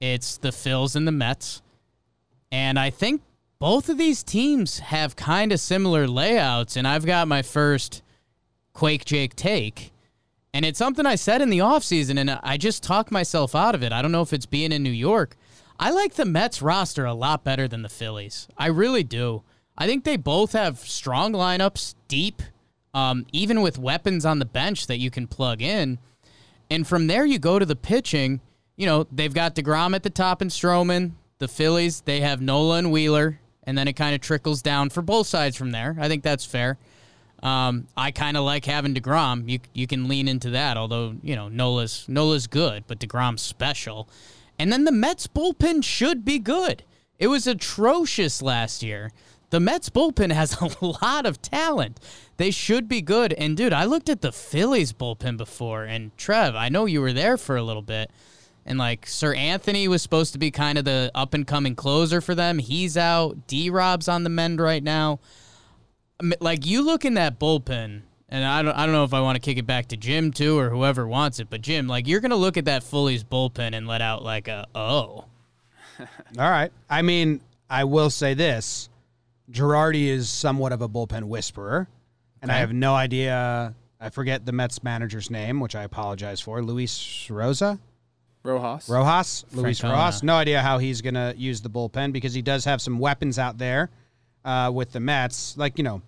It's 0.00 0.36
the 0.36 0.50
Phils 0.50 0.94
and 0.94 1.06
the 1.06 1.12
Mets, 1.12 1.62
and 2.52 2.78
I 2.78 2.90
think 2.90 3.22
both 3.58 3.88
of 3.88 3.98
these 3.98 4.22
teams 4.22 4.78
have 4.78 5.16
kind 5.16 5.50
of 5.50 5.58
similar 5.58 6.06
layouts. 6.06 6.76
And 6.76 6.86
I've 6.86 7.04
got 7.04 7.26
my 7.26 7.42
first 7.42 8.02
Quake 8.72 9.04
Jake 9.04 9.34
take, 9.34 9.90
And 10.54 10.64
it's 10.64 10.78
something 10.78 11.04
I 11.04 11.16
said 11.16 11.42
in 11.42 11.50
the 11.50 11.58
offseason, 11.58 12.18
and 12.18 12.30
I 12.30 12.56
just 12.56 12.82
talked 12.82 13.10
myself 13.10 13.54
out 13.54 13.74
of 13.74 13.82
it. 13.82 13.92
I 13.92 14.00
don't 14.00 14.12
know 14.12 14.22
if 14.22 14.32
it's 14.32 14.46
being 14.46 14.72
in 14.72 14.82
New 14.82 14.90
York. 14.90 15.36
I 15.78 15.90
like 15.90 16.14
the 16.14 16.24
Mets 16.24 16.62
roster 16.62 17.04
a 17.04 17.14
lot 17.14 17.44
better 17.44 17.68
than 17.68 17.82
the 17.82 17.88
Phillies. 17.88 18.48
I 18.56 18.66
really 18.68 19.04
do. 19.04 19.42
I 19.76 19.86
think 19.86 20.04
they 20.04 20.16
both 20.16 20.52
have 20.52 20.78
strong 20.78 21.32
lineups, 21.32 21.94
deep, 22.08 22.42
um, 22.94 23.26
even 23.32 23.60
with 23.60 23.78
weapons 23.78 24.24
on 24.24 24.38
the 24.38 24.44
bench 24.44 24.86
that 24.86 24.98
you 24.98 25.10
can 25.10 25.26
plug 25.26 25.60
in. 25.60 25.98
And 26.70 26.86
from 26.86 27.06
there, 27.08 27.24
you 27.24 27.38
go 27.38 27.58
to 27.58 27.66
the 27.66 27.76
pitching. 27.76 28.40
You 28.78 28.86
know, 28.86 29.06
they've 29.10 29.34
got 29.34 29.56
DeGrom 29.56 29.94
at 29.94 30.04
the 30.04 30.10
top 30.10 30.40
and 30.40 30.50
Stroman. 30.50 31.10
The 31.38 31.48
Phillies, 31.48 32.00
they 32.02 32.20
have 32.20 32.40
Nola 32.40 32.78
and 32.78 32.92
Wheeler. 32.92 33.40
And 33.64 33.76
then 33.76 33.88
it 33.88 33.94
kind 33.94 34.14
of 34.14 34.20
trickles 34.20 34.62
down 34.62 34.88
for 34.88 35.02
both 35.02 35.26
sides 35.26 35.56
from 35.56 35.72
there. 35.72 35.96
I 35.98 36.08
think 36.08 36.22
that's 36.22 36.44
fair. 36.44 36.78
Um, 37.42 37.88
I 37.96 38.12
kind 38.12 38.36
of 38.36 38.44
like 38.44 38.64
having 38.64 38.94
Degrom. 38.94 39.48
You 39.48 39.58
you 39.74 39.86
can 39.86 40.08
lean 40.08 40.26
into 40.26 40.50
that, 40.50 40.76
although 40.76 41.14
you 41.22 41.36
know 41.36 41.48
Nola's 41.48 42.04
Nola's 42.08 42.46
good, 42.46 42.84
but 42.86 42.98
Degrom's 42.98 43.42
special. 43.42 44.08
And 44.58 44.72
then 44.72 44.84
the 44.84 44.92
Mets 44.92 45.26
bullpen 45.26 45.84
should 45.84 46.24
be 46.24 46.38
good. 46.38 46.82
It 47.18 47.28
was 47.28 47.46
atrocious 47.46 48.42
last 48.42 48.82
year. 48.82 49.12
The 49.50 49.60
Mets 49.60 49.88
bullpen 49.90 50.32
has 50.32 50.56
a 50.80 50.84
lot 50.84 51.26
of 51.26 51.42
talent. 51.42 52.00
They 52.38 52.50
should 52.50 52.88
be 52.88 53.02
good. 53.02 53.32
And 53.34 53.56
dude, 53.56 53.72
I 53.72 53.84
looked 53.84 54.08
at 54.08 54.20
the 54.20 54.32
Phillies 54.32 54.92
bullpen 54.92 55.36
before, 55.36 55.84
and 55.84 56.16
Trev, 56.16 56.54
I 56.54 56.68
know 56.68 56.86
you 56.86 57.00
were 57.00 57.12
there 57.12 57.36
for 57.36 57.56
a 57.56 57.62
little 57.62 57.82
bit. 57.82 58.10
And 58.68 58.78
like 58.78 59.06
Seranthony 59.06 59.88
was 59.88 60.02
supposed 60.02 60.34
to 60.34 60.38
be 60.38 60.52
kind 60.52 60.78
of 60.78 60.84
the 60.84 61.10
up 61.14 61.34
and 61.34 61.44
coming 61.44 61.74
closer 61.74 62.20
for 62.20 62.36
them. 62.36 62.60
He's 62.60 62.96
out. 62.96 63.48
D 63.48 63.70
Rob's 63.70 64.06
on 64.06 64.22
the 64.22 64.30
mend 64.30 64.60
right 64.60 64.82
now 64.82 65.18
like 66.40 66.66
you 66.66 66.82
look 66.82 67.04
in 67.04 67.14
that 67.14 67.38
bullpen, 67.38 68.02
and 68.28 68.44
I 68.44 68.62
don't, 68.62 68.74
I 68.74 68.86
don't 68.86 68.94
know 68.94 69.04
if 69.04 69.14
I 69.14 69.20
want 69.20 69.36
to 69.36 69.40
kick 69.40 69.58
it 69.58 69.66
back 69.66 69.86
to 69.88 69.96
Jim 69.96 70.32
too 70.32 70.58
or 70.58 70.70
whoever 70.70 71.06
wants 71.06 71.40
it, 71.40 71.48
but 71.50 71.60
Jim, 71.60 71.86
like 71.86 72.06
you're 72.06 72.20
gonna 72.20 72.36
look 72.36 72.56
at 72.56 72.64
that 72.66 72.82
Phillies 72.82 73.24
bullpen 73.24 73.74
and 73.74 73.86
let 73.86 74.02
out 74.02 74.22
like 74.22 74.48
a 74.48 74.66
oh. 74.74 75.24
All 76.00 76.06
right. 76.38 76.70
I 76.88 77.02
mean, 77.02 77.40
I 77.68 77.84
will 77.84 78.10
say 78.10 78.34
this: 78.34 78.88
Girardi 79.50 80.06
is 80.06 80.28
somewhat 80.28 80.72
of 80.72 80.82
a 80.82 80.88
bullpen 80.88 81.24
whisperer, 81.24 81.88
and 82.42 82.50
I 82.50 82.58
have 82.58 82.72
no 82.72 82.94
idea. 82.94 83.74
I 84.00 84.10
forget 84.10 84.46
the 84.46 84.52
Mets 84.52 84.84
manager's 84.84 85.28
name, 85.28 85.58
which 85.58 85.74
I 85.74 85.82
apologize 85.82 86.40
for. 86.40 86.62
Luis 86.62 87.28
Rosa. 87.30 87.80
Rojas. 88.42 88.88
Rojas. 88.88 89.44
Luis 89.52 89.80
Francona. 89.80 89.92
Rojas. 89.92 90.22
No 90.22 90.34
idea 90.34 90.62
how 90.62 90.78
he's 90.78 91.00
going 91.00 91.14
to 91.14 91.34
use 91.36 91.60
the 91.60 91.70
bullpen 91.70 92.12
because 92.12 92.34
he 92.34 92.42
does 92.42 92.64
have 92.64 92.80
some 92.80 92.98
weapons 92.98 93.38
out 93.38 93.58
there 93.58 93.90
uh, 94.44 94.70
with 94.72 94.92
the 94.92 95.00
Mets. 95.00 95.56
Like, 95.56 95.78
you 95.78 95.84
know, 95.84 96.02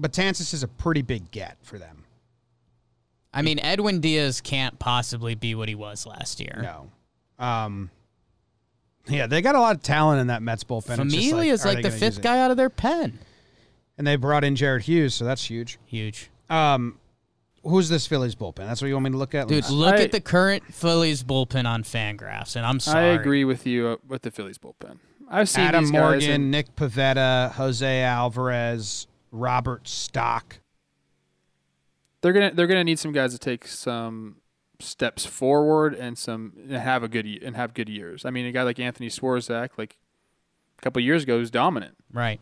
Betances 0.00 0.52
is 0.52 0.62
a 0.62 0.68
pretty 0.68 1.02
big 1.02 1.30
get 1.30 1.56
for 1.62 1.78
them. 1.78 2.04
I 3.32 3.42
mean, 3.42 3.58
Edwin 3.60 4.00
Diaz 4.00 4.40
can't 4.40 4.78
possibly 4.78 5.34
be 5.34 5.54
what 5.54 5.68
he 5.68 5.74
was 5.74 6.06
last 6.06 6.40
year. 6.40 6.58
No. 6.62 7.44
Um, 7.44 7.90
yeah, 9.08 9.26
they 9.26 9.42
got 9.42 9.54
a 9.54 9.60
lot 9.60 9.76
of 9.76 9.82
talent 9.82 10.20
in 10.20 10.28
that 10.28 10.42
Mets 10.42 10.64
bullpen. 10.64 10.98
It's 11.04 11.12
just 11.12 11.28
Familia 11.28 11.52
is 11.52 11.66
are 11.66 11.74
like 11.74 11.82
the 11.82 11.90
fifth 11.90 12.22
guy 12.22 12.38
out 12.40 12.50
of 12.50 12.56
their 12.56 12.70
pen. 12.70 13.18
And 13.98 14.06
they 14.06 14.16
brought 14.16 14.44
in 14.44 14.56
Jared 14.56 14.82
Hughes, 14.82 15.14
so 15.14 15.24
that's 15.24 15.44
huge. 15.44 15.78
Huge. 15.86 16.30
Um, 16.48 16.98
who's 17.68 17.88
this 17.88 18.06
Phillies 18.06 18.34
bullpen? 18.34 18.66
That's 18.66 18.80
what 18.80 18.88
you 18.88 18.94
want 18.94 19.04
me 19.04 19.10
to 19.12 19.16
look 19.16 19.34
at? 19.34 19.48
Dude, 19.48 19.68
look 19.70 19.94
I- 19.94 20.02
at 20.04 20.12
the 20.12 20.20
current 20.20 20.72
Phillies 20.74 21.22
bullpen 21.22 21.66
on 21.66 21.82
Fangraphs, 21.82 22.56
and 22.56 22.64
I'm 22.66 22.80
sorry. 22.80 23.10
I 23.10 23.14
agree 23.14 23.44
with 23.44 23.66
you 23.66 23.86
uh, 23.88 23.96
with 24.06 24.22
the 24.22 24.30
Phillies 24.30 24.58
bullpen. 24.58 24.98
I've 25.28 25.48
seen 25.48 25.64
Adam 25.64 25.84
these 25.84 25.90
guys 25.90 26.00
Morgan, 26.00 26.30
and 26.30 26.50
Nick 26.52 26.76
Pivetta, 26.76 27.52
Jose 27.52 28.02
Alvarez, 28.02 29.06
Robert 29.32 29.88
Stock. 29.88 30.60
they're 32.22 32.32
gonna 32.32 32.52
they're 32.54 32.66
gonna 32.66 32.84
need 32.84 32.98
some 32.98 33.12
guys 33.12 33.32
to 33.32 33.38
take 33.38 33.66
some 33.66 34.36
steps 34.78 35.24
forward 35.26 35.94
and 35.94 36.16
some 36.18 36.52
and 36.62 36.72
have 36.72 37.02
a 37.02 37.08
good 37.08 37.26
ye- 37.26 37.40
and 37.44 37.56
have 37.56 37.74
good 37.74 37.88
years. 37.88 38.24
I 38.24 38.30
mean, 38.30 38.46
a 38.46 38.52
guy 38.52 38.62
like 38.62 38.78
Anthony 38.78 39.08
Swarzak, 39.08 39.70
like 39.76 39.96
a 40.78 40.82
couple 40.82 41.00
years 41.02 41.22
ago, 41.24 41.38
was 41.38 41.50
dominant. 41.50 41.96
Right. 42.12 42.40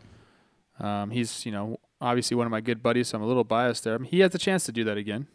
Um, 0.79 1.09
he's 1.11 1.45
you 1.45 1.51
know 1.51 1.79
obviously 2.01 2.35
one 2.35 2.45
of 2.47 2.51
my 2.51 2.61
good 2.61 2.81
buddies, 2.83 3.09
so 3.09 3.17
I'm 3.17 3.23
a 3.23 3.27
little 3.27 3.43
biased 3.43 3.83
there. 3.83 3.95
I 3.95 3.97
mean, 3.97 4.09
he 4.11 4.19
has 4.19 4.33
a 4.35 4.37
chance 4.39 4.63
to 4.65 4.71
do 4.71 4.83
that 4.83 4.97
again. 4.97 5.27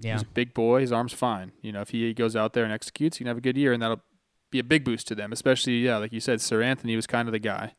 Yeah. 0.00 0.14
He's 0.14 0.22
a 0.22 0.26
big 0.26 0.54
boy. 0.54 0.80
His 0.80 0.92
arm's 0.92 1.12
fine. 1.12 1.52
You 1.60 1.72
know, 1.72 1.80
if 1.82 1.90
he 1.90 2.14
goes 2.14 2.34
out 2.34 2.52
there 2.54 2.64
and 2.64 2.72
executes, 2.72 3.18
he 3.18 3.24
can 3.24 3.28
have 3.28 3.36
a 3.38 3.42
good 3.42 3.56
year, 3.56 3.72
and 3.72 3.82
that'll 3.82 4.00
be 4.50 4.58
a 4.58 4.64
big 4.64 4.84
boost 4.84 5.06
to 5.08 5.14
them. 5.14 5.32
Especially, 5.32 5.78
yeah, 5.80 5.98
like 5.98 6.12
you 6.12 6.20
said, 6.20 6.38
Seranthony 6.38 6.96
was 6.96 7.06
kind 7.06 7.28
of 7.28 7.32
the 7.32 7.38
guy. 7.38 7.74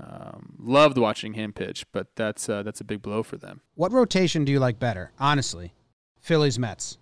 Um, 0.00 0.56
loved 0.58 0.98
watching 0.98 1.34
him 1.34 1.52
pitch, 1.52 1.86
but 1.92 2.08
that's 2.16 2.48
uh, 2.48 2.64
that's 2.64 2.80
a 2.80 2.84
big 2.84 3.00
blow 3.00 3.22
for 3.22 3.36
them. 3.36 3.60
What 3.76 3.92
rotation 3.92 4.44
do 4.44 4.50
you 4.50 4.58
like 4.58 4.80
better? 4.80 5.12
Honestly, 5.20 5.72
Phillies, 6.20 6.58
Mets, 6.58 6.98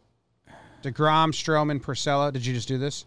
Degrom, 0.82 1.30
Stroman, 1.32 1.80
Porcello. 1.80 2.30
Did 2.30 2.44
you 2.44 2.52
just 2.52 2.68
do 2.68 2.76
this? 2.76 3.06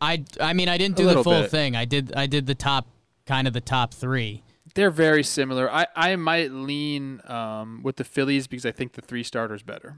I 0.00 0.24
I 0.40 0.52
mean, 0.52 0.68
I 0.68 0.78
didn't 0.78 0.94
A 1.00 1.02
do 1.02 1.08
the 1.08 1.24
full 1.24 1.42
bit. 1.42 1.50
thing. 1.50 1.74
I 1.74 1.86
did 1.86 2.12
I 2.14 2.26
did 2.26 2.46
the 2.46 2.54
top 2.54 2.86
kind 3.26 3.48
of 3.48 3.52
the 3.52 3.60
top 3.60 3.92
3. 3.94 4.44
They're 4.74 4.90
very 4.90 5.22
similar. 5.22 5.70
I, 5.70 5.86
I 5.96 6.16
might 6.16 6.52
lean 6.52 7.20
um, 7.26 7.80
with 7.82 7.96
the 7.96 8.04
Phillies 8.04 8.46
because 8.46 8.66
I 8.66 8.72
think 8.72 8.92
the 8.92 9.02
three 9.02 9.22
starters 9.22 9.62
better. 9.62 9.96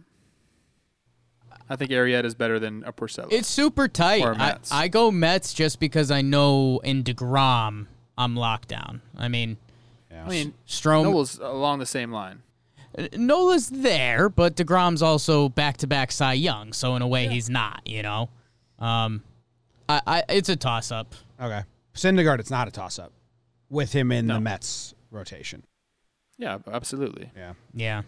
I 1.69 1.77
think 1.77 1.91
Arrieta 1.91 2.25
is 2.25 2.35
better 2.35 2.59
than 2.59 2.83
a 2.85 2.93
Porcello. 2.93 3.29
It's 3.31 3.49
super 3.49 3.89
tight. 3.89 4.23
Or 4.23 4.35
I, 4.35 4.39
Mets. 4.39 4.73
I 4.73 4.89
go 4.89 5.11
Mets 5.11 5.55
just 5.55 5.79
because 5.81 6.11
I 6.11 6.23
know 6.23 6.81
in 6.85 7.03
DeGrom 7.05 7.87
I'm 8.17 8.37
locked 8.37 8.69
down. 8.69 9.03
I 9.17 9.29
mean, 9.29 9.57
I 10.13 10.29
mean, 10.29 10.55
Strom 10.67 11.05
Noel's 11.05 11.39
along 11.39 11.79
the 11.79 11.87
same 11.87 12.13
line. 12.13 12.43
Nola's 13.17 13.71
there, 13.71 14.29
but 14.29 14.55
DeGrom's 14.55 15.01
also 15.01 15.49
back 15.49 15.79
to 15.79 15.87
back 15.87 16.13
Cy 16.13 16.35
Young, 16.35 16.75
so 16.75 16.95
in 16.95 17.01
a 17.01 17.09
way 17.09 17.27
he's 17.27 17.49
not, 17.49 17.81
you 17.87 18.03
know. 18.03 18.29
Um 18.79 19.23
I, 19.89 20.01
I 20.07 20.23
it's 20.29 20.49
a 20.49 20.57
toss 20.57 20.93
up. 20.93 21.15
Okay. 21.41 21.63
Syndergaard, 21.95 22.39
it's 22.39 22.51
not 22.51 22.69
a 22.69 22.71
toss 22.71 22.99
up 22.99 23.13
with 23.73 23.93
him 23.93 24.13
in 24.13 24.27
No. 24.27 24.35
the 24.35 24.41
Mets 24.41 24.95
rotation. 25.11 25.65
Yeah, 26.39 26.59
absolutely. 26.71 27.31
Yeah. 27.37 27.55
Yeah. 27.75 28.03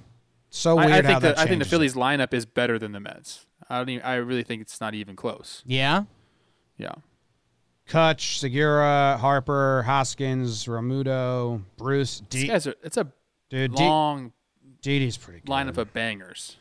So 0.50 0.78
I, 0.78 0.86
weird 0.86 0.92
I 0.92 0.96
how 0.96 1.08
think 1.08 1.22
that 1.22 1.36
the, 1.36 1.42
I 1.42 1.46
think 1.46 1.48
the 1.60 1.64
changes 1.64 1.66
it. 1.66 1.70
Phillies 1.70 1.94
lineup 1.94 2.32
is 2.34 2.46
better 2.46 2.78
than 2.78 2.92
the 2.92 3.00
Mets. 3.00 3.46
I 3.68 3.78
don't 3.78 3.88
even, 3.88 4.04
I 4.04 4.14
really 4.16 4.42
think 4.44 4.62
it's 4.62 4.80
not 4.80 4.94
even 4.94 5.16
close. 5.16 5.62
Yeah. 5.66 6.04
Yeah. 6.76 6.92
Kutch, 7.88 8.38
Segura, 8.38 9.18
Harper, 9.20 9.82
Hoskins, 9.84 10.64
Realmuto, 10.66 11.62
Bruce, 11.76 12.22
These 12.30 12.44
guys 12.48 12.66
are 12.66 12.74
it's 12.82 12.96
a 12.96 13.08
dude. 13.50 13.74
D- 13.74 13.82
long 13.84 14.32
Didi's 14.82 15.16
pretty 15.16 15.40
good. 15.40 15.48
lineup 15.50 15.76
of 15.78 15.92
bangers. 15.92 16.56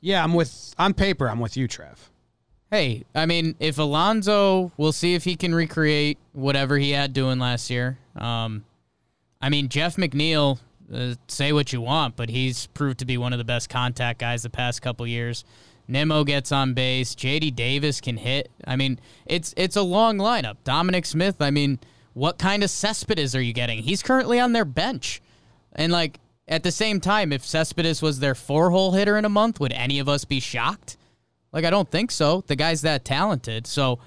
Yeah, 0.00 0.22
I'm 0.24 0.34
with 0.34 0.74
on 0.78 0.94
paper. 0.94 1.28
I'm 1.28 1.38
with 1.40 1.56
you, 1.56 1.68
Trev. 1.68 2.10
Hey, 2.72 3.04
I 3.14 3.26
mean, 3.26 3.54
if 3.60 3.76
Alonso, 3.76 4.72
we'll 4.78 4.92
see 4.92 5.14
if 5.14 5.24
he 5.24 5.36
can 5.36 5.54
recreate 5.54 6.16
whatever 6.32 6.78
he 6.78 6.92
had 6.92 7.12
doing 7.12 7.38
last 7.38 7.68
year. 7.68 7.98
Um, 8.16 8.64
I 9.42 9.50
mean, 9.50 9.68
Jeff 9.68 9.96
McNeil, 9.96 10.58
uh, 10.90 11.16
say 11.28 11.52
what 11.52 11.74
you 11.74 11.82
want, 11.82 12.16
but 12.16 12.30
he's 12.30 12.68
proved 12.68 13.00
to 13.00 13.04
be 13.04 13.18
one 13.18 13.34
of 13.34 13.38
the 13.38 13.44
best 13.44 13.68
contact 13.68 14.20
guys 14.20 14.42
the 14.42 14.48
past 14.48 14.80
couple 14.80 15.06
years. 15.06 15.44
Nimmo 15.86 16.24
gets 16.24 16.50
on 16.50 16.72
base. 16.72 17.14
JD 17.14 17.54
Davis 17.54 18.00
can 18.00 18.16
hit. 18.16 18.50
I 18.66 18.76
mean, 18.76 18.98
it's 19.26 19.52
it's 19.54 19.76
a 19.76 19.82
long 19.82 20.16
lineup. 20.16 20.56
Dominic 20.64 21.04
Smith. 21.04 21.42
I 21.42 21.50
mean, 21.50 21.78
what 22.14 22.38
kind 22.38 22.64
of 22.64 22.70
Cespedes 22.70 23.36
are 23.36 23.42
you 23.42 23.52
getting? 23.52 23.82
He's 23.82 24.02
currently 24.02 24.40
on 24.40 24.54
their 24.54 24.64
bench, 24.64 25.20
and 25.74 25.92
like 25.92 26.20
at 26.48 26.62
the 26.62 26.72
same 26.72 27.00
time, 27.00 27.34
if 27.34 27.44
Cespedes 27.44 28.00
was 28.00 28.20
their 28.20 28.34
four 28.34 28.70
hole 28.70 28.92
hitter 28.92 29.18
in 29.18 29.26
a 29.26 29.28
month, 29.28 29.60
would 29.60 29.74
any 29.74 29.98
of 29.98 30.08
us 30.08 30.24
be 30.24 30.40
shocked? 30.40 30.96
Like, 31.52 31.64
I 31.64 31.70
don't 31.70 31.90
think 31.90 32.10
so. 32.10 32.42
The 32.46 32.56
guy's 32.56 32.80
that 32.82 33.04
talented. 33.04 33.66
So 33.66 33.98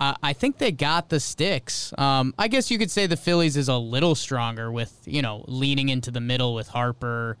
uh, 0.00 0.14
I 0.22 0.32
think 0.32 0.58
they 0.58 0.72
got 0.72 1.08
the 1.08 1.20
sticks. 1.20 1.92
Um, 1.98 2.34
I 2.38 2.48
guess 2.48 2.70
you 2.70 2.78
could 2.78 2.90
say 2.90 3.06
the 3.06 3.16
Phillies 3.16 3.56
is 3.56 3.68
a 3.68 3.76
little 3.78 4.14
stronger 4.14 4.70
with, 4.70 4.98
you 5.06 5.22
know, 5.22 5.44
leaning 5.48 5.88
into 5.88 6.10
the 6.10 6.20
middle 6.20 6.54
with 6.54 6.68
Harper, 6.68 7.36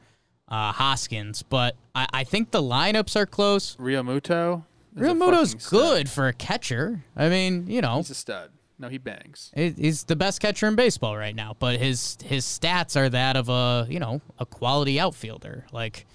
uh, 0.48 0.72
Hoskins. 0.72 1.42
But 1.42 1.76
I, 1.94 2.06
I 2.12 2.24
think 2.24 2.50
the 2.50 2.62
lineups 2.62 3.16
are 3.16 3.26
close. 3.26 3.76
Realmuto. 3.76 4.64
is 4.96 5.02
a 5.02 5.04
Realmuto's 5.04 5.48
fucking 5.52 5.60
stud. 5.60 5.70
good 5.70 6.08
for 6.10 6.28
a 6.28 6.32
catcher. 6.32 7.04
I 7.16 7.28
mean, 7.28 7.66
you 7.68 7.80
know, 7.80 7.98
He's 7.98 8.10
a 8.10 8.14
stud. 8.14 8.50
No, 8.78 8.88
he 8.88 8.96
bangs. 8.96 9.50
he's 9.54 10.04
the 10.04 10.16
best 10.16 10.40
catcher 10.40 10.66
in 10.66 10.74
baseball 10.74 11.14
right 11.14 11.36
now. 11.36 11.54
But 11.58 11.78
his 11.78 12.16
his 12.24 12.46
stats 12.46 12.96
are 12.96 13.10
that 13.10 13.36
of 13.36 13.50
a 13.50 13.86
you 13.90 14.00
know 14.00 14.22
a 14.38 14.46
quality 14.46 14.98
outfielder. 14.98 15.66
Like, 15.70 16.06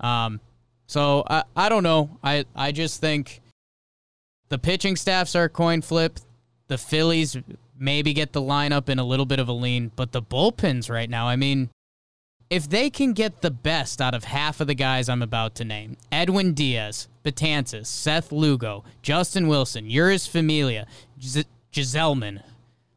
um, 0.00 0.40
so 0.86 1.24
I 1.28 1.44
I 1.56 1.68
don't 1.68 1.82
know. 1.82 2.18
I 2.22 2.44
I 2.54 2.72
just 2.72 3.00
think 3.00 3.40
the 4.48 4.58
pitching 4.58 4.96
staffs 4.96 5.34
are 5.34 5.44
a 5.44 5.48
coin 5.48 5.82
flip. 5.82 6.18
The 6.68 6.78
Phillies 6.78 7.36
maybe 7.78 8.12
get 8.12 8.32
the 8.32 8.40
lineup 8.40 8.88
in 8.88 8.98
a 8.98 9.04
little 9.04 9.26
bit 9.26 9.38
of 9.38 9.48
a 9.48 9.52
lean, 9.52 9.92
but 9.94 10.12
the 10.12 10.22
bullpens 10.22 10.90
right 10.90 11.08
now. 11.08 11.28
I 11.28 11.36
mean, 11.36 11.70
if 12.48 12.68
they 12.68 12.90
can 12.90 13.12
get 13.12 13.42
the 13.42 13.50
best 13.50 14.00
out 14.00 14.14
of 14.14 14.24
half 14.24 14.60
of 14.60 14.66
the 14.66 14.74
guys 14.74 15.08
I'm 15.08 15.22
about 15.22 15.54
to 15.56 15.64
name 15.64 15.96
Edwin 16.10 16.54
Diaz, 16.54 17.08
Betances, 17.24 17.86
Seth 17.86 18.32
Lugo, 18.32 18.84
Justin 19.02 19.48
Wilson, 19.48 19.88
Jeurys 19.88 20.28
Familia, 20.28 20.86
Gis- 21.18 21.44
Gsellman 21.72 22.42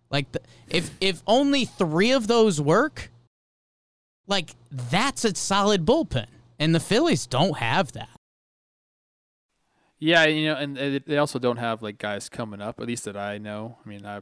like 0.09 0.31
the, 0.31 0.41
if 0.69 0.91
if 0.99 1.21
only 1.27 1.65
three 1.65 2.11
of 2.11 2.27
those 2.27 2.59
work, 2.59 3.11
like 4.27 4.55
that's 4.71 5.25
a 5.25 5.35
solid 5.35 5.85
bullpen, 5.85 6.27
and 6.60 6.76
the 6.76 6.80
Phillies 6.80 7.26
don't 7.26 7.57
have 7.57 7.93
that. 7.93 8.10
Yeah, 9.97 10.26
you 10.26 10.47
know, 10.47 10.55
and 10.55 10.78
they 10.78 10.99
they 10.99 11.18
also 11.18 11.39
don't 11.39 11.57
have 11.57 11.82
like 11.82 11.97
guys 11.97 12.30
coming 12.30 12.62
up, 12.62 12.80
at 12.80 12.88
least 12.88 13.05
that 13.05 13.18
I 13.18 13.38
know. 13.38 13.78
I 13.86 13.89
mean, 13.89 14.05
I 14.05 14.22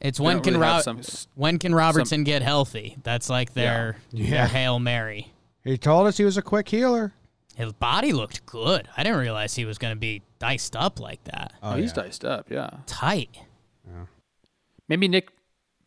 It's 0.00 0.20
when 0.20 0.40
can 0.40 0.54
really 0.54 0.66
have 0.66 0.86
Ro- 0.86 1.02
some 1.02 1.26
when 1.34 1.58
can 1.58 1.74
Robertson 1.74 2.22
get 2.24 2.42
healthy? 2.42 2.96
That's 3.02 3.28
like 3.28 3.54
their 3.54 3.96
Yeah. 4.12 4.30
their 4.30 4.46
hail 4.46 4.78
mary. 4.78 5.32
He 5.64 5.76
told 5.76 6.06
us 6.06 6.16
he 6.18 6.24
was 6.24 6.36
a 6.36 6.42
quick 6.42 6.68
healer. 6.68 7.12
His 7.56 7.72
body 7.72 8.12
looked 8.12 8.46
good. 8.46 8.88
I 8.96 9.02
didn't 9.02 9.18
realize 9.18 9.54
he 9.56 9.64
was 9.64 9.76
going 9.76 9.92
to 9.94 9.98
be 9.98 10.22
diced 10.38 10.74
up 10.76 10.98
like 11.00 11.22
that. 11.24 11.52
Oh, 11.62 11.74
he's 11.74 11.90
yeah. 11.90 12.02
diced 12.04 12.24
up. 12.24 12.50
Yeah, 12.50 12.70
Tight. 12.86 13.28
Yeah. 13.86 14.04
maybe 14.88 15.08
Nick 15.08 15.30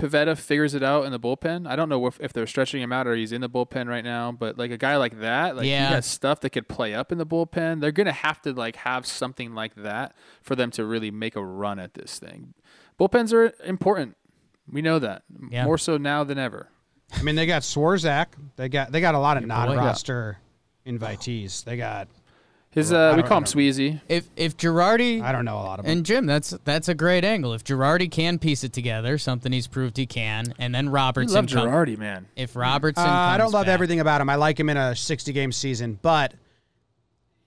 Pivetta 0.04 0.38
figures 0.38 0.74
it 0.74 0.84
out 0.84 1.06
in 1.06 1.12
the 1.14 1.20
bullpen. 1.20 1.66
I 1.68 1.76
don't 1.78 1.88
know 1.88 2.06
if, 2.08 2.20
if 2.20 2.34
they're 2.34 2.46
stretching 2.48 2.82
him 2.82 2.92
out 2.92 3.08
or 3.08 3.16
he's 3.16 3.32
in 3.32 3.40
the 3.42 3.50
bullpen 3.50 3.88
right 3.88 4.04
now, 4.04 4.32
but 4.34 4.58
like 4.58 4.70
a 4.72 4.78
guy 4.78 4.98
like 4.98 5.20
that, 5.22 5.56
like 5.56 5.66
Yeah. 5.66 5.88
he 5.88 5.94
got 5.96 6.04
stuff 6.04 6.42
that 6.42 6.50
could 6.50 6.68
play 6.68 6.94
up 6.94 7.12
in 7.12 7.18
the 7.18 7.26
bullpen. 7.26 7.80
They're 7.80 7.92
gonna 7.94 8.12
have 8.12 8.42
to 8.42 8.52
like 8.52 8.76
have 8.78 9.06
something 9.06 9.56
like 9.56 9.76
that 9.76 10.14
for 10.42 10.56
them 10.56 10.72
to 10.72 10.84
really 10.86 11.10
make 11.12 11.36
a 11.38 11.46
run 11.46 11.80
at 11.80 11.94
this 11.94 12.20
thing. 12.20 12.54
Bullpens 13.00 13.32
are 13.34 13.54
important. 13.66 14.18
We 14.70 14.82
know 14.82 15.00
that 15.00 15.24
Yeah. 15.50 15.64
more 15.66 15.78
so 15.78 15.98
now 15.98 16.24
than 16.24 16.38
ever. 16.38 16.68
I 17.16 17.22
mean, 17.22 17.36
they 17.36 17.46
got 17.46 17.62
Swarzak. 17.62 18.28
They 18.58 18.68
got 18.70 18.92
they 18.92 19.00
got 19.00 19.16
a 19.16 19.20
lot 19.20 19.38
of 19.38 19.44
boy. 19.44 19.48
non-roster 19.48 20.38
invitees. 20.86 21.64
They 21.64 21.78
got 21.78 22.08
His 22.74 22.92
uh, 22.92 23.14
we 23.16 23.22
call 23.24 23.34
I 23.34 23.38
him 23.38 23.44
don't- 23.44 23.56
Sweezy. 23.56 24.02
If 24.10 24.28
if 24.36 24.58
Girardi 24.58 25.22
I 25.22 25.32
don't 25.32 25.46
know 25.46 25.58
a 25.58 25.64
lot 25.64 25.80
of 25.80 25.86
them. 25.86 25.98
and 25.98 26.06
Jim, 26.06 26.26
that's 26.26 26.52
that's 26.64 26.88
a 26.90 26.96
great 26.96 27.24
angle. 27.24 27.54
If 27.54 27.64
Girardi 27.64 28.10
can 28.10 28.40
piece 28.40 28.64
it 28.64 28.74
together, 28.74 29.18
something 29.18 29.52
he's 29.52 29.68
proved 29.68 29.96
he 29.98 30.06
can, 30.08 30.54
and 30.58 30.74
then 30.74 30.88
I 30.88 30.92
Robertson 30.92 31.36
love 31.36 31.48
come- 31.52 31.68
Girardi, 31.70 31.98
man. 31.98 32.28
if 32.36 32.56
Robertson, 32.56 33.06
Uh, 33.06 33.10
I 33.12 33.38
don't 33.38 33.52
love 33.52 33.66
back- 33.68 33.74
everything 33.74 34.00
about 34.00 34.22
him. 34.22 34.30
I 34.30 34.36
like 34.36 34.60
him 34.60 34.70
in 34.70 34.78
a 34.78 34.96
60 34.96 35.32
game 35.34 35.52
season, 35.52 36.00
but 36.02 36.34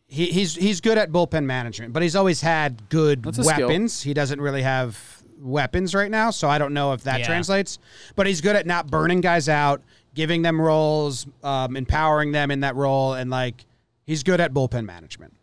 he, 0.07 0.27
he's 0.27 0.55
he's 0.55 0.81
good 0.81 0.99
at 0.99 1.11
bullpen 1.11 1.45
management. 1.45 1.93
But 1.93 2.03
he's 2.03 2.15
always 2.17 2.41
had 2.41 2.89
good 2.89 3.23
That's 3.25 3.39
a 3.39 3.45
skill. 3.45 3.69
weapons. 3.69 4.03
He 4.03 4.15
doesn't 4.15 4.41
really 4.41 4.63
have 4.63 4.97
weapons 5.41 5.95
right 5.95 6.11
now, 6.11 6.31
so 6.31 6.49
I 6.49 6.59
don't 6.59 6.73
know 6.73 6.93
if 6.93 7.03
that 7.03 7.21
Yeah. 7.21 7.27
translates. 7.27 7.79
But 8.15 8.27
he's 8.29 8.41
good 8.41 8.55
at 8.57 8.67
not 8.67 8.87
burning 8.91 9.21
guys 9.21 9.49
out, 9.49 9.83
giving 10.15 10.43
them 10.43 10.61
roles, 10.61 11.27
um, 11.43 11.77
empowering 11.77 12.31
them 12.33 12.51
in 12.53 12.61
that 12.61 12.77
role, 12.77 13.15
and 13.15 13.29
like 13.31 13.65
he's 14.07 14.23
good 14.23 14.41
at 14.41 14.53
bullpen 14.55 14.85
management. 14.85 15.35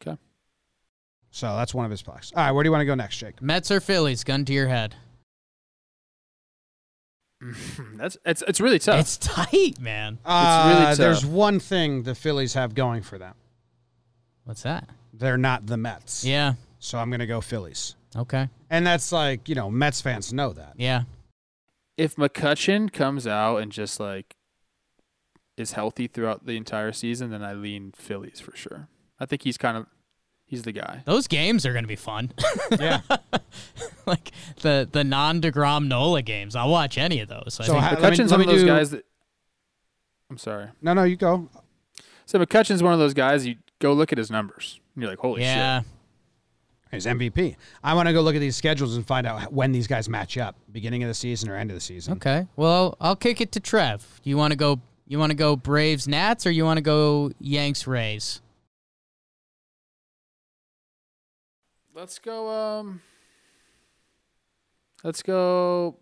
Okay. 0.00 0.16
So 1.30 1.54
that's 1.56 1.74
one 1.74 1.84
of 1.84 1.90
his 1.90 2.02
plugs. 2.02 2.32
All 2.34 2.42
right, 2.44 2.52
where 2.52 2.62
do 2.62 2.68
you 2.68 2.72
want 2.72 2.80
to 2.82 2.86
go 2.86 2.94
next, 2.94 3.16
Jake? 3.18 3.40
Mets 3.42 3.70
or 3.70 3.80
Phillies, 3.80 4.24
gun 4.24 4.44
to 4.46 4.52
your 4.52 4.68
head. 4.68 4.94
That's 7.96 8.16
it's 8.24 8.42
it's 8.48 8.60
really 8.62 8.78
tough. 8.78 8.98
It's 9.00 9.18
tight, 9.18 9.78
man. 9.78 10.18
Uh, 10.24 10.72
really 10.72 10.86
tough. 10.86 10.96
There's 10.96 11.26
one 11.26 11.60
thing 11.60 12.02
the 12.04 12.14
Phillies 12.14 12.54
have 12.54 12.74
going 12.74 13.02
for 13.02 13.18
them. 13.18 13.34
What's 14.44 14.62
that? 14.62 14.88
They're 15.12 15.36
not 15.36 15.66
the 15.66 15.76
Mets. 15.76 16.24
Yeah. 16.24 16.54
So 16.78 16.98
I'm 16.98 17.10
going 17.10 17.20
to 17.20 17.26
go 17.26 17.40
Phillies. 17.42 17.94
Okay. 18.16 18.48
And 18.70 18.86
that's 18.86 19.12
like, 19.12 19.48
you 19.48 19.54
know, 19.54 19.70
Mets 19.70 20.00
fans 20.00 20.32
know 20.32 20.52
that. 20.52 20.74
Yeah. 20.76 21.02
if 21.96 22.16
McCutcheon 22.16 22.92
comes 22.92 23.26
out 23.26 23.58
and 23.58 23.72
just 23.72 23.98
like 24.00 24.35
is 25.56 25.72
healthy 25.72 26.06
throughout 26.06 26.46
the 26.46 26.56
entire 26.56 26.92
season, 26.92 27.30
then 27.30 27.42
I 27.42 27.54
lean 27.54 27.92
Phillies 27.96 28.40
for 28.40 28.56
sure. 28.56 28.88
I 29.18 29.26
think 29.26 29.42
he's 29.42 29.56
kind 29.58 29.76
of 29.76 29.86
he's 30.44 30.62
the 30.62 30.72
guy. 30.72 31.02
Those 31.06 31.26
games 31.26 31.64
are 31.66 31.72
going 31.72 31.84
to 31.84 31.88
be 31.88 31.96
fun. 31.96 32.32
Yeah. 32.78 33.00
like 34.06 34.30
the 34.62 34.88
the 34.90 35.04
non 35.04 35.40
Degrom 35.40 35.86
Nola 35.88 36.22
games. 36.22 36.54
I'll 36.56 36.70
watch 36.70 36.98
any 36.98 37.20
of 37.20 37.28
those. 37.28 37.58
I 37.60 37.64
So 37.64 37.72
think 37.72 37.84
ha- 37.84 37.90
let 37.90 38.00
me- 38.00 38.08
McCutcheon's 38.18 38.30
let 38.30 38.38
one 38.38 38.40
of 38.48 38.54
those 38.54 38.60
do- 38.62 38.66
guys 38.66 38.90
that. 38.90 39.04
I'm 40.30 40.38
sorry. 40.38 40.68
no, 40.82 40.92
no, 40.94 41.04
you 41.04 41.16
go. 41.16 41.48
So 42.26 42.38
McCutcheon's 42.38 42.82
one 42.82 42.92
of 42.92 42.98
those 42.98 43.14
guys. 43.14 43.46
You 43.46 43.56
go 43.78 43.92
look 43.92 44.10
at 44.12 44.18
his 44.18 44.30
numbers. 44.30 44.80
And 44.94 45.02
you're 45.02 45.10
like, 45.10 45.20
holy 45.20 45.42
yeah. 45.42 45.80
shit. 45.82 45.88
He's 46.90 47.06
MVP. 47.06 47.56
I 47.84 47.94
want 47.94 48.08
to 48.08 48.12
go 48.12 48.20
look 48.22 48.34
at 48.34 48.40
these 48.40 48.56
schedules 48.56 48.96
and 48.96 49.06
find 49.06 49.26
out 49.26 49.52
when 49.52 49.70
these 49.72 49.86
guys 49.86 50.08
match 50.08 50.38
up, 50.38 50.56
beginning 50.72 51.02
of 51.02 51.08
the 51.08 51.14
season 51.14 51.48
or 51.50 51.56
end 51.56 51.70
of 51.70 51.74
the 51.76 51.80
season. 51.80 52.14
Okay. 52.14 52.46
Well, 52.56 52.96
I'll 53.00 53.16
kick 53.16 53.40
it 53.40 53.52
to 53.52 53.60
Trev. 53.60 54.20
Do 54.22 54.30
you 54.30 54.36
want 54.36 54.52
to 54.52 54.56
go? 54.56 54.80
You 55.06 55.18
want 55.18 55.30
to 55.30 55.36
go 55.36 55.54
Braves 55.54 56.08
Nats 56.08 56.46
or 56.46 56.50
you 56.50 56.64
want 56.64 56.78
to 56.78 56.82
go 56.82 57.30
Yanks 57.38 57.86
Rays? 57.86 58.40
Let's 61.94 62.18
go. 62.18 62.50
Um. 62.50 63.02
Let's 65.04 65.22
go. 65.22 65.98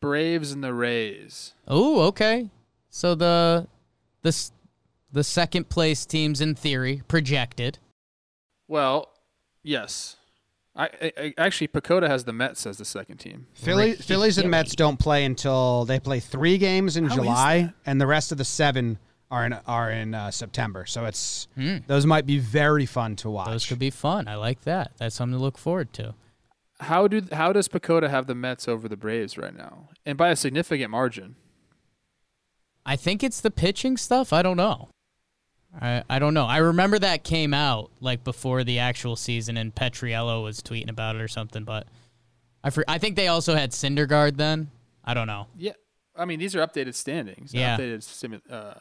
Braves 0.00 0.52
and 0.52 0.62
the 0.62 0.74
Rays. 0.74 1.54
Oh, 1.66 2.02
okay. 2.02 2.50
So 2.90 3.14
the 3.14 3.66
the 4.22 4.50
the 5.10 5.24
second 5.24 5.68
place 5.70 6.04
teams 6.04 6.40
in 6.40 6.54
theory 6.54 7.02
projected. 7.08 7.78
Well, 8.68 9.10
yes. 9.62 10.16
I, 10.76 10.84
I, 11.00 11.12
I 11.18 11.34
actually 11.38 11.68
PECOTA 11.68 12.06
has 12.08 12.24
the 12.24 12.32
Mets 12.32 12.66
as 12.66 12.76
the 12.78 12.84
second 12.84 13.16
team. 13.18 13.46
Philly, 13.54 13.90
Ricky 13.92 14.02
Phillies 14.02 14.38
and 14.38 14.50
Mets 14.50 14.74
don't 14.74 14.98
play 14.98 15.24
until 15.24 15.84
they 15.86 15.98
play 15.98 16.20
three 16.20 16.58
games 16.58 16.96
in 16.96 17.04
How 17.06 17.10
is 17.10 17.14
July, 17.16 17.72
and 17.86 18.00
the 18.00 18.06
rest 18.06 18.30
of 18.32 18.38
the 18.38 18.44
seven 18.44 18.98
are 19.30 19.46
in 19.46 19.52
are 19.66 19.90
in 19.90 20.14
uh, 20.14 20.30
September. 20.30 20.84
So 20.86 21.04
it's 21.06 21.48
Hmm. 21.54 21.78
those 21.86 22.04
might 22.06 22.26
be 22.26 22.38
very 22.38 22.86
fun 22.86 23.16
to 23.16 23.30
watch. 23.30 23.48
Those 23.48 23.66
could 23.66 23.78
be 23.78 23.90
fun. 23.90 24.28
I 24.28 24.34
like 24.36 24.62
that. 24.62 24.92
That's 24.98 25.14
something 25.16 25.38
to 25.38 25.42
look 25.42 25.58
forward 25.58 25.92
to. 25.94 26.14
How 26.80 27.08
do 27.08 27.22
how 27.32 27.52
does 27.52 27.68
PECOTA 27.68 28.10
have 28.10 28.26
the 28.26 28.34
Mets 28.34 28.68
over 28.68 28.86
the 28.88 28.96
Braves 28.98 29.38
right 29.38 29.56
now, 29.56 29.88
and 30.04 30.18
by 30.18 30.28
a 30.28 30.36
significant 30.36 30.90
margin? 30.90 31.36
I 32.84 32.96
think 32.96 33.24
it's 33.24 33.40
the 33.40 33.50
pitching 33.50 33.96
stuff. 33.96 34.32
I 34.32 34.42
don't 34.42 34.56
know. 34.56 34.90
I, 35.80 36.02
I 36.08 36.18
don't 36.18 36.32
know. 36.34 36.46
I 36.46 36.58
remember 36.58 36.98
that 36.98 37.22
came 37.24 37.52
out 37.52 37.90
like 38.00 38.24
before 38.24 38.64
the 38.64 38.78
actual 38.78 39.16
season, 39.16 39.56
and 39.56 39.74
Petriello 39.74 40.42
was 40.42 40.60
tweeting 40.62 40.88
about 40.90 41.16
it 41.16 41.22
or 41.22 41.28
something. 41.28 41.64
But 41.64 41.86
I 42.64 42.70
for, 42.70 42.84
I 42.88 42.98
think 42.98 43.16
they 43.16 43.28
also 43.28 43.54
had 43.54 43.72
Syndergaard 43.72 44.36
then. 44.36 44.70
I 45.04 45.14
don't 45.14 45.26
know. 45.26 45.46
Yeah, 45.56 45.72
I 46.16 46.24
mean 46.24 46.38
these 46.38 46.56
are 46.56 46.66
updated 46.66 46.94
standings, 46.94 47.52
Yeah. 47.54 47.76
updated 47.76 47.98
simu- 47.98 48.50
uh, 48.50 48.74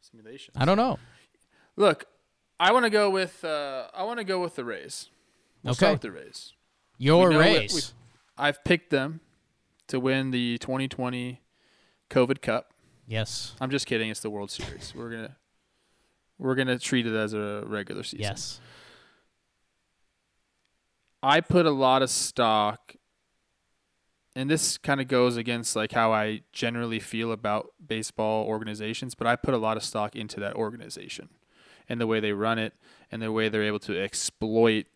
simulations. 0.00 0.56
I 0.56 0.64
don't 0.64 0.76
know. 0.76 0.98
Look, 1.76 2.06
I 2.60 2.72
want 2.72 2.84
to 2.84 2.90
go 2.90 3.08
with 3.10 3.44
uh, 3.44 3.86
I 3.94 4.02
want 4.04 4.18
to 4.18 4.24
go 4.24 4.40
with 4.42 4.56
the 4.56 4.64
Rays. 4.64 5.08
We'll 5.62 5.72
Okay. 5.72 5.76
start 5.78 5.92
with 5.94 6.00
the 6.02 6.10
Rays. 6.12 6.52
Your 6.98 7.28
We 7.28 7.34
know 7.34 7.40
that 7.42 7.58
Rays. 7.60 7.94
I've 8.36 8.62
picked 8.64 8.90
them 8.90 9.20
to 9.88 10.00
win 10.00 10.30
the 10.32 10.58
2020 10.58 11.40
COVID 12.10 12.40
Cup. 12.42 12.72
yes. 13.06 13.54
I'm 13.60 13.70
just 13.70 13.86
kidding. 13.86 14.10
It's 14.10 14.20
the 14.20 14.30
World 14.30 14.50
Series. 14.50 14.92
We're 14.94 15.10
gonna 15.10 15.36
we're 16.42 16.56
gonna 16.56 16.78
treat 16.78 17.06
it 17.06 17.14
as 17.14 17.34
a 17.34 17.62
regular 17.66 18.02
season. 18.02 18.20
Yes. 18.20 18.60
I 21.22 21.40
put 21.40 21.66
a 21.66 21.70
lot 21.70 22.02
of 22.02 22.10
stock, 22.10 22.96
and 24.34 24.50
this 24.50 24.76
kind 24.76 25.00
of 25.00 25.06
goes 25.06 25.36
against 25.36 25.76
like 25.76 25.92
how 25.92 26.12
I 26.12 26.42
generally 26.52 26.98
feel 26.98 27.30
about 27.30 27.70
baseball 27.84 28.44
organizations, 28.46 29.14
but 29.14 29.28
I 29.28 29.36
put 29.36 29.54
a 29.54 29.58
lot 29.58 29.76
of 29.76 29.84
stock 29.84 30.16
into 30.16 30.40
that 30.40 30.54
organization 30.54 31.28
and 31.88 32.00
the 32.00 32.08
way 32.08 32.18
they 32.18 32.32
run 32.32 32.58
it 32.58 32.74
and 33.10 33.22
the 33.22 33.30
way 33.30 33.48
they're 33.48 33.62
able 33.62 33.78
to 33.80 33.96
exploit 34.02 34.86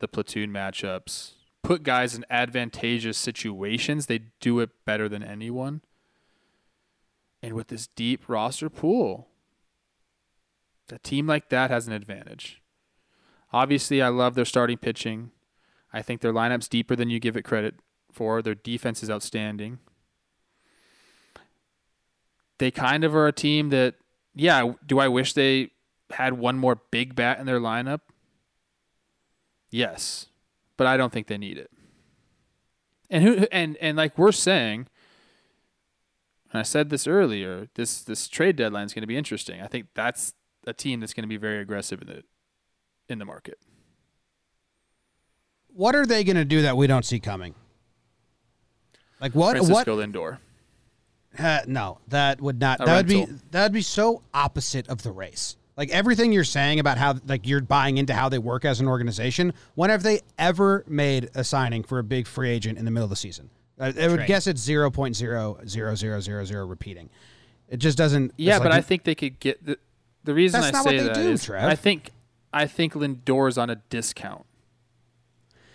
the 0.00 0.08
platoon 0.08 0.50
matchups, 0.50 1.32
put 1.62 1.82
guys 1.82 2.14
in 2.14 2.26
advantageous 2.28 3.16
situations. 3.16 4.04
They 4.04 4.20
do 4.40 4.60
it 4.60 4.70
better 4.84 5.08
than 5.08 5.22
anyone. 5.22 5.80
And 7.42 7.54
with 7.54 7.68
this 7.68 7.86
deep 7.86 8.28
roster 8.28 8.68
pool, 8.68 9.28
a 10.92 10.98
team 10.98 11.26
like 11.26 11.48
that 11.48 11.70
has 11.70 11.86
an 11.86 11.92
advantage. 11.92 12.60
Obviously, 13.52 14.02
I 14.02 14.08
love 14.08 14.34
their 14.34 14.44
starting 14.44 14.78
pitching. 14.78 15.30
I 15.92 16.02
think 16.02 16.20
their 16.20 16.32
lineup's 16.32 16.68
deeper 16.68 16.96
than 16.96 17.08
you 17.08 17.20
give 17.20 17.36
it 17.36 17.42
credit 17.42 17.76
for. 18.10 18.42
Their 18.42 18.54
defense 18.54 19.02
is 19.02 19.10
outstanding. 19.10 19.78
They 22.58 22.70
kind 22.70 23.04
of 23.04 23.14
are 23.14 23.26
a 23.26 23.32
team 23.32 23.70
that, 23.70 23.94
yeah, 24.34 24.72
do 24.86 24.98
I 24.98 25.08
wish 25.08 25.32
they 25.32 25.70
had 26.10 26.34
one 26.34 26.58
more 26.58 26.80
big 26.90 27.14
bat 27.14 27.38
in 27.38 27.46
their 27.46 27.60
lineup? 27.60 28.00
Yes, 29.70 30.26
but 30.76 30.86
I 30.86 30.96
don't 30.96 31.12
think 31.12 31.26
they 31.26 31.38
need 31.38 31.58
it. 31.58 31.70
And 33.10 33.22
who 33.22 33.46
and 33.52 33.76
and 33.78 33.96
like 33.96 34.16
we're 34.16 34.32
saying, 34.32 34.86
and 36.52 36.60
I 36.60 36.62
said 36.62 36.90
this 36.90 37.06
earlier, 37.06 37.68
this 37.74 38.02
this 38.02 38.28
trade 38.28 38.56
deadline 38.56 38.86
is 38.86 38.94
going 38.94 39.02
to 39.02 39.08
be 39.08 39.16
interesting. 39.16 39.60
I 39.60 39.66
think 39.66 39.88
that's 39.94 40.32
a 40.66 40.72
team 40.72 41.00
that's 41.00 41.14
going 41.14 41.24
to 41.24 41.28
be 41.28 41.36
very 41.36 41.60
aggressive 41.60 42.00
in 42.02 42.08
the 42.08 42.24
in 43.08 43.18
the 43.18 43.24
market. 43.24 43.58
What 45.68 45.94
are 45.94 46.06
they 46.06 46.24
going 46.24 46.36
to 46.36 46.44
do 46.44 46.62
that 46.62 46.76
we 46.76 46.86
don't 46.86 47.04
see 47.04 47.18
coming? 47.18 47.54
Like 49.20 49.34
what? 49.34 49.56
Francisco 49.56 49.96
What? 49.96 50.08
Lindor. 50.08 50.38
Uh, 51.38 51.60
no, 51.66 51.98
that 52.08 52.40
would 52.40 52.60
not. 52.60 52.80
A 52.80 52.84
that 52.84 52.96
would 52.96 53.08
be 53.08 53.26
that 53.50 53.64
would 53.64 53.72
be 53.72 53.82
so 53.82 54.22
opposite 54.32 54.88
of 54.88 55.02
the 55.02 55.10
Rays. 55.10 55.56
Like 55.76 55.90
everything 55.90 56.32
you're 56.32 56.44
saying 56.44 56.78
about 56.78 56.98
how 56.98 57.16
like 57.26 57.46
you're 57.46 57.60
buying 57.60 57.98
into 57.98 58.14
how 58.14 58.28
they 58.28 58.38
work 58.38 58.64
as 58.64 58.80
an 58.80 58.86
organization. 58.86 59.52
When 59.74 59.90
have 59.90 60.04
they 60.04 60.20
ever 60.38 60.84
made 60.86 61.30
a 61.34 61.42
signing 61.42 61.82
for 61.82 61.98
a 61.98 62.04
big 62.04 62.28
free 62.28 62.50
agent 62.50 62.78
in 62.78 62.84
the 62.84 62.92
middle 62.92 63.04
of 63.04 63.10
the 63.10 63.16
season? 63.16 63.50
I, 63.80 63.86
I 63.86 64.06
would 64.06 64.16
Trade. 64.16 64.26
guess 64.28 64.46
it's 64.46 64.60
zero 64.60 64.90
point 64.90 65.16
zero 65.16 65.58
zero 65.66 65.96
zero 65.96 66.20
zero 66.20 66.44
zero 66.44 66.66
repeating. 66.66 67.10
It 67.68 67.78
just 67.78 67.98
doesn't. 67.98 68.32
Yeah, 68.36 68.58
but 68.60 68.70
like- 68.70 68.78
I 68.78 68.80
think 68.82 69.02
they 69.02 69.16
could 69.16 69.40
get 69.40 69.64
the 69.64 69.78
the 70.24 70.34
reason 70.34 70.60
That's 70.60 70.76
I 70.78 70.82
say 70.82 70.98
that 71.00 71.14
do, 71.14 71.20
is 71.20 71.44
Trev. 71.44 71.64
I 71.64 71.74
think 71.74 72.10
I 72.52 72.66
think 72.66 72.94
Lindor's 72.94 73.58
on 73.58 73.70
a 73.70 73.76
discount. 73.76 74.46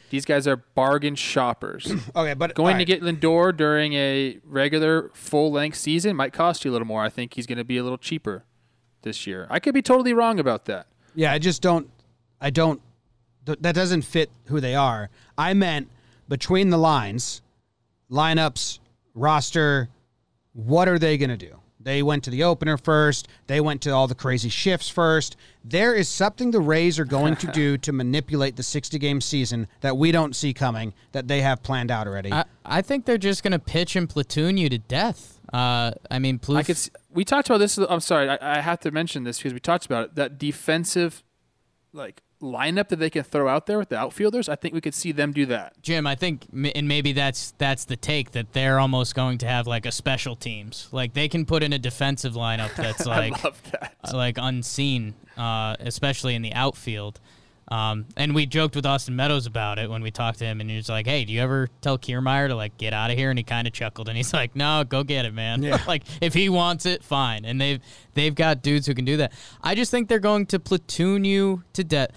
These 0.09 0.25
guys 0.25 0.47
are 0.47 0.55
bargain 0.55 1.15
shoppers. 1.15 1.91
okay, 2.15 2.33
but 2.33 2.55
Going 2.55 2.73
all 2.75 2.79
to 2.79 2.85
get 2.85 3.01
Lindor 3.01 3.55
during 3.55 3.93
a 3.93 4.39
regular 4.43 5.11
full 5.13 5.51
length 5.51 5.77
season 5.77 6.15
might 6.15 6.33
cost 6.33 6.65
you 6.65 6.71
a 6.71 6.73
little 6.73 6.87
more. 6.87 7.03
I 7.03 7.09
think 7.09 7.35
he's 7.35 7.45
going 7.45 7.59
to 7.59 7.63
be 7.63 7.77
a 7.77 7.83
little 7.83 7.97
cheaper 7.97 8.43
this 9.03 9.27
year. 9.27 9.45
I 9.51 9.59
could 9.59 9.73
be 9.73 9.83
totally 9.83 10.13
wrong 10.13 10.39
about 10.39 10.65
that. 10.65 10.87
Yeah, 11.13 11.31
I 11.31 11.37
just 11.37 11.61
don't. 11.61 11.89
I 12.41 12.49
don't. 12.49 12.81
th- 13.45 13.59
That 13.61 13.75
doesn't 13.75 14.01
fit 14.01 14.31
who 14.45 14.59
they 14.59 14.73
are. 14.73 15.09
I 15.37 15.53
meant 15.53 15.89
between 16.27 16.69
the 16.69 16.77
lines, 16.77 17.41
lineups, 18.09 18.79
roster. 19.13 19.89
What 20.53 20.87
are 20.87 20.97
they 20.97 21.17
going 21.17 21.29
to 21.29 21.37
do? 21.37 21.59
They 21.79 22.03
went 22.03 22.23
to 22.25 22.29
the 22.29 22.43
opener 22.43 22.77
first. 22.77 23.27
They 23.47 23.61
went 23.61 23.81
to 23.83 23.91
all 23.91 24.07
the 24.07 24.15
crazy 24.15 24.49
shifts 24.49 24.89
first. 24.89 25.37
There 25.63 25.95
is 25.95 26.09
something 26.09 26.51
the 26.51 26.59
Rays 26.59 26.99
are 26.99 27.05
going 27.05 27.37
to 27.37 27.47
do 27.47 27.77
to 27.85 27.93
manipulate 27.93 28.57
the 28.57 28.63
60 28.63 28.99
game 28.99 29.21
season 29.21 29.67
that 29.81 29.95
we 29.95 30.11
don't 30.11 30.35
see 30.35 30.53
coming 30.53 30.93
that 31.13 31.27
they 31.27 31.41
have 31.41 31.63
planned 31.63 31.89
out 31.89 32.07
already. 32.07 32.33
I, 32.33 32.45
I 32.65 32.81
think 32.81 33.05
they're 33.05 33.17
just 33.17 33.43
going 33.43 33.53
to 33.53 33.59
pitch 33.59 33.95
and 33.95 34.09
platoon 34.09 34.57
you 34.57 34.69
to 34.69 34.77
death. 34.77 35.39
Uh, 35.53 35.91
I 36.11 36.19
mean, 36.19 36.37
Plouffe, 36.37 36.57
I 36.57 36.63
could. 36.63 36.77
See, 36.77 36.91
we 37.11 37.23
talked 37.23 37.49
about 37.49 37.57
this. 37.59 37.77
I'm 37.77 38.01
sorry. 38.01 38.29
I, 38.29 38.57
I 38.57 38.61
have 38.61 38.79
to 38.81 38.91
mention 38.91 39.23
this 39.23 39.37
because 39.37 39.53
we 39.53 39.59
talked 39.59 39.85
about 39.85 40.05
it. 40.05 40.15
That 40.15 40.37
defensive, 40.37 41.23
like 41.93 42.21
lineup 42.41 42.87
that 42.89 42.97
they 42.97 43.09
can 43.09 43.23
throw 43.23 43.47
out 43.47 43.65
there 43.65 43.77
with 43.77 43.89
the 43.89 43.97
outfielders. 43.97 44.47
I 44.49 44.55
think 44.55 44.73
we 44.73 44.81
could 44.81 44.93
see 44.93 45.11
them 45.11 45.31
do 45.31 45.45
that. 45.47 45.81
Jim, 45.81 46.07
I 46.07 46.15
think, 46.15 46.45
and 46.75 46.87
maybe 46.87 47.11
that's 47.11 47.53
that's 47.57 47.85
the 47.85 47.95
take 47.95 48.31
that 48.31 48.53
they're 48.53 48.79
almost 48.79 49.15
going 49.15 49.37
to 49.39 49.47
have 49.47 49.67
like 49.67 49.85
a 49.85 49.91
special 49.91 50.35
teams. 50.35 50.87
Like 50.91 51.13
they 51.13 51.27
can 51.27 51.45
put 51.45 51.63
in 51.63 51.73
a 51.73 51.79
defensive 51.79 52.33
lineup 52.33 52.73
that's 52.77 53.05
like 53.05 53.43
love 53.43 53.61
that. 53.71 53.95
uh, 54.03 54.15
like 54.15 54.37
unseen, 54.37 55.13
uh, 55.37 55.75
especially 55.79 56.35
in 56.35 56.41
the 56.41 56.53
outfield. 56.53 57.19
Um, 57.71 58.05
and 58.17 58.33
we 58.33 58.47
joked 58.47 58.75
with 58.75 58.85
Austin 58.87 59.15
Meadows 59.15 59.45
about 59.45 59.77
it 59.77 59.91
when 59.91 60.01
we 60.01 60.09
talked 60.09 60.39
to 60.39 60.45
him, 60.45 60.59
and 60.59 60.67
he 60.69 60.75
was 60.75 60.89
like, 60.89 61.05
"Hey, 61.05 61.23
do 61.23 61.31
you 61.31 61.39
ever 61.41 61.69
tell 61.81 61.99
Kiermaier 61.99 62.47
to 62.47 62.55
like 62.55 62.75
get 62.79 62.93
out 62.93 63.11
of 63.11 63.17
here?" 63.17 63.29
And 63.29 63.37
he 63.37 63.43
kind 63.43 63.67
of 63.67 63.73
chuckled, 63.73 64.07
and 64.09 64.17
he's 64.17 64.33
like, 64.41 64.55
"No, 64.55 64.83
go 64.83 65.03
get 65.03 65.25
it, 65.25 65.35
man. 65.35 65.61
like 65.87 66.03
if 66.19 66.33
he 66.33 66.49
wants 66.49 66.87
it, 66.87 67.03
fine." 67.03 67.45
And 67.45 67.61
they've 67.61 67.79
they've 68.15 68.33
got 68.33 68.63
dudes 68.63 68.87
who 68.87 68.95
can 68.95 69.05
do 69.05 69.17
that. 69.17 69.33
I 69.61 69.75
just 69.75 69.91
think 69.91 70.09
they're 70.09 70.17
going 70.17 70.47
to 70.47 70.59
platoon 70.59 71.25
you 71.25 71.63
to 71.73 71.83
death. 71.83 72.09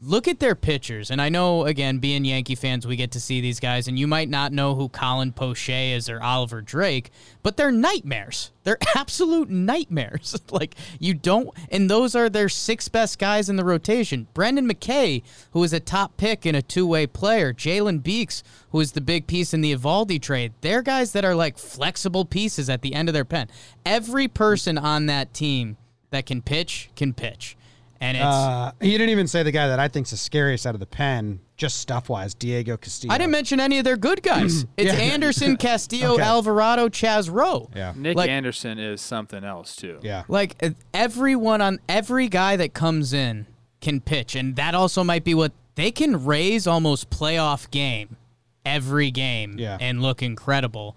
Look 0.00 0.26
at 0.26 0.40
their 0.40 0.56
pitchers, 0.56 1.10
and 1.10 1.22
I 1.22 1.28
know 1.28 1.64
again, 1.64 1.98
being 1.98 2.24
Yankee 2.24 2.56
fans, 2.56 2.84
we 2.84 2.96
get 2.96 3.12
to 3.12 3.20
see 3.20 3.40
these 3.40 3.60
guys, 3.60 3.86
and 3.86 3.96
you 3.96 4.08
might 4.08 4.28
not 4.28 4.52
know 4.52 4.74
who 4.74 4.88
Colin 4.88 5.32
Poche 5.32 5.70
is 5.70 6.10
or 6.10 6.20
Oliver 6.20 6.60
Drake, 6.60 7.10
but 7.44 7.56
they're 7.56 7.70
nightmares. 7.70 8.50
They're 8.64 8.76
absolute 8.96 9.48
nightmares. 9.48 10.36
like 10.50 10.74
you 10.98 11.14
don't, 11.14 11.48
and 11.70 11.88
those 11.88 12.16
are 12.16 12.28
their 12.28 12.48
six 12.48 12.88
best 12.88 13.20
guys 13.20 13.48
in 13.48 13.54
the 13.54 13.64
rotation. 13.64 14.26
Brendan 14.34 14.68
McKay, 14.68 15.22
who 15.52 15.62
is 15.62 15.72
a 15.72 15.80
top 15.80 16.16
pick 16.16 16.44
and 16.44 16.56
a 16.56 16.62
two-way 16.62 17.06
player, 17.06 17.54
Jalen 17.54 18.02
Beeks, 18.02 18.42
who 18.70 18.80
is 18.80 18.92
the 18.92 19.00
big 19.00 19.28
piece 19.28 19.54
in 19.54 19.60
the 19.60 19.72
Eovaldi 19.72 20.20
trade. 20.20 20.52
They're 20.60 20.82
guys 20.82 21.12
that 21.12 21.24
are 21.24 21.36
like 21.36 21.56
flexible 21.56 22.24
pieces 22.24 22.68
at 22.68 22.82
the 22.82 22.94
end 22.94 23.08
of 23.08 23.12
their 23.12 23.24
pen. 23.24 23.48
Every 23.86 24.26
person 24.26 24.76
on 24.76 25.06
that 25.06 25.32
team 25.32 25.76
that 26.10 26.26
can 26.26 26.42
pitch 26.42 26.90
can 26.96 27.14
pitch, 27.14 27.56
and 28.00 28.16
it's. 28.16 28.24
uh, 28.24 28.72
you 28.80 28.92
didn't 28.92 29.10
even 29.10 29.26
say 29.26 29.42
the 29.42 29.52
guy 29.52 29.68
that 29.68 29.78
I 29.78 29.88
think's 29.88 30.10
the 30.10 30.16
scariest 30.16 30.66
out 30.66 30.74
of 30.74 30.80
the 30.80 30.86
pen, 30.86 31.40
just 31.56 31.78
stuff 31.78 32.08
wise, 32.08 32.34
Diego 32.34 32.76
Castillo. 32.76 33.12
I 33.14 33.18
didn't 33.18 33.30
mention 33.32 33.60
any 33.60 33.78
of 33.78 33.84
their 33.84 33.96
good 33.96 34.22
guys. 34.22 34.66
It's 34.76 34.92
Yeah. 34.92 34.98
Anderson, 34.98 35.56
Castillo, 35.58 36.14
Okay. 36.14 36.22
Alvarado, 36.22 36.88
Chaz 36.88 37.30
Roe. 37.32 37.70
Yeah. 37.74 37.92
Nick 37.96 38.16
Like- 38.16 38.30
Anderson 38.30 38.78
is 38.78 39.00
something 39.00 39.44
else 39.44 39.76
too. 39.76 39.98
Yeah. 40.02 40.24
Like 40.28 40.56
uh, 40.62 40.70
everyone 40.92 41.60
on 41.60 41.78
every 41.88 42.28
guy 42.28 42.56
that 42.56 42.74
comes 42.74 43.12
in 43.12 43.46
can 43.80 44.00
pitch, 44.00 44.34
and 44.34 44.56
that 44.56 44.74
also 44.74 45.04
might 45.04 45.24
be 45.24 45.34
what 45.34 45.52
they 45.76 45.90
can 45.90 46.24
raise 46.24 46.66
almost 46.66 47.10
playoff 47.10 47.70
game 47.70 48.16
every 48.64 49.10
game 49.10 49.56
Yeah. 49.58 49.76
and 49.80 50.00
look 50.00 50.22
incredible. 50.22 50.96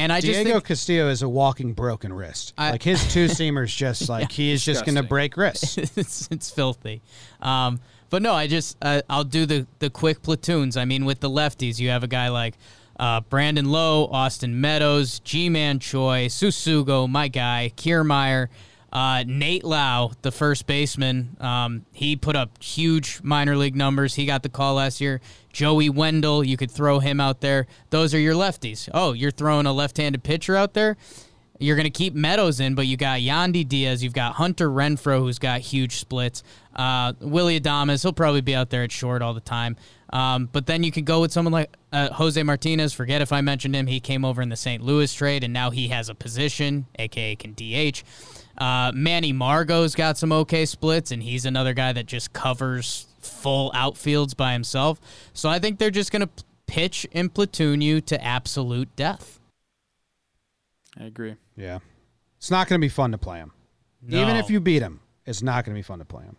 And 0.00 0.12
I 0.12 0.20
just 0.20 0.32
Diego 0.32 0.52
think 0.52 0.64
Castillo 0.64 1.08
is 1.08 1.22
a 1.22 1.28
walking 1.28 1.72
broken 1.72 2.12
wrist. 2.12 2.54
I- 2.56 2.72
like 2.72 2.82
his 2.82 3.12
two 3.12 3.26
seamers, 3.26 3.74
just 3.74 4.08
like 4.08 4.32
he 4.32 4.50
is 4.50 4.64
just 4.64 4.84
going 4.84 4.96
to 4.96 5.02
break 5.02 5.36
wrists. 5.36 5.76
it's, 5.96 6.28
it's 6.30 6.50
filthy. 6.50 7.02
Um, 7.40 7.80
but 8.08 8.22
no, 8.22 8.34
I 8.34 8.46
just 8.46 8.76
uh, 8.82 9.02
I'll 9.08 9.24
do 9.24 9.46
the 9.46 9.66
the 9.78 9.90
quick 9.90 10.22
platoons. 10.22 10.76
I 10.76 10.84
mean, 10.84 11.04
with 11.04 11.20
the 11.20 11.30
lefties, 11.30 11.78
you 11.78 11.90
have 11.90 12.02
a 12.02 12.08
guy 12.08 12.28
like 12.28 12.56
uh, 12.98 13.20
Brandon 13.20 13.70
Lowe, 13.70 14.06
Austin 14.06 14.60
Meadows, 14.60 15.20
Ji-Man 15.20 15.78
Choi, 15.78 16.26
Tsutsugo, 16.26 17.08
my 17.08 17.28
guy, 17.28 17.72
Kiermaier, 17.76 18.48
uh, 18.92 19.24
Nate 19.26 19.64
Lowe, 19.64 20.12
the 20.22 20.32
first 20.32 20.66
baseman. 20.66 21.36
Um, 21.40 21.86
he 21.92 22.16
put 22.16 22.36
up 22.36 22.62
huge 22.62 23.20
minor 23.22 23.56
league 23.56 23.76
numbers. 23.76 24.14
He 24.14 24.26
got 24.26 24.42
the 24.42 24.48
call 24.48 24.74
last 24.74 25.00
year. 25.00 25.20
Joey 25.52 25.90
Wendle, 25.90 26.44
you 26.44 26.56
could 26.56 26.70
throw 26.70 26.98
him 26.98 27.20
out 27.20 27.40
there. 27.40 27.66
Those 27.90 28.14
are 28.14 28.18
your 28.18 28.34
lefties. 28.34 28.88
Oh, 28.92 29.12
you're 29.12 29.30
throwing 29.30 29.66
a 29.66 29.72
left-handed 29.72 30.22
pitcher 30.22 30.56
out 30.56 30.74
there. 30.74 30.96
You're 31.60 31.76
going 31.76 31.84
to 31.84 31.90
keep 31.90 32.14
Meadows 32.14 32.58
in, 32.58 32.74
but 32.74 32.86
you 32.86 32.96
got 32.96 33.20
Yandy 33.20 33.68
Diaz. 33.68 34.02
You've 34.02 34.14
got 34.14 34.32
Hunter 34.34 34.70
Renfroe, 34.70 35.18
who's 35.18 35.38
got 35.38 35.60
huge 35.60 35.96
splits. 35.96 36.42
Uh, 36.74 37.12
Willy 37.20 37.60
Adames, 37.60 38.02
he'll 38.02 38.14
probably 38.14 38.40
be 38.40 38.54
out 38.54 38.70
there 38.70 38.82
at 38.82 38.90
short 38.90 39.20
all 39.20 39.34
the 39.34 39.40
time. 39.40 39.76
Um, 40.10 40.48
but 40.50 40.64
then 40.64 40.82
you 40.82 40.90
could 40.90 41.04
go 41.04 41.20
with 41.20 41.32
someone 41.32 41.52
like 41.52 41.76
uh, 41.92 42.08
Jose 42.14 42.42
Martinez. 42.42 42.94
Forget 42.94 43.20
if 43.20 43.30
I 43.30 43.42
mentioned 43.42 43.76
him. 43.76 43.86
He 43.86 44.00
came 44.00 44.24
over 44.24 44.40
in 44.40 44.48
the 44.48 44.56
St. 44.56 44.82
Louis 44.82 45.12
trade, 45.12 45.44
and 45.44 45.52
now 45.52 45.68
he 45.70 45.88
has 45.88 46.08
a 46.08 46.14
position, 46.14 46.86
aka 46.98 47.36
can 47.36 47.52
DH. 47.52 48.02
Uh, 48.60 48.92
Manny 48.94 49.32
Margot's 49.32 49.94
got 49.94 50.18
some 50.18 50.32
okay 50.32 50.66
splits, 50.66 51.10
and 51.10 51.22
he's 51.22 51.46
another 51.46 51.72
guy 51.72 51.92
that 51.92 52.06
just 52.06 52.32
covers 52.32 53.06
full 53.20 53.70
outfields 53.72 54.36
by 54.36 54.52
himself. 54.52 55.00
So 55.32 55.48
I 55.48 55.58
think 55.58 55.78
they're 55.78 55.90
just 55.90 56.12
going 56.12 56.22
to 56.22 56.44
pitch 56.66 57.06
and 57.12 57.32
platoon 57.32 57.80
you 57.80 58.00
to 58.02 58.22
absolute 58.22 58.94
death. 58.96 59.40
I 60.98 61.04
agree. 61.04 61.36
Yeah. 61.56 61.78
It's 62.36 62.50
not 62.50 62.68
going 62.68 62.80
to 62.80 62.84
be 62.84 62.88
fun 62.90 63.12
to 63.12 63.18
play 63.18 63.38
him. 63.38 63.52
Even 64.08 64.36
if 64.36 64.48
you 64.50 64.60
beat 64.60 64.82
him, 64.82 65.00
it's 65.26 65.42
not 65.42 65.64
going 65.64 65.74
to 65.74 65.78
be 65.78 65.82
fun 65.82 65.98
to 65.98 66.04
play 66.04 66.24
him. 66.24 66.36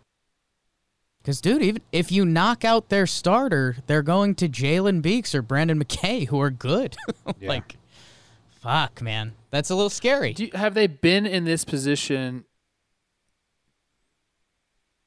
Because, 1.22 1.40
dude, 1.42 1.62
even 1.62 1.82
if 1.92 2.12
you 2.12 2.26
knock 2.26 2.66
out 2.66 2.90
their 2.90 3.06
starter, 3.06 3.78
they're 3.86 4.02
going 4.02 4.34
to 4.36 4.50
Jalen 4.50 5.04
Beeks 5.04 5.36
or 5.36 5.44
Brandon 5.44 5.84
McKay, 5.84 6.28
who 6.28 6.40
are 6.42 6.50
good. 6.50 6.98
Yeah. 7.40 7.50
like, 7.50 7.78
fuck, 8.62 9.02
man. 9.02 9.34
That's 9.50 9.70
a 9.70 9.76
little 9.76 9.90
scary. 9.90 10.34
Do 10.34 10.46
you, 10.46 10.52
have 10.54 10.74
they 10.74 10.88
been 10.88 11.26
in 11.26 11.44
this 11.44 11.66
position 11.66 12.46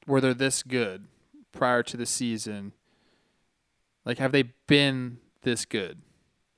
where 0.05 0.21
they're 0.21 0.33
this 0.33 0.63
good 0.63 1.05
prior 1.51 1.83
to 1.83 1.97
the 1.97 2.05
season? 2.05 2.73
Like, 4.05 4.19
have 4.19 4.31
they 4.31 4.43
been 4.67 5.17
this 5.41 5.65
good 5.65 5.99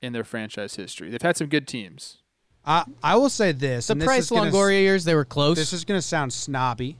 in 0.02 0.12
their 0.12 0.24
franchise 0.24 0.76
history? 0.76 1.10
They've 1.10 1.22
had 1.22 1.36
some 1.36 1.48
good 1.48 1.66
teams. 1.66 2.18
I 2.64 2.84
I 3.02 3.16
will 3.16 3.30
say 3.30 3.52
this. 3.52 3.86
the 3.86 3.92
and 3.92 4.02
this 4.02 4.06
Price 4.06 4.24
is 4.24 4.30
gonna- 4.30 4.50
Longoria 4.50 4.80
years, 4.82 5.04
they 5.04 5.14
were 5.14 5.24
close. 5.24 5.56
This 5.56 5.72
is 5.72 5.84
going 5.84 5.98
to 5.98 6.06
sound 6.06 6.32
snobby. 6.32 6.98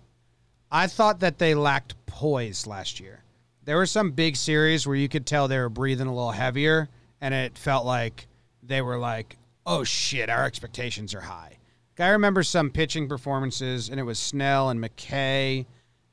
I 0.70 0.86
thought 0.86 1.20
that 1.20 1.38
they 1.38 1.54
lacked 1.54 1.94
poise 2.06 2.66
last 2.66 3.00
year. 3.00 3.22
There 3.64 3.76
were 3.76 3.86
some 3.86 4.12
big 4.12 4.36
series 4.36 4.86
where 4.86 4.96
you 4.96 5.08
could 5.08 5.26
tell 5.26 5.48
they 5.48 5.58
were 5.58 5.68
breathing 5.68 6.06
a 6.06 6.14
little 6.14 6.30
heavier, 6.32 6.88
and 7.20 7.34
it 7.34 7.58
felt 7.58 7.84
like 7.84 8.26
they 8.62 8.80
were 8.80 8.98
like, 8.98 9.36
"Oh 9.68 9.84
shit, 9.84 10.28
our 10.28 10.44
expectations 10.44 11.14
are 11.14 11.20
high." 11.20 11.58
I 12.00 12.08
remember 12.10 12.42
some 12.44 12.70
pitching 12.70 13.08
performances, 13.08 13.88
and 13.88 13.98
it 14.00 14.04
was 14.04 14.18
Snell 14.20 14.70
and 14.70 14.80
McKay, 14.80 15.66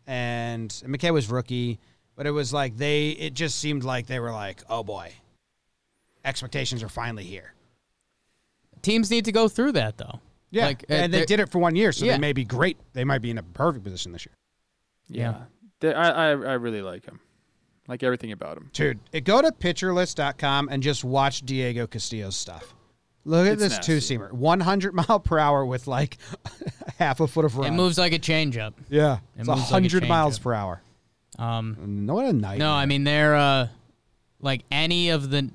and, 0.07 0.81
and 0.83 0.93
McKay 0.95 1.13
was 1.13 1.29
rookie, 1.29 1.79
but 2.15 2.25
it 2.27 2.31
was 2.31 2.51
like 2.53 2.77
they. 2.77 3.09
It 3.11 3.33
just 3.35 3.57
seemed 3.59 3.83
like 3.83 4.07
they 4.07 4.19
were 4.19 4.31
like, 4.31 4.61
"Oh 4.69 4.83
boy, 4.83 5.11
expectations 6.23 6.83
are 6.83 6.89
finally 6.89 7.23
here." 7.23 7.53
Teams 8.81 9.09
need 9.09 9.25
to 9.25 9.31
go 9.31 9.47
through 9.47 9.71
that, 9.73 9.97
though. 9.97 10.19
Yeah, 10.51 10.67
Like, 10.67 10.83
uh, 10.89 10.93
and 10.93 11.13
they 11.13 11.19
they're- 11.19 11.25
did 11.25 11.39
it 11.39 11.49
for 11.49 11.59
one 11.59 11.75
year, 11.75 11.91
so 11.91 12.05
Yeah. 12.05 12.13
they 12.13 12.19
may 12.19 12.33
be 12.33 12.45
great. 12.45 12.77
They 12.93 13.03
might 13.03 13.21
be 13.21 13.31
in 13.31 13.37
a 13.37 13.43
perfect 13.43 13.83
position 13.83 14.11
this 14.11 14.25
year. 14.25 14.35
Yeah. 15.09 15.45
They, 15.79 15.93
I, 15.93 16.09
I 16.09 16.29
I 16.29 16.53
really 16.53 16.81
like 16.81 17.05
him. 17.05 17.19
Like 17.87 18.01
everything 18.03 18.31
about 18.31 18.57
him. 18.57 18.69
Dude, 18.73 18.99
go 19.23 19.41
to 19.41 19.51
pitcherlist.com 19.51 20.69
and 20.71 20.81
just 20.81 21.03
watch 21.03 21.41
Diego 21.41 21.85
Castillo's 21.85 22.35
stuff. 22.35 22.73
Look 23.25 23.47
at 23.47 23.53
It's 23.53 23.61
this 23.61 23.71
nasty. 23.73 23.93
two 23.93 23.97
seamer, 23.97 24.31
100 24.31 24.93
mile 25.07 25.19
per 25.19 25.39
hour 25.39 25.65
with 25.65 25.87
like 25.87 26.17
half 26.99 27.19
a 27.19 27.27
foot 27.27 27.43
of 27.45 27.57
run. 27.57 27.73
It 27.73 27.75
moves 27.75 27.97
like 27.97 28.13
a 28.13 28.19
changeup. 28.19 28.73
Yeah, 28.89 29.15
It 29.35 29.39
it's 29.39 29.47
moves 29.47 29.61
like 29.61 29.69
a 29.69 29.73
100 29.73 30.07
miles 30.07 30.37
per 30.39 30.53
hour. 30.53 30.81
Um, 31.39 32.05
No, 32.05 32.13
what 32.15 32.25
a 32.25 32.33
night. 32.33 32.59
no, 32.59 32.71
I 32.71 32.85
mean, 32.85 33.03
they're 33.03 33.35
uh, 33.35 33.67
like 34.39 34.61
any 34.71 35.09
of 35.09 35.29
the. 35.31 35.49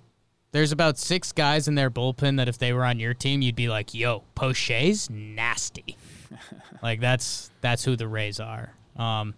There's 0.52 0.72
about 0.72 0.98
six 0.98 1.30
guys 1.30 1.68
in 1.68 1.76
their 1.76 1.90
bullpen 1.92 2.38
that 2.38 2.48
if 2.48 2.58
they 2.58 2.72
were 2.72 2.84
on 2.84 2.98
your 2.98 3.14
team, 3.14 3.40
you'd 3.40 3.54
be 3.54 3.68
like, 3.68 3.94
"Yo, 3.94 4.24
Poche's 4.34 5.08
nasty." 5.08 5.96
like 6.82 6.98
that's 7.00 7.50
that's 7.60 7.84
who 7.84 7.94
the 7.94 8.08
Rays 8.08 8.40
are. 8.40 8.74
Um, 8.96 9.34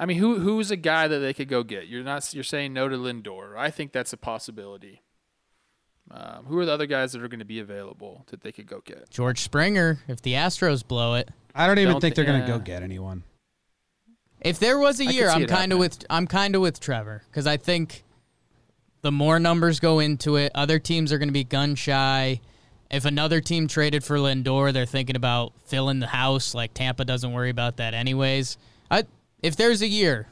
I 0.00 0.06
mean, 0.06 0.18
who 0.18 0.40
who's 0.40 0.72
a 0.72 0.76
guy 0.76 1.06
that 1.06 1.20
they 1.20 1.32
could 1.32 1.48
go 1.48 1.62
get? 1.62 1.86
You're 1.86 2.02
not 2.02 2.34
you're 2.34 2.42
saying 2.44 2.72
no 2.72 2.88
to 2.88 2.96
Lindor. 2.96 3.56
I 3.56 3.70
think 3.70 3.92
that's 3.92 4.12
a 4.12 4.16
possibility. 4.16 5.02
Um, 6.10 6.46
who 6.46 6.58
are 6.58 6.64
the 6.64 6.72
other 6.72 6.86
guys 6.86 7.12
that 7.12 7.22
are 7.22 7.28
going 7.28 7.40
to 7.40 7.44
be 7.44 7.60
available 7.60 8.24
that 8.28 8.40
they 8.40 8.52
could 8.52 8.66
go 8.66 8.80
get? 8.84 9.10
George 9.10 9.40
Springer, 9.40 9.98
if 10.08 10.22
the 10.22 10.32
Astros 10.32 10.86
blow 10.86 11.14
it. 11.14 11.28
I 11.54 11.66
don't 11.66 11.78
even 11.78 11.92
Don't 11.92 12.00
think 12.00 12.14
they're 12.14 12.24
going 12.24 12.40
to 12.40 12.46
yeah. 12.46 12.58
go 12.58 12.62
get 12.62 12.82
anyone. 12.82 13.24
If 14.40 14.58
there 14.58 14.78
was 14.78 15.00
a 15.00 15.04
year, 15.04 15.28
I'm 15.28 15.46
kind 15.46 15.72
of 15.72 15.78
with 15.78 16.04
I'm 16.08 16.26
kind 16.26 16.54
of 16.54 16.62
with 16.62 16.78
Trevor 16.78 17.24
because 17.28 17.46
I 17.46 17.56
think 17.56 18.04
the 19.02 19.10
more 19.10 19.40
numbers 19.40 19.80
go 19.80 19.98
into 19.98 20.36
it, 20.36 20.52
other 20.54 20.78
teams 20.78 21.12
are 21.12 21.18
going 21.18 21.28
to 21.28 21.32
be 21.32 21.44
gun 21.44 21.74
shy. 21.74 22.40
If 22.90 23.04
another 23.04 23.40
team 23.40 23.68
traded 23.68 24.04
for 24.04 24.16
Lindor, 24.16 24.72
they're 24.72 24.86
thinking 24.86 25.16
about 25.16 25.52
filling 25.66 25.98
the 25.98 26.06
house. 26.06 26.54
Like 26.54 26.72
Tampa 26.72 27.04
doesn't 27.04 27.32
worry 27.32 27.50
about 27.50 27.76
that 27.78 27.94
anyways. 27.94 28.56
I, 28.90 29.04
if 29.42 29.56
there's 29.56 29.82
a 29.82 29.88
year, 29.88 30.28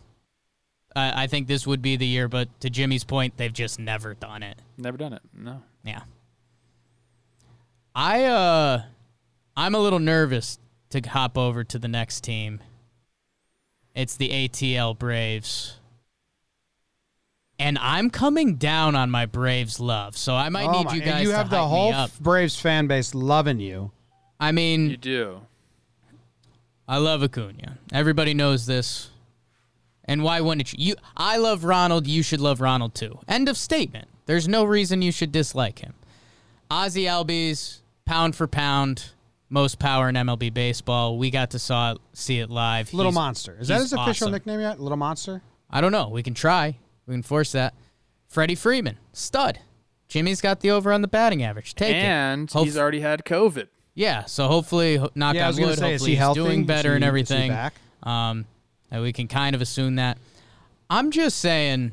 I, 0.94 1.24
I 1.24 1.26
think 1.26 1.48
this 1.48 1.66
would 1.66 1.82
be 1.82 1.96
the 1.96 2.06
year. 2.06 2.28
But 2.28 2.48
to 2.60 2.70
Jimmy's 2.70 3.04
point, 3.04 3.36
they've 3.36 3.52
just 3.52 3.78
never 3.78 4.14
done 4.14 4.42
it. 4.42 4.58
Never 4.78 4.96
done 4.96 5.12
it. 5.12 5.22
No. 5.34 5.62
Yeah. 5.84 6.02
I 7.94 8.24
uh 8.24 8.82
I'm 9.56 9.74
a 9.74 9.78
little 9.78 9.98
nervous 9.98 10.58
to 10.90 11.00
hop 11.00 11.38
over 11.38 11.64
to 11.64 11.78
the 11.78 11.88
next 11.88 12.22
team. 12.22 12.60
It's 13.94 14.16
the 14.16 14.28
ATL 14.28 14.98
Braves. 14.98 15.78
And 17.58 17.78
I'm 17.78 18.10
coming 18.10 18.56
down 18.56 18.94
on 18.94 19.10
my 19.10 19.24
Braves 19.24 19.80
love. 19.80 20.14
So 20.16 20.34
I 20.34 20.50
might 20.50 20.68
Oh 20.68 20.72
need 20.72 20.84
my- 20.86 20.94
you 20.94 21.00
guys 21.00 21.06
you 21.06 21.10
to 21.10 21.10
do 21.10 21.14
that. 21.16 21.22
You 21.22 21.30
have 21.32 21.50
the 21.50 21.56
hype 21.66 21.94
whole. 21.94 22.08
Braves 22.20 22.60
fan 22.60 22.86
base 22.86 23.14
loving 23.14 23.60
you. 23.60 23.92
I 24.38 24.52
mean, 24.52 24.90
You 24.90 24.96
do. 24.98 25.40
I 26.86 26.98
love 26.98 27.22
Acuna. 27.22 27.78
Everybody 27.92 28.34
knows 28.34 28.66
this. 28.66 29.08
And 30.04 30.22
why 30.22 30.40
wouldn't 30.42 30.72
you? 30.74 30.88
you? 30.90 30.94
I 31.16 31.38
love 31.38 31.64
Ronald. 31.64 32.06
You 32.06 32.22
should 32.22 32.40
love 32.40 32.60
Ronald 32.60 32.94
too. 32.94 33.18
End 33.26 33.48
of 33.48 33.56
statement. 33.56 34.06
There's 34.26 34.46
no 34.48 34.64
reason 34.64 35.02
you 35.02 35.12
should 35.12 35.32
dislike 35.32 35.78
him. 35.78 35.94
Ozzy 36.70 37.04
Albies, 37.04 37.78
pound 38.04 38.34
for 38.36 38.46
pound, 38.46 39.10
most 39.48 39.78
power 39.78 40.08
in 40.08 40.14
MLB 40.16 40.52
baseball. 40.52 41.16
We 41.16 41.30
got 41.30 41.50
to 41.52 41.58
saw 41.58 41.92
it, 41.92 41.98
see 42.12 42.40
it 42.40 42.50
live. 42.50 42.92
Little 42.92 43.12
He's- 43.12 43.14
Monster. 43.14 43.56
Is 43.60 43.68
that 43.68 43.74
he's 43.74 43.82
his 43.84 43.92
official 43.92 44.26
awesome. 44.26 44.32
nickname 44.32 44.60
yet? 44.60 44.80
Little 44.80 44.96
Monster? 44.98 45.42
I 45.70 45.80
don't 45.80 45.92
know. 45.92 46.08
We 46.08 46.22
can 46.22 46.34
try. 46.34 46.76
We 47.06 47.14
can 47.14 47.22
force 47.22 47.52
that. 47.52 47.74
Freddie 48.28 48.54
Freeman, 48.56 48.98
stud. 49.12 49.60
Jimmy's 50.08 50.40
got 50.40 50.60
the 50.60 50.70
over 50.72 50.92
on 50.92 51.02
the 51.02 51.08
batting 51.08 51.42
average. 51.42 51.74
Take 51.74 51.90
it. 51.94 52.02
and 52.04 52.50
Hope- 52.50 52.64
he's 52.64 52.76
already 52.76 53.00
had 53.00 53.24
COVID. 53.24 53.68
Yeah, 53.94 54.24
so 54.26 54.46
hopefully, 54.48 54.98
knock 55.14 55.34
Yeah, 55.36 55.42
I 55.42 55.44
on 55.44 55.48
was 55.50 55.56
going 55.56 55.68
wood, 55.70 55.74
to 55.76 55.80
say, 55.80 55.92
is 55.94 56.00
hopefully 56.00 56.10
he 56.10 56.14
he's 56.16 56.18
healthy? 56.18 56.40
doing 56.40 56.60
Is 56.62 56.66
better 56.66 56.90
he- 56.90 56.94
and 56.96 57.04
is 57.04 57.06
he 57.06 57.08
everything. 57.08 57.50
back? 57.50 57.74
Um, 58.02 58.44
and 58.90 59.02
we 59.02 59.12
can 59.12 59.26
kind 59.28 59.54
of 59.54 59.62
assume 59.62 59.96
that. 59.96 60.18
I'm 60.90 61.10
just 61.10 61.38
saying 61.38 61.92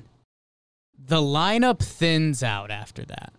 the 1.06 1.22
lineup 1.22 1.80
thins 1.80 2.44
out 2.44 2.72
after 2.72 3.04
that. 3.06 3.34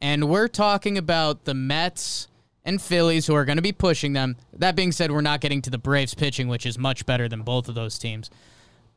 And 0.00 0.28
we're 0.28 0.48
talking 0.48 0.98
about 0.98 1.44
the 1.44 1.54
Mets 1.54 2.28
and 2.64 2.80
Phillies 2.80 3.26
who 3.26 3.34
are 3.34 3.44
going 3.44 3.56
to 3.56 3.62
be 3.62 3.72
pushing 3.72 4.12
them. 4.12 4.36
That 4.52 4.76
being 4.76 4.92
said, 4.92 5.10
we're 5.10 5.20
not 5.20 5.40
getting 5.40 5.62
to 5.62 5.70
the 5.70 5.78
Braves 5.78 6.14
pitching, 6.14 6.48
which 6.48 6.66
is 6.66 6.78
much 6.78 7.06
better 7.06 7.28
than 7.28 7.42
both 7.42 7.68
of 7.68 7.74
those 7.74 7.98
teams. 7.98 8.30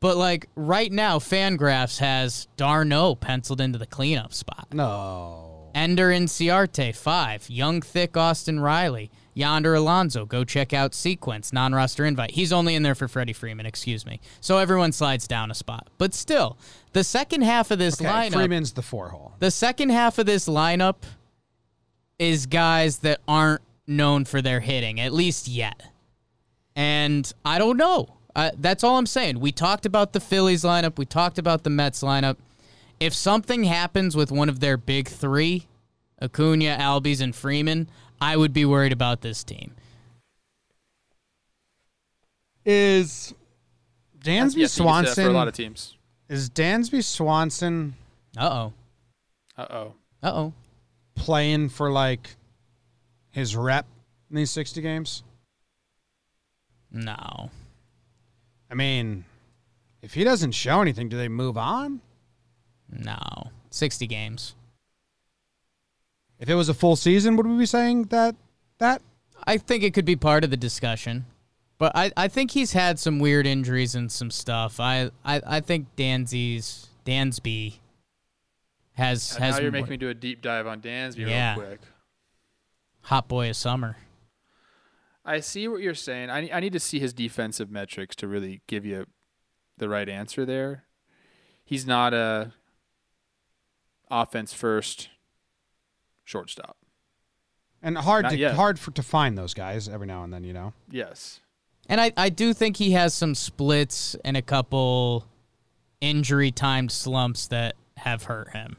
But 0.00 0.16
like 0.16 0.48
right 0.54 0.92
now, 0.92 1.18
Fangraphs 1.18 1.98
has 1.98 2.46
d'Arnaud 2.56 3.16
penciled 3.16 3.60
into 3.60 3.78
the 3.78 3.86
cleanup 3.86 4.32
spot. 4.32 4.68
No. 4.72 5.70
Ender 5.74 6.10
Inciarte, 6.10 6.94
five. 6.94 7.48
Young, 7.50 7.82
thick 7.82 8.16
Austin 8.16 8.60
Riley. 8.60 9.10
Yonder 9.38 9.74
Alonso, 9.74 10.26
go 10.26 10.42
check 10.42 10.72
out 10.72 10.94
Sequence, 10.94 11.52
non 11.52 11.72
roster 11.72 12.04
invite. 12.04 12.32
He's 12.32 12.52
only 12.52 12.74
in 12.74 12.82
there 12.82 12.96
for 12.96 13.06
Freddie 13.06 13.32
Freeman, 13.32 13.66
excuse 13.66 14.04
me. 14.04 14.20
So 14.40 14.58
everyone 14.58 14.90
slides 14.90 15.28
down 15.28 15.52
a 15.52 15.54
spot. 15.54 15.86
But 15.96 16.12
still, 16.12 16.58
the 16.92 17.04
second 17.04 17.42
half 17.42 17.70
of 17.70 17.78
this 17.78 18.00
Okay, 18.00 18.10
lineup. 18.10 18.32
Freeman's 18.32 18.72
the 18.72 18.82
four 18.82 19.10
hole. 19.10 19.34
The 19.38 19.52
second 19.52 19.90
half 19.90 20.18
of 20.18 20.26
this 20.26 20.48
lineup 20.48 20.96
is 22.18 22.46
guys 22.46 22.98
that 22.98 23.20
aren't 23.28 23.62
known 23.86 24.24
for 24.24 24.42
their 24.42 24.58
hitting, 24.58 24.98
at 24.98 25.12
least 25.12 25.46
yet. 25.46 25.82
And 26.74 27.32
I 27.44 27.58
don't 27.58 27.76
know. 27.76 28.16
Uh, 28.34 28.50
that's 28.58 28.82
all 28.82 28.98
I'm 28.98 29.06
saying. 29.06 29.38
We 29.38 29.52
talked 29.52 29.86
about 29.86 30.12
the 30.12 30.20
Phillies 30.20 30.64
lineup. 30.64 30.98
We 30.98 31.06
talked 31.06 31.38
about 31.38 31.62
the 31.62 31.70
Mets 31.70 32.02
lineup. 32.02 32.38
If 32.98 33.14
something 33.14 33.64
happens 33.64 34.16
with 34.16 34.32
one 34.32 34.48
of 34.48 34.58
their 34.58 34.76
big 34.76 35.06
three, 35.06 35.68
Acuna, 36.20 36.76
Albies, 36.80 37.20
and 37.20 37.34
Freeman, 37.34 37.88
I 38.20 38.36
would 38.36 38.52
be 38.52 38.64
worried 38.64 38.92
about 38.92 39.20
this 39.20 39.44
team. 39.44 39.74
Is 42.64 43.34
Dansby 44.18 44.24
Yes, 44.24 44.54
you 44.56 44.62
can 44.62 44.68
Swanson 44.68 45.24
for 45.24 45.30
a 45.30 45.32
lot 45.32 45.48
of 45.48 45.54
teams. 45.54 45.96
is 46.28 46.50
Dansby 46.50 47.02
Swanson 47.04 47.94
Uh 48.36 48.48
oh. 48.50 48.72
Uh 49.56 49.66
oh. 49.70 49.94
Uh 50.22 50.32
oh. 50.34 50.52
playing 51.14 51.68
for 51.68 51.90
like 51.90 52.36
his 53.30 53.56
rep 53.56 53.86
in 54.30 54.36
these 54.36 54.50
60 54.50 54.80
games? 54.82 55.22
No. 56.90 57.50
I 58.70 58.74
mean, 58.74 59.24
if 60.02 60.14
he 60.14 60.24
doesn't 60.24 60.52
show 60.52 60.80
anything, 60.80 61.08
do 61.08 61.16
they 61.16 61.28
move 61.28 61.56
on? 61.56 62.00
No. 62.90 63.50
60 63.70 64.06
games. 64.06 64.54
If 66.38 66.48
it 66.48 66.54
was 66.54 66.68
a 66.68 66.74
full 66.74 66.96
season, 66.96 67.36
would 67.36 67.46
we 67.46 67.58
be 67.58 67.66
saying 67.66 68.04
that 68.04 68.36
that? 68.78 69.02
I 69.46 69.56
think 69.56 69.82
it 69.84 69.94
could 69.94 70.04
be 70.04 70.16
part 70.16 70.44
of 70.44 70.50
the 70.50 70.56
discussion. 70.56 71.26
But 71.78 71.92
I, 71.94 72.10
I 72.16 72.26
think 72.28 72.50
he's 72.50 72.72
had 72.72 72.98
some 72.98 73.18
weird 73.20 73.46
injuries 73.46 73.94
and 73.94 74.10
some 74.10 74.30
stuff. 74.32 74.80
I, 74.80 75.10
I, 75.24 75.40
I 75.46 75.60
think 75.60 75.86
Danzy's 75.96 76.88
Dansby 77.06 77.74
has 78.94 79.34
And 79.36 79.44
has 79.44 79.54
now 79.56 79.62
you're 79.62 79.70
more- 79.70 79.80
making 79.82 79.90
me 79.90 79.96
do 79.96 80.08
a 80.08 80.14
deep 80.14 80.42
dive 80.42 80.66
on 80.66 80.80
Dansby 80.80 81.28
Yeah. 81.28 81.54
real 81.56 81.66
quick. 81.68 81.80
hot 83.02 83.28
boy 83.28 83.48
of 83.50 83.56
summer. 83.56 83.96
I 85.24 85.38
see 85.40 85.68
what 85.68 85.80
you're 85.80 85.94
saying. 85.94 86.30
I, 86.30 86.50
I 86.52 86.58
need 86.60 86.72
to 86.72 86.80
see 86.80 86.98
his 86.98 87.12
defensive 87.12 87.70
metrics 87.70 88.16
to 88.16 88.26
really 88.26 88.60
give 88.66 88.84
you 88.84 89.06
the 89.76 89.88
right 89.88 90.08
answer 90.08 90.44
there. 90.44 90.84
He's 91.64 91.86
not 91.86 92.12
a 92.12 92.52
offense 94.10 94.52
first 94.52 95.10
shortstop. 96.28 96.76
And 97.82 97.96
hard 97.96 98.24
Not 98.24 98.30
to 98.32 98.38
yet. 98.38 98.54
hard 98.54 98.78
for 98.78 98.90
to 98.92 99.02
find 99.02 99.38
those 99.38 99.54
guys 99.54 99.88
every 99.88 100.06
now 100.06 100.24
and 100.24 100.32
then, 100.32 100.44
you 100.44 100.52
know. 100.52 100.72
Yes. 100.90 101.40
And 101.88 102.00
I, 102.00 102.12
I 102.16 102.28
do 102.28 102.52
think 102.52 102.76
he 102.76 102.90
has 102.92 103.14
some 103.14 103.34
splits 103.34 104.14
and 104.24 104.36
a 104.36 104.42
couple 104.42 105.26
injury 106.00 106.50
timed 106.50 106.92
slumps 106.92 107.46
that 107.48 107.76
have 107.96 108.24
hurt 108.24 108.50
him. 108.50 108.76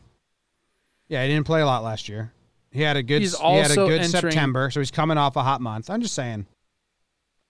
Yeah, 1.08 1.24
he 1.24 1.30
didn't 1.30 1.48
play 1.48 1.62
a 1.62 1.66
lot 1.66 1.84
last 1.84 2.08
year. 2.08 2.34
He 2.72 2.82
had 2.82 2.98
a 2.98 3.02
good 3.04 3.22
He's 3.22 3.36
he 3.40 3.44
had 3.56 3.72
a 3.72 3.76
good 3.76 4.02
entering- 4.02 4.10
September, 4.10 4.70
so 4.70 4.80
he's 4.80 4.92
coming 4.92 5.18
off 5.18 5.36
a 5.36 5.42
hot 5.44 5.60
month. 5.60 5.90
I'm 5.90 6.02
just 6.02 6.14
saying. 6.14 6.46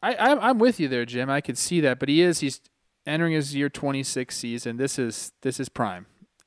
I, 0.02 0.16
I'm, 0.16 0.39
I'm 0.39 0.60
with 0.60 0.80
you 0.80 0.88
there, 0.88 1.04
Jim. 1.06 1.30
I 1.30 1.41
could 1.41 1.58
see 1.58 1.82
that, 1.82 2.00
but 2.00 2.08
he 2.08 2.22
is 2.22 2.39
he's 2.39 2.62
entering 3.06 3.34
his 3.34 3.54
year 3.54 3.68
26 3.70 4.34
season. 4.38 4.78
This 4.78 4.97
is 4.97 5.34
this 5.41 5.60
is 5.60 5.68
prime. 5.68 6.06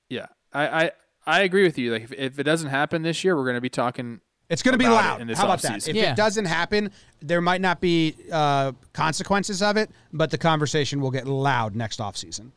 Yeah, 0.08 0.26
I 0.54 0.84
I, 0.84 0.90
I 1.26 1.42
agree 1.42 1.62
with 1.62 1.78
you. 1.78 1.92
Like 1.92 2.02
if, 2.02 2.12
if 2.12 2.38
it 2.38 2.42
doesn't 2.44 2.68
happen 2.70 3.02
this 3.02 3.22
year, 3.24 3.36
we're 3.36 3.44
going 3.44 3.54
to 3.56 3.60
be 3.60 3.68
talking. 3.68 4.20
It's 4.48 4.62
going 4.62 4.72
to 4.72 4.78
be 4.78 4.84
about 4.84 5.04
it 5.04 5.08
loud. 5.08 5.20
in 5.22 5.26
this 5.28 5.38
How 5.38 5.44
about 5.44 5.62
that? 5.62 5.72
offseason. 5.80 5.88
If 5.90 5.96
Yeah. 5.96 6.12
it 6.12 6.16
doesn't 6.16 6.44
happen, 6.44 6.90
there 7.20 7.40
might 7.40 7.60
not 7.60 7.80
be 7.80 8.14
uh, 8.30 8.72
consequences 8.92 9.62
of 9.62 9.76
it, 9.76 9.90
but 10.12 10.30
the 10.30 10.36
conversation 10.38 11.00
will 11.00 11.10
get 11.12 11.26
loud 11.26 11.74
next 11.76 12.00
offseason. 12.00 12.50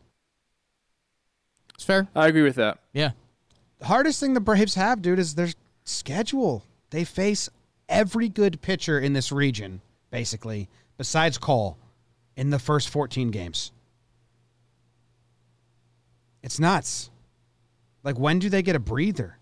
It's 1.75 1.83
fair. 1.83 2.07
I 2.15 2.27
agree 2.27 2.41
with 2.41 2.55
that. 2.55 2.79
Yeah. 2.93 3.11
The 3.79 3.85
hardest 3.85 4.19
thing 4.19 4.33
the 4.33 4.39
Braves 4.39 4.75
have, 4.75 5.01
dude, 5.01 5.19
is 5.19 5.35
their 5.35 5.49
schedule. 5.83 6.63
They 6.89 7.03
face 7.03 7.49
every 7.87 8.29
good 8.29 8.61
pitcher 8.61 8.99
in 8.99 9.13
this 9.13 9.31
region, 9.31 9.81
basically, 10.09 10.67
besides 10.97 11.37
Cole, 11.37 11.77
in 12.35 12.49
the 12.49 12.59
first 12.59 12.89
14 12.89 13.29
games. 13.31 13.71
It's 16.41 16.59
nuts. 16.59 17.09
Like, 18.05 18.17
when 18.17 18.39
do 18.39 18.49
they 18.49 18.61
get 18.61 18.77
a 18.77 18.79
breather? 18.79 19.37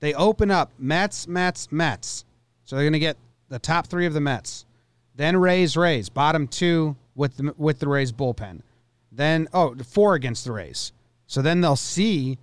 They 0.00 0.12
open 0.12 0.50
up 0.50 0.72
Mets, 0.78 1.26
Mets, 1.26 1.72
Mets. 1.72 2.26
So 2.64 2.76
they're 2.76 2.84
going 2.84 2.92
to 2.92 2.98
get 2.98 3.16
the 3.48 3.58
top 3.58 3.86
three 3.86 4.04
of 4.04 4.12
the 4.12 4.20
Mets. 4.20 4.66
Then 5.14 5.38
Rays, 5.38 5.76
Rays, 5.76 6.10
bottom 6.10 6.46
two 6.46 6.96
with 7.14 7.38
the, 7.38 7.54
with 7.56 7.78
the 7.78 7.88
Rays 7.88 8.12
bullpen. 8.12 8.60
Then, 9.10 9.48
oh, 9.54 9.74
four 9.76 10.14
against 10.14 10.44
the 10.44 10.52
Rays. 10.52 10.92
So 11.26 11.40
then 11.42 11.60
they'll 11.60 11.76
see 11.76 12.38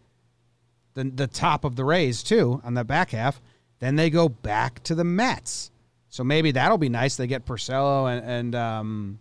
the 0.93 1.03
the 1.03 1.27
top 1.27 1.65
of 1.65 1.75
the 1.75 1.83
Rays 1.83 2.23
too 2.23 2.61
on 2.63 2.73
the 2.73 2.85
back 2.85 3.11
half. 3.11 3.41
Then 3.79 3.97
they 3.97 4.09
go 4.09 4.29
back 4.29 4.81
to 4.83 4.95
the 4.95 5.03
Mets. 5.03 5.71
So 6.09 6.23
maybe 6.23 6.51
that'll 6.51 6.77
be 6.77 6.89
nice. 6.89 7.17
They 7.17 7.27
get 7.27 7.45
Porcello 7.45 8.11
and, 8.11 8.25
and 8.25 8.55
um, 8.55 9.19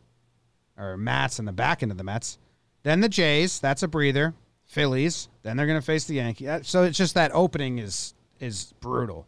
or 0.78 0.96
Matz 0.96 1.38
in 1.38 1.44
the 1.44 1.52
back 1.52 1.82
end 1.82 1.90
of 1.92 1.98
the 1.98 2.04
Mets. 2.04 2.38
Then 2.84 3.00
the 3.00 3.08
Jays. 3.08 3.58
That's 3.58 3.82
a 3.82 3.88
breather. 3.88 4.34
Phillies. 4.66 5.28
Then 5.42 5.56
they're 5.56 5.66
going 5.66 5.78
to 5.80 5.84
face 5.84 6.04
the 6.04 6.14
Yankees. 6.14 6.48
So 6.62 6.82
it's 6.82 6.98
just 6.98 7.14
that 7.14 7.30
opening 7.32 7.78
is 7.78 8.14
is 8.40 8.74
brutal. 8.80 9.26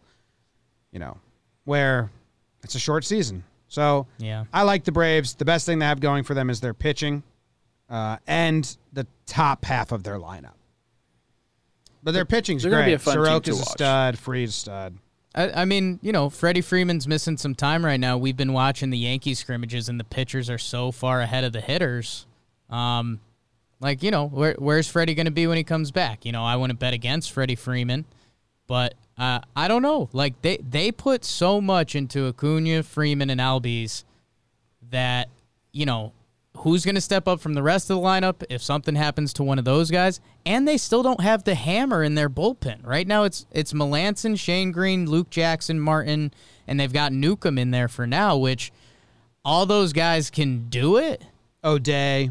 You 0.92 0.98
know, 0.98 1.18
where 1.64 2.10
it's 2.62 2.74
a 2.74 2.78
short 2.78 3.04
season. 3.04 3.44
So 3.68 4.06
Yeah. 4.18 4.44
I 4.52 4.62
like 4.62 4.84
the 4.84 4.92
Braves. 4.92 5.34
The 5.34 5.44
best 5.44 5.66
thing 5.66 5.78
they 5.78 5.86
have 5.86 6.00
going 6.00 6.24
for 6.24 6.34
them 6.34 6.48
is 6.50 6.60
their 6.60 6.74
pitching 6.74 7.22
uh, 7.90 8.16
and 8.26 8.76
the 8.92 9.06
top 9.26 9.64
half 9.64 9.92
of 9.92 10.02
their 10.02 10.18
lineup. 10.18 10.54
But 12.02 12.12
their 12.12 12.24
pitching's 12.24 12.62
They're 12.62 12.70
gonna 12.70 12.82
great. 12.84 12.90
be 12.90 12.94
a 12.94 12.98
fun 12.98 13.16
team 13.16 13.24
to 13.24 13.30
Soroka's 13.52 13.60
a 13.60 13.64
stud. 13.64 14.18
Freeze 14.18 14.54
stud. 14.54 14.94
I, 15.34 15.62
I 15.62 15.64
mean, 15.66 15.98
you 16.02 16.12
know, 16.12 16.30
Freddie 16.30 16.62
Freeman's 16.62 17.06
missing 17.06 17.36
some 17.36 17.54
time 17.54 17.84
right 17.84 18.00
now. 18.00 18.16
We've 18.16 18.36
been 18.36 18.52
watching 18.54 18.90
the 18.90 18.98
Yankees 18.98 19.38
scrimmages, 19.40 19.88
and 19.88 20.00
the 20.00 20.04
pitchers 20.04 20.48
are 20.48 20.58
so 20.58 20.90
far 20.90 21.20
ahead 21.20 21.44
of 21.44 21.52
the 21.52 21.60
hitters. 21.60 22.26
Um, 22.70 23.20
like, 23.80 24.02
you 24.02 24.10
know, 24.10 24.26
where, 24.26 24.54
where's 24.58 24.88
Freddie 24.88 25.14
going 25.14 25.26
to 25.26 25.32
be 25.32 25.46
when 25.46 25.56
he 25.56 25.64
comes 25.64 25.90
back? 25.90 26.24
You 26.24 26.32
know, 26.32 26.44
I 26.44 26.56
wouldn't 26.56 26.78
bet 26.78 26.94
against 26.94 27.32
Freddie 27.32 27.54
Freeman, 27.54 28.04
but 28.66 28.94
uh, 29.16 29.40
I 29.54 29.68
don't 29.68 29.82
know. 29.82 30.08
Like, 30.12 30.40
they, 30.42 30.58
they 30.58 30.92
put 30.92 31.24
so 31.24 31.60
much 31.60 31.94
into 31.94 32.26
Acuna, 32.26 32.82
Freeman, 32.82 33.30
and 33.30 33.40
Albies 33.40 34.04
that, 34.90 35.28
you 35.72 35.86
know, 35.86 36.12
who's 36.58 36.84
going 36.84 36.94
to 36.96 37.00
step 37.00 37.28
up 37.28 37.40
from 37.40 37.54
the 37.54 37.62
rest 37.62 37.88
of 37.90 37.96
the 37.96 38.02
lineup 38.02 38.44
if 38.50 38.62
something 38.62 38.94
happens 38.94 39.32
to 39.34 39.42
one 39.42 39.58
of 39.58 39.64
those 39.64 39.90
guys? 39.90 40.20
And 40.44 40.66
they 40.66 40.76
still 40.76 41.02
don't 41.02 41.20
have 41.20 41.44
the 41.44 41.54
hammer 41.54 42.02
in 42.02 42.14
their 42.14 42.28
bullpen. 42.28 42.84
Right 42.84 43.06
now 43.06 43.24
it's 43.24 43.46
it's 43.52 43.72
Melancon, 43.72 44.38
Shane 44.38 44.72
Greene, 44.72 45.08
Luke 45.08 45.30
Jackson, 45.30 45.78
Martin, 45.78 46.32
and 46.66 46.78
they've 46.80 46.92
got 46.92 47.12
Newcomb 47.12 47.58
in 47.58 47.70
there 47.70 47.88
for 47.88 48.06
now, 48.06 48.36
which 48.36 48.72
all 49.44 49.66
those 49.66 49.92
guys 49.92 50.30
can 50.30 50.68
do 50.68 50.96
it. 50.96 51.22
O'Day. 51.62 52.30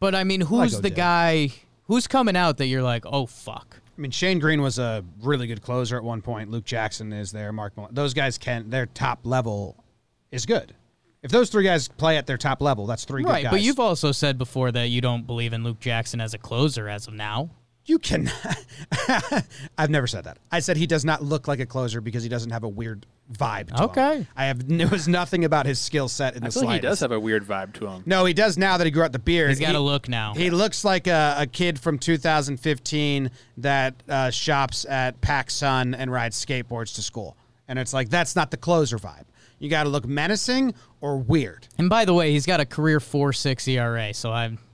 But 0.00 0.14
I 0.14 0.24
mean, 0.24 0.42
who's 0.42 0.72
the 0.72 0.88
O'Day. 0.88 0.90
guy 0.90 1.52
who's 1.84 2.06
coming 2.06 2.36
out 2.36 2.58
that 2.58 2.66
you're 2.66 2.82
like, 2.82 3.04
"Oh 3.06 3.26
fuck." 3.26 3.80
I 3.96 4.00
mean, 4.00 4.10
Shane 4.10 4.38
Greene 4.38 4.60
was 4.60 4.78
a 4.78 5.04
really 5.22 5.46
good 5.46 5.62
closer 5.62 5.96
at 5.96 6.04
one 6.04 6.20
point. 6.20 6.50
Luke 6.50 6.64
Jackson 6.66 7.12
is 7.12 7.32
there. 7.32 7.50
Mark, 7.52 7.76
Mal- 7.76 7.88
those 7.90 8.12
guys 8.12 8.36
can. 8.36 8.68
Their 8.68 8.86
top 8.86 9.20
level 9.24 9.82
is 10.30 10.44
good. 10.44 10.74
If 11.22 11.30
those 11.30 11.48
three 11.48 11.64
guys 11.64 11.88
play 11.88 12.18
at 12.18 12.26
their 12.26 12.36
top 12.36 12.60
level, 12.60 12.86
that's 12.86 13.04
three 13.04 13.24
Right, 13.24 13.38
good 13.38 13.42
guys. 13.44 13.50
but 13.52 13.60
you've 13.62 13.80
also 13.80 14.12
said 14.12 14.36
before 14.38 14.70
that 14.72 14.90
you 14.90 15.00
don't 15.00 15.26
believe 15.26 15.52
in 15.54 15.64
Luke 15.64 15.80
Jackson 15.80 16.20
as 16.20 16.34
a 16.34 16.38
closer 16.38 16.88
as 16.88 17.08
of 17.08 17.14
now. 17.14 17.50
You 17.86 17.98
can. 17.98 18.30
I've 19.78 19.90
never 19.90 20.06
said 20.06 20.24
that. 20.24 20.38
I 20.50 20.60
said 20.60 20.76
he 20.76 20.86
does 20.86 21.04
not 21.04 21.22
look 21.22 21.48
like 21.48 21.60
a 21.60 21.66
closer 21.66 22.00
because 22.00 22.22
he 22.22 22.28
doesn't 22.28 22.50
have 22.50 22.64
a 22.64 22.68
weird 22.68 23.06
vibe. 23.32 23.68
To 23.68 23.74
him. 23.74 23.90
Okay. 23.90 24.26
I 24.36 24.46
have. 24.46 24.62
It 24.70 24.90
was 24.90 25.08
nothing 25.08 25.44
about 25.44 25.66
his 25.66 25.78
skill 25.80 26.08
set 26.08 26.36
in 26.36 26.42
I 26.44 26.48
the 26.48 26.52
feel 26.52 26.64
like 26.64 26.74
he 26.82 26.86
does 26.86 27.00
have 27.00 27.12
a 27.12 27.18
weird 27.20 27.44
vibe 27.46 27.72
to 27.74 27.86
him. 27.86 28.02
No, 28.06 28.24
he 28.24 28.34
does 28.34 28.58
now 28.58 28.76
that 28.76 28.84
he 28.84 28.90
grew 28.90 29.02
out 29.04 29.12
the 29.12 29.18
beard. 29.18 29.48
He's 29.50 29.58
got 29.60 29.68
He- 29.68 29.72
to 29.74 29.80
look 29.80 30.08
now. 30.08 30.34
He 30.34 30.50
looks 30.50 30.84
like 30.84 31.06
a, 31.06 31.36
a 31.38 31.46
kid 31.46 31.78
from 31.78 31.98
2015 31.98 33.30
that 33.58 33.94
uh, 34.08 34.30
shops 34.30 34.84
at 34.88 35.20
PacSun 35.20 35.94
and 35.96 36.10
rides 36.12 36.44
skateboards 36.44 36.94
to 36.96 37.02
school. 37.02 37.36
And 37.68 37.78
it's 37.78 37.92
like, 37.92 38.10
that's 38.10 38.36
not 38.36 38.50
the 38.50 38.56
closer 38.56 38.98
vibe. 38.98 39.24
You 39.58 39.70
got 39.70 39.84
to 39.84 39.88
look 39.88 40.06
menacing 40.06 40.74
or 41.00 41.16
weird. 41.18 41.66
and 41.78 41.88
by 41.88 42.04
the 42.04 42.12
way, 42.14 42.30
he's 42.32 42.46
got 42.46 42.60
a 42.60 42.66
career 42.66 43.00
four 43.00 43.32
six 43.32 43.66
ERA, 43.66 44.12
so 44.12 44.30
I'm 44.32 44.58
I 44.58 44.65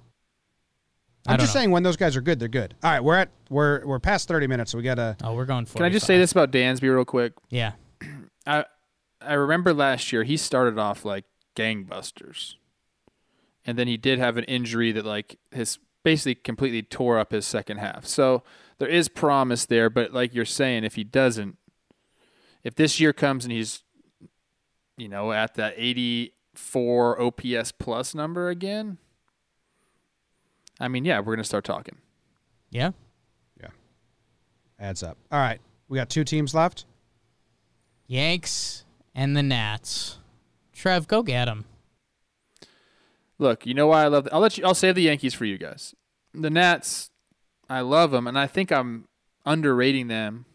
I'm 1.27 1.37
don't 1.37 1.45
just 1.45 1.55
know. 1.55 1.61
saying 1.61 1.71
when 1.71 1.83
those 1.83 1.97
guys 1.97 2.17
are 2.17 2.21
good, 2.21 2.39
they're 2.41 2.49
good. 2.49 2.75
All 2.83 2.91
right, 2.91 3.03
we're 3.03 3.17
at 3.17 3.31
we're 3.49 3.85
we're 3.87 4.01
past 4.01 4.29
30 4.29 4.47
minutes, 4.49 4.73
so 4.73 4.79
we 4.79 4.85
got 4.85 4.97
to 4.97 5.17
Oh, 5.23 5.35
we're 5.35 5.45
going 5.45 5.67
for 5.67 5.73
it. 5.73 5.77
Can 5.79 5.87
I 5.87 5.91
just 5.91 6.07
say 6.07 6.19
this 6.19 6.33
about 6.33 6.51
Dansby 6.51 6.83
real 6.83 7.05
quick? 7.05 7.35
Yeah. 7.51 7.73
I 8.47 8.65
I 9.21 9.35
remember 9.35 9.73
last 9.73 10.13
year 10.13 10.25
he 10.25 10.37
started 10.37 10.79
off 10.79 11.05
like 11.05 11.25
gangbusters, 11.55 12.55
and 13.65 13.79
then 13.79 13.87
he 13.87 13.97
did 13.97 14.19
have 14.19 14.37
an 14.37 14.45
injury 14.45 14.91
that 14.93 15.05
like 15.05 15.39
his 15.53 15.79
basically 16.03 16.35
completely 16.35 16.83
tore 16.83 17.19
up 17.19 17.31
his 17.33 17.47
second 17.47 17.79
half. 17.79 18.07
So 18.07 18.43
there 18.79 18.89
is 18.89 19.09
promise 19.09 19.67
there, 19.67 19.89
but 19.89 20.13
like 20.13 20.35
you're 20.35 20.45
saying, 20.45 20.83
if 20.83 20.97
he 20.97 21.05
doesn't, 21.05 21.57
if 22.65 22.75
this 22.75 22.99
year 22.99 23.13
comes 23.13 23.45
and 23.45 23.53
he's, 23.53 23.85
you 24.97 25.09
know, 25.09 25.31
at 25.31 25.55
that 25.55 25.75
84 25.77 27.21
OPS 27.21 27.73
plus 27.79 28.15
number 28.15 28.49
again, 28.49 28.99
I 30.83 30.89
mean, 30.89 31.05
yeah, 31.05 31.21
we're 31.21 31.37
gonna 31.37 31.45
start 31.45 31.65
talking. 31.65 31.97
Yeah. 32.71 32.91
Yeah. 33.61 33.69
Adds 34.81 35.03
up. 35.05 35.17
All 35.31 35.39
right, 35.39 35.61
we 35.89 35.97
got 35.97 36.11
two 36.11 36.25
teams 36.25 36.55
left. 36.55 36.87
Yanks 38.09 38.85
and 39.15 39.37
the 39.37 39.45
Nats. 39.45 40.19
Trev, 40.75 41.07
go 41.07 41.23
get 41.23 41.47
him. 41.47 41.67
Look, 43.39 43.65
you 43.65 43.75
know 43.75 43.87
why 43.87 44.03
I 44.03 44.09
love. 44.09 44.29
I'll 44.33 44.41
let 44.41 44.59
you. 44.59 44.65
I'll 44.65 44.75
save 44.75 44.97
the 44.97 45.03
Yankees 45.03 45.35
for 45.35 45.45
you 45.45 45.57
guys. 45.57 45.95
The 46.35 46.51
Nats, 46.51 47.11
I 47.71 47.81
love 47.81 48.11
them, 48.11 48.27
and 48.27 48.37
I 48.37 48.49
think 48.49 48.73
I'm 48.73 49.07
underrating 49.47 50.09
them 50.09 50.47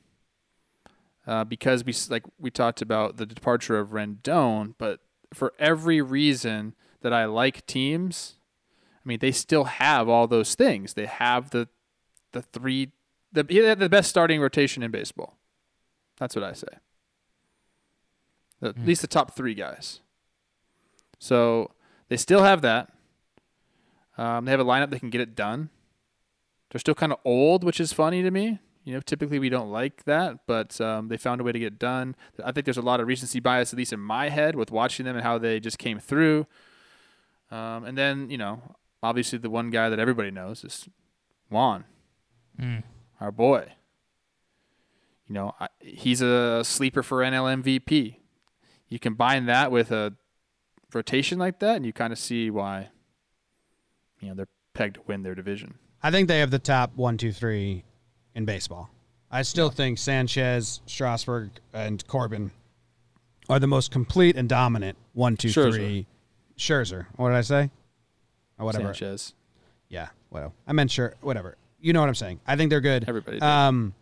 uh, 1.25 1.45
because 1.45 1.86
we 1.86 1.93
like 2.09 2.23
we 2.38 2.51
talked 2.51 2.82
about 2.82 3.15
the 3.15 3.25
departure 3.25 3.80
of 3.80 3.89
Rendon, 3.89 4.73
but 4.78 4.99
for 5.34 5.53
every 5.57 6.01
reason 6.01 6.75
that 7.01 7.13
I 7.13 7.25
like 7.25 7.65
teams, 7.65 8.36
I 9.07 9.09
mean 9.09 9.19
they 9.19 9.31
still 9.31 9.63
have 9.63 10.09
all 10.09 10.27
those 10.27 10.53
things. 10.53 10.95
They 10.95 11.05
have 11.05 11.51
the 11.51 11.69
the 12.33 12.41
three 12.41 12.91
the 13.31 13.43
the 13.43 13.87
best 13.87 14.09
starting 14.09 14.41
rotation 14.41 14.83
in 14.83 14.91
baseball. 14.91 15.37
That's 16.17 16.35
what 16.35 16.43
I 16.43 16.51
say. 16.51 16.67
At 18.61 18.77
least 18.85 19.01
the 19.01 19.07
top 19.07 19.33
three 19.33 19.53
guys. 19.53 20.01
So 21.19 21.71
they 22.09 22.17
still 22.17 22.43
have 22.43 22.61
that. 22.63 22.91
Um, 24.17 24.43
they 24.43 24.51
have 24.51 24.59
a 24.59 24.65
lineup 24.65 24.89
that 24.89 24.99
can 24.99 25.09
get 25.09 25.21
it 25.21 25.35
done. 25.35 25.69
They're 26.69 26.79
still 26.79 26.95
kind 26.95 27.13
of 27.13 27.19
old, 27.23 27.63
which 27.63 27.79
is 27.79 27.93
funny 27.93 28.23
to 28.23 28.31
me. 28.31 28.59
You 28.83 28.93
know, 28.95 28.99
typically 28.99 29.39
we 29.39 29.47
don't 29.47 29.71
like 29.71 30.03
that, 30.03 30.39
but 30.47 30.81
um, 30.81 31.07
they 31.07 31.17
found 31.17 31.39
a 31.39 31.43
way 31.45 31.53
to 31.53 31.59
get 31.59 31.67
it 31.67 31.79
done. 31.79 32.15
I 32.43 32.51
think 32.51 32.65
there's 32.65 32.77
a 32.77 32.81
lot 32.81 32.99
of 32.99 33.07
recency 33.07 33.39
bias, 33.39 33.71
at 33.71 33.77
least 33.77 33.93
in 33.93 33.99
my 33.99 34.29
head, 34.29 34.55
with 34.55 34.71
watching 34.71 35.05
them 35.05 35.15
and 35.15 35.23
how 35.23 35.37
they 35.37 35.59
just 35.59 35.77
came 35.77 35.99
through. 35.99 36.45
Um, 37.51 37.85
and 37.85 37.97
then, 37.97 38.29
you 38.29 38.37
know, 38.37 38.61
obviously 39.03 39.37
the 39.39 39.49
one 39.49 39.69
guy 39.69 39.89
that 39.89 39.99
everybody 39.99 40.31
knows 40.31 40.63
is 40.63 40.87
Juan, 41.49 41.85
Mm. 42.59 42.83
our 43.21 43.31
boy. 43.31 43.73
You 45.27 45.33
know, 45.35 45.53
I, 45.59 45.67
he's 45.79 46.21
a 46.21 46.63
sleeper 46.63 47.03
for 47.03 47.17
NL 47.19 47.61
MVP. 47.63 48.15
You 48.87 48.99
combine 48.99 49.45
that 49.47 49.71
with 49.71 49.91
a 49.91 50.13
rotation 50.93 51.37
like 51.37 51.59
that, 51.59 51.75
and 51.75 51.85
you 51.85 51.91
kind 51.93 52.13
of 52.13 52.17
see 52.19 52.49
why, 52.49 52.89
you 54.21 54.29
know, 54.29 54.35
they're 54.35 54.47
pegged 54.73 54.95
to 54.95 55.01
win 55.05 55.23
their 55.23 55.35
division. 55.35 55.75
I 56.01 56.11
think 56.11 56.27
they 56.29 56.39
have 56.39 56.51
the 56.51 56.59
top 56.59 56.95
one, 56.95 57.17
two, 57.17 57.31
three 57.33 57.83
in 58.33 58.45
baseball. 58.45 58.89
I 59.29 59.41
still 59.41 59.69
think 59.69 59.97
Sanchez, 59.97 60.79
Strasburg, 60.85 61.49
and 61.73 62.05
Corbin 62.07 62.51
are 63.49 63.59
the 63.59 63.67
most 63.67 63.91
complete 63.91 64.37
and 64.37 64.47
dominant 64.47 64.97
one, 65.13 65.35
two, 65.35 65.49
Scherzer. 65.49 65.73
three. 65.73 66.07
Scherzer. 66.57 67.07
What 67.17 67.29
did 67.29 67.37
I 67.37 67.41
say? 67.41 67.69
Or 68.59 68.65
whatever. 68.65 68.85
Sanchez. 68.93 69.33
Yeah, 69.89 70.09
whatever. 70.29 70.53
I 70.67 70.73
meant 70.73 70.91
sure. 70.91 71.15
Whatever. 71.21 71.57
You 71.79 71.93
know 71.93 71.99
what 72.01 72.09
I'm 72.09 72.15
saying. 72.15 72.39
I 72.47 72.55
think 72.55 72.69
they're 72.69 72.81
good. 72.81 73.05
Everybody 73.07 73.37
did. 73.39 73.43
Um, 73.43 73.93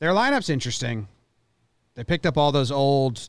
their 0.00 0.10
lineup's 0.10 0.50
interesting. 0.50 1.08
They 1.94 2.04
picked 2.04 2.26
up 2.26 2.36
all 2.36 2.50
those 2.52 2.70
old 2.72 3.28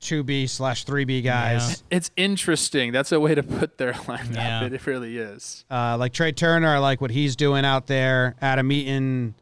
two 0.00 0.22
B 0.22 0.46
slash 0.46 0.84
three 0.84 1.04
B 1.04 1.22
guys. 1.22 1.82
It's 1.90 2.10
interesting. 2.16 2.92
That's 2.92 3.12
a 3.12 3.20
way 3.20 3.34
to 3.34 3.42
put 3.42 3.78
their 3.78 3.92
lineup. 3.94 4.34
Yeah. 4.34 4.64
It, 4.64 4.72
it 4.72 4.86
really 4.86 5.16
is. 5.16 5.64
Uh, 5.70 5.96
like 5.98 6.12
Trea 6.12 6.32
Turner, 6.32 6.68
I 6.74 6.78
like 6.78 7.00
what 7.00 7.10
he's 7.10 7.36
doing 7.36 7.64
out 7.64 7.86
there. 7.86 8.34
Adam 8.40 8.70
Eaton, 8.70 9.34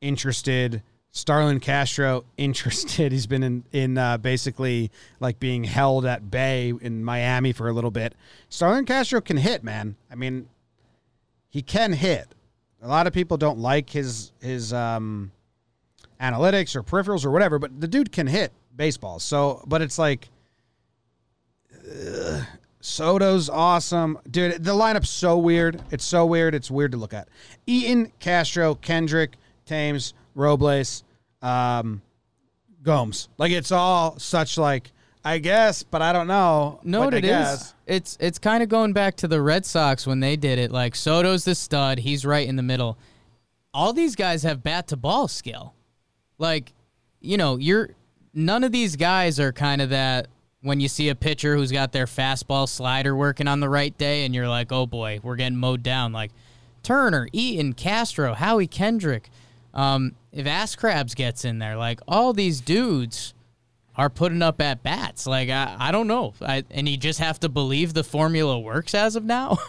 interested. 0.00 0.82
Starlin 1.14 1.60
Castro, 1.60 2.24
interested. 2.36 3.12
He's 3.12 3.28
been 3.28 3.44
in 3.44 3.64
in 3.72 3.96
uh, 3.96 4.18
basically 4.18 4.90
like 5.20 5.38
being 5.38 5.64
held 5.64 6.04
at 6.04 6.28
bay 6.30 6.72
in 6.80 7.04
Miami 7.04 7.52
for 7.52 7.68
a 7.68 7.72
little 7.72 7.92
bit. 7.92 8.14
Starlin 8.48 8.84
Castro 8.84 9.20
can 9.20 9.36
hit, 9.36 9.62
man. 9.62 9.94
I 10.10 10.16
mean, 10.16 10.48
he 11.48 11.62
can 11.62 11.92
hit. 11.92 12.34
A 12.82 12.88
lot 12.88 13.06
of 13.06 13.14
people 13.14 13.36
don't 13.36 13.60
like 13.60 13.90
his 13.90 14.32
his 14.40 14.72
um, 14.72 15.30
analytics 16.20 16.74
or 16.74 16.82
peripherals 16.82 17.24
or 17.24 17.30
whatever, 17.30 17.60
but 17.60 17.80
the 17.80 17.88
dude 17.88 18.10
can 18.10 18.26
hit 18.26 18.52
baseballs. 18.74 19.22
So, 19.22 19.62
but 19.68 19.82
it's 19.82 20.00
like 20.00 20.28
ugh, 21.80 22.44
Soto's 22.80 23.48
awesome, 23.48 24.18
dude. 24.28 24.64
The 24.64 24.72
lineup's 24.72 25.10
so 25.10 25.38
weird. 25.38 25.80
It's 25.92 26.04
so 26.04 26.26
weird. 26.26 26.56
It's 26.56 26.72
weird 26.72 26.90
to 26.90 26.98
look 26.98 27.14
at. 27.14 27.28
Eaton, 27.68 28.10
Castro, 28.18 28.74
Kendrick, 28.74 29.36
Thames, 29.64 30.12
Robles, 30.34 31.04
um, 31.42 32.02
Gomes. 32.82 33.28
Like 33.38 33.52
it's 33.52 33.72
all 33.72 34.18
such 34.18 34.58
like 34.58 34.92
I 35.24 35.38
guess, 35.38 35.82
but 35.82 36.02
I 36.02 36.12
don't 36.12 36.26
know. 36.26 36.80
No, 36.84 37.04
but 37.04 37.14
I 37.14 37.18
it 37.18 37.24
is. 37.24 37.74
It's 37.86 38.18
it's 38.20 38.38
kind 38.38 38.62
of 38.62 38.68
going 38.68 38.92
back 38.92 39.16
to 39.16 39.28
the 39.28 39.40
Red 39.40 39.64
Sox 39.64 40.06
when 40.06 40.20
they 40.20 40.36
did 40.36 40.58
it. 40.58 40.70
Like 40.70 40.94
Soto's 40.94 41.44
the 41.44 41.54
stud, 41.54 41.98
he's 41.98 42.26
right 42.26 42.46
in 42.46 42.56
the 42.56 42.62
middle. 42.62 42.98
All 43.72 43.92
these 43.92 44.14
guys 44.14 44.42
have 44.42 44.62
bat 44.62 44.88
to 44.88 44.96
ball 44.96 45.26
skill. 45.26 45.74
Like, 46.38 46.72
you 47.20 47.38
know, 47.38 47.56
you're 47.56 47.90
none 48.34 48.64
of 48.64 48.72
these 48.72 48.96
guys 48.96 49.40
are 49.40 49.50
kind 49.50 49.80
of 49.80 49.90
that 49.90 50.28
when 50.60 50.78
you 50.78 50.88
see 50.88 51.08
a 51.08 51.14
pitcher 51.14 51.56
who's 51.56 51.72
got 51.72 51.92
their 51.92 52.06
fastball 52.06 52.68
slider 52.68 53.16
working 53.16 53.48
on 53.48 53.60
the 53.60 53.68
right 53.68 53.96
day 53.96 54.26
and 54.26 54.34
you're 54.34 54.48
like, 54.48 54.72
"Oh 54.72 54.86
boy, 54.86 55.20
we're 55.22 55.36
getting 55.36 55.56
mowed 55.56 55.82
down." 55.82 56.12
Like 56.12 56.32
Turner, 56.82 57.28
Eaton, 57.32 57.72
Castro, 57.72 58.34
Howie 58.34 58.66
Kendrick, 58.66 59.30
um, 59.74 60.14
if 60.32 60.46
Ass 60.46 60.74
Crabs 60.76 61.14
gets 61.14 61.44
in 61.44 61.58
there, 61.58 61.76
like 61.76 62.00
all 62.08 62.32
these 62.32 62.60
dudes 62.60 63.34
are 63.96 64.08
putting 64.10 64.40
up 64.42 64.60
at 64.60 64.82
bats. 64.82 65.26
Like 65.26 65.50
I, 65.50 65.76
I 65.78 65.92
don't 65.92 66.06
know, 66.06 66.32
I, 66.40 66.64
and 66.70 66.88
you 66.88 66.96
just 66.96 67.18
have 67.20 67.38
to 67.40 67.48
believe 67.48 67.92
the 67.94 68.02
formula 68.04 68.58
works 68.58 68.94
as 68.94 69.16
of 69.16 69.24
now. 69.24 69.58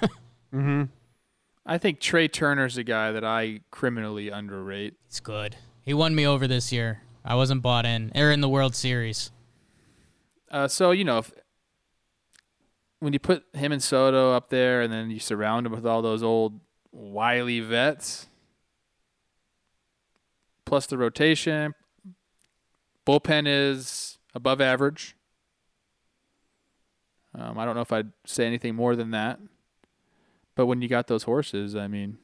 Mhm. 0.53 0.87
I 1.65 1.77
think 1.77 1.99
Trea 1.99 2.29
Turner's 2.29 2.77
a 2.77 2.83
guy 2.83 3.11
that 3.11 3.25
I 3.25 3.59
criminally 3.71 4.29
underrate. 4.29 4.93
He's 5.09 5.19
good. 5.19 5.57
He 5.83 5.93
won 5.93 6.15
me 6.15 6.25
over 6.25 6.47
this 6.47 6.71
year. 6.71 7.01
I 7.25 7.35
wasn't 7.35 7.61
bought 7.61 7.85
in. 7.85 8.11
Or 8.15 8.31
in 8.31 8.39
the 8.39 8.47
World 8.47 8.73
Series. 8.73 9.31
Uh, 10.49 10.69
so 10.69 10.91
you 10.91 11.03
know, 11.03 11.17
if, 11.17 11.33
when 12.99 13.11
you 13.11 13.19
put 13.19 13.43
him 13.53 13.73
and 13.73 13.83
Soto 13.83 14.31
up 14.31 14.49
there, 14.49 14.81
and 14.81 14.93
then 14.93 15.09
you 15.11 15.19
surround 15.19 15.65
him 15.65 15.73
with 15.73 15.85
all 15.85 16.01
those 16.01 16.23
old 16.23 16.59
wily 16.93 17.59
vets, 17.59 18.27
plus 20.65 20.85
the 20.87 20.97
rotation, 20.97 21.73
bullpen 23.05 23.43
is 23.47 24.17
above 24.33 24.59
average. 24.61 25.15
Um, 27.37 27.57
I 27.57 27.65
don't 27.65 27.75
know 27.75 27.81
if 27.81 27.91
I'd 27.91 28.11
say 28.25 28.45
anything 28.45 28.75
more 28.75 28.95
than 28.95 29.11
that. 29.11 29.39
But 30.55 30.67
when 30.67 30.81
you 30.81 30.87
got 30.87 31.07
those 31.07 31.23
horses, 31.23 31.75
I 31.75 31.87
mean, 31.87 32.17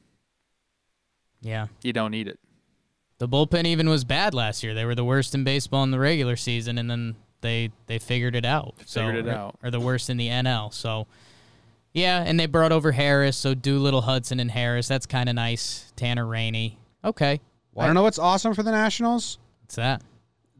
Yeah. 1.42 1.66
you 1.82 1.92
don't 1.92 2.10
need 2.10 2.28
it. 2.28 2.38
The 3.18 3.28
bullpen 3.28 3.66
even 3.66 3.88
was 3.88 4.04
bad 4.04 4.32
last 4.34 4.62
year. 4.64 4.74
They 4.74 4.84
were 4.84 4.94
the 4.94 5.04
worst 5.04 5.34
in 5.34 5.44
baseball 5.44 5.84
in 5.84 5.90
the 5.90 5.98
regular 5.98 6.34
season, 6.34 6.78
and 6.78 6.90
then 6.90 7.14
they 7.40 7.70
they 7.86 7.98
figured 7.98 8.34
it 8.34 8.44
out. 8.44 8.74
Figured 8.86 9.16
it 9.16 9.26
or, 9.28 9.32
out. 9.32 9.58
Or 9.62 9.70
the 9.70 9.78
worst 9.80 10.08
in 10.10 10.16
the 10.16 10.28
NL. 10.28 10.72
So, 10.72 11.06
yeah, 11.92 12.22
and 12.26 12.40
they 12.40 12.46
brought 12.46 12.72
over 12.72 12.92
Harris. 12.92 13.36
So 13.36 13.54
Doolittle, 13.54 14.00
Hudson, 14.02 14.40
and 14.40 14.50
Harris. 14.50 14.88
That's 14.88 15.06
kind 15.06 15.28
of 15.28 15.36
nice. 15.36 15.92
Tanner 15.94 16.26
Rainey. 16.26 16.78
Okay, 17.04 17.40
Want 17.74 17.90
to 17.90 17.94
know 17.94 18.02
what's 18.02 18.18
awesome 18.18 18.54
for 18.54 18.62
the 18.62 18.70
Nationals? 18.72 19.38
what's 19.62 19.76
that? 19.76 20.02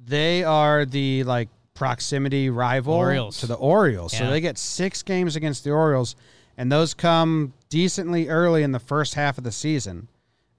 They 0.05 0.43
are 0.45 0.85
the 0.85 1.25
like 1.25 1.49
proximity 1.75 2.51
rival 2.51 2.95
Orioles. 2.95 3.39
to 3.41 3.47
the 3.47 3.55
Orioles. 3.55 4.13
So 4.17 4.25
Yeah. 4.25 4.31
they 4.31 4.41
get 4.41 4.59
six 4.59 5.03
games 5.03 5.37
against 5.37 5.65
the 5.65 5.71
Orioles, 5.71 6.17
and 6.57 6.71
those 6.73 6.95
come 6.95 7.53
decently 7.69 8.29
early 8.29 8.63
in 8.63 8.73
the 8.73 8.79
first 8.79 9.15
half 9.15 9.39
of 9.39 9.45
the 9.45 9.53
season. 9.53 10.09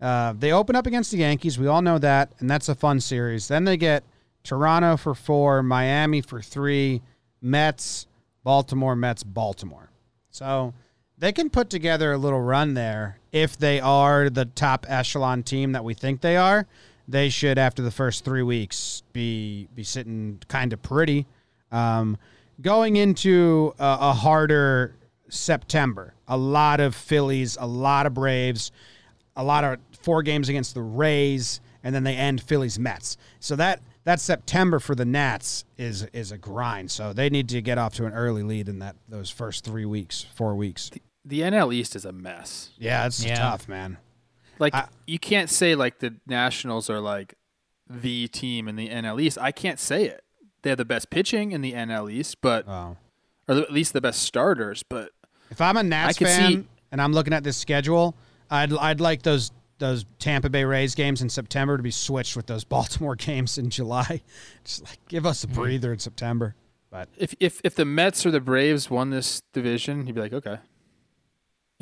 Uh, 0.02 0.34
they 0.38 0.52
open 0.52 0.76
up 0.76 0.86
against 0.86 1.12
the 1.12 1.18
Yankees. 1.18 1.58
We 1.58 1.68
all 1.68 1.82
know 1.82 1.98
that, 1.98 2.32
and 2.40 2.50
that's 2.50 2.68
a 2.70 2.76
fun 2.76 3.00
series. 3.00 3.48
Then 3.48 3.64
they 3.64 3.78
get 3.78 4.04
Toronto 4.44 4.98
for 4.98 5.16
four, 5.16 5.64
Miami 5.64 6.20
for 6.22 6.42
three, 6.42 7.02
Mets, 7.42 8.06
Baltimore, 8.44 8.96
Mets, 8.96 9.24
Baltimore. 9.24 9.90
So 10.30 10.74
they 11.24 11.32
can 11.32 11.50
put 11.50 11.70
together 11.70 12.12
a 12.12 12.18
little 12.18 12.42
run 12.42 12.74
there 12.74 13.18
if 13.32 13.56
they 13.58 13.80
are 13.80 14.30
the 14.30 14.44
top 14.44 14.86
echelon 14.90 15.42
team 15.42 15.72
that 15.72 15.82
we 15.82 15.94
think 15.94 16.20
they 16.20 16.36
are. 16.36 16.68
They 17.08 17.30
should, 17.30 17.58
after 17.58 17.82
the 17.82 17.92
first 17.92 18.26
three 18.26 18.44
weeks, 18.44 19.04
be 19.14 19.70
be 19.74 19.86
sitting 19.86 20.42
kind 20.50 20.74
of 20.74 20.82
pretty. 20.82 21.26
Um, 21.72 22.18
going 22.62 22.98
into 22.98 23.74
a, 23.80 23.98
a 24.02 24.14
harder 24.14 24.98
September, 25.30 26.14
a 26.28 26.36
lot 26.36 26.82
of 26.82 26.94
Phillies, 26.94 27.58
a 27.58 27.68
lot 27.68 28.06
of 28.06 28.14
Braves, 28.14 28.74
a 29.38 29.46
lot 29.46 29.64
of 29.64 29.80
four 30.02 30.24
games 30.24 30.50
against 30.50 30.74
the 30.74 30.82
Rays, 30.82 31.62
and 31.86 31.96
then 31.96 32.04
they 32.04 32.18
end 32.18 32.42
Phillies 32.42 32.78
Mets. 32.78 33.16
So 33.40 33.56
that 33.56 33.80
that 34.04 34.20
September 34.20 34.78
for 34.78 34.94
the 34.94 35.06
Nats 35.06 35.64
is 35.78 36.04
is 36.12 36.34
a 36.34 36.38
grind. 36.38 36.92
So 36.92 37.14
they 37.14 37.30
need 37.30 37.48
to 37.48 37.62
get 37.62 37.78
off 37.78 37.94
to 37.94 38.06
an 38.06 38.12
early 38.12 38.44
lead 38.44 38.68
in 38.68 38.80
that 38.80 38.98
those 39.08 39.30
first 39.30 39.64
three 39.64 39.86
weeks, 39.86 40.26
four 40.36 40.56
weeks. 40.56 40.92
The 41.26 41.42
NL 41.42 41.74
East 41.74 41.96
is 41.96 42.06
a 42.06 42.12
mess. 42.12 42.72
Yeah, 42.78 43.06
it's 43.06 43.24
Yeah. 43.24 43.36
tough, 43.36 43.68
man. 43.68 43.98
Like 44.60 44.74
I- 44.76 44.88
you 45.08 45.20
can't 45.20 45.50
say 45.50 45.76
like 45.76 46.00
the 46.00 46.16
Nationals 46.28 46.90
are 46.90 47.00
like 47.00 47.36
the 47.90 48.28
team 48.28 48.68
in 48.68 48.76
the 48.76 48.90
NL 48.90 49.20
East. 49.20 49.38
I 49.40 49.52
can't 49.52 49.80
say 49.80 50.06
it. 50.06 50.24
They 50.62 50.70
have 50.70 50.78
the 50.78 50.86
best 50.86 51.10
pitching 51.10 51.52
in 51.52 51.62
the 51.62 51.74
NL 51.74 52.10
East, 52.10 52.40
but 52.42 52.68
Oh. 52.68 52.98
or 53.48 53.56
at 53.56 53.72
least 53.72 53.94
the 53.94 54.02
best 54.02 54.22
starters. 54.24 54.84
But 54.84 55.12
If 55.50 55.60
I'm 55.62 55.78
a 55.78 55.84
Nats 55.84 56.16
I 56.16 56.20
could 56.20 56.28
fan 56.28 56.52
see- 56.64 56.68
and 56.92 57.02
I'm 57.02 57.14
looking 57.14 57.34
at 57.34 57.44
this 57.44 57.58
schedule, 57.58 58.16
I'd 58.50 58.74
I'd 58.74 59.02
like 59.02 59.24
those 59.24 59.52
those 59.80 60.06
Tampa 60.20 60.50
Bay 60.50 60.64
Rays 60.64 60.94
games 60.96 61.22
in 61.22 61.30
September 61.30 61.76
to 61.76 61.84
be 61.84 61.92
switched 61.92 62.36
with 62.38 62.46
those 62.46 62.64
Baltimore 62.76 63.16
games 63.16 63.58
in 63.58 63.70
July. 63.70 64.22
Just 64.64 64.84
like 64.86 65.00
give 65.08 65.26
us 65.26 65.44
a 65.44 65.48
hmm. 65.48 65.54
breather 65.54 65.92
in 65.94 66.00
September. 66.00 66.56
But 66.90 67.10
if 67.18 67.34
if 67.40 67.60
if 67.64 67.76
the 67.76 67.86
Mets 67.86 68.26
or 68.26 68.32
the 68.32 68.40
Braves 68.40 68.90
won 68.90 69.10
this 69.10 69.42
division, 69.52 70.06
you'd 70.06 70.16
be 70.16 70.22
like, 70.22 70.34
okay. 70.34 70.58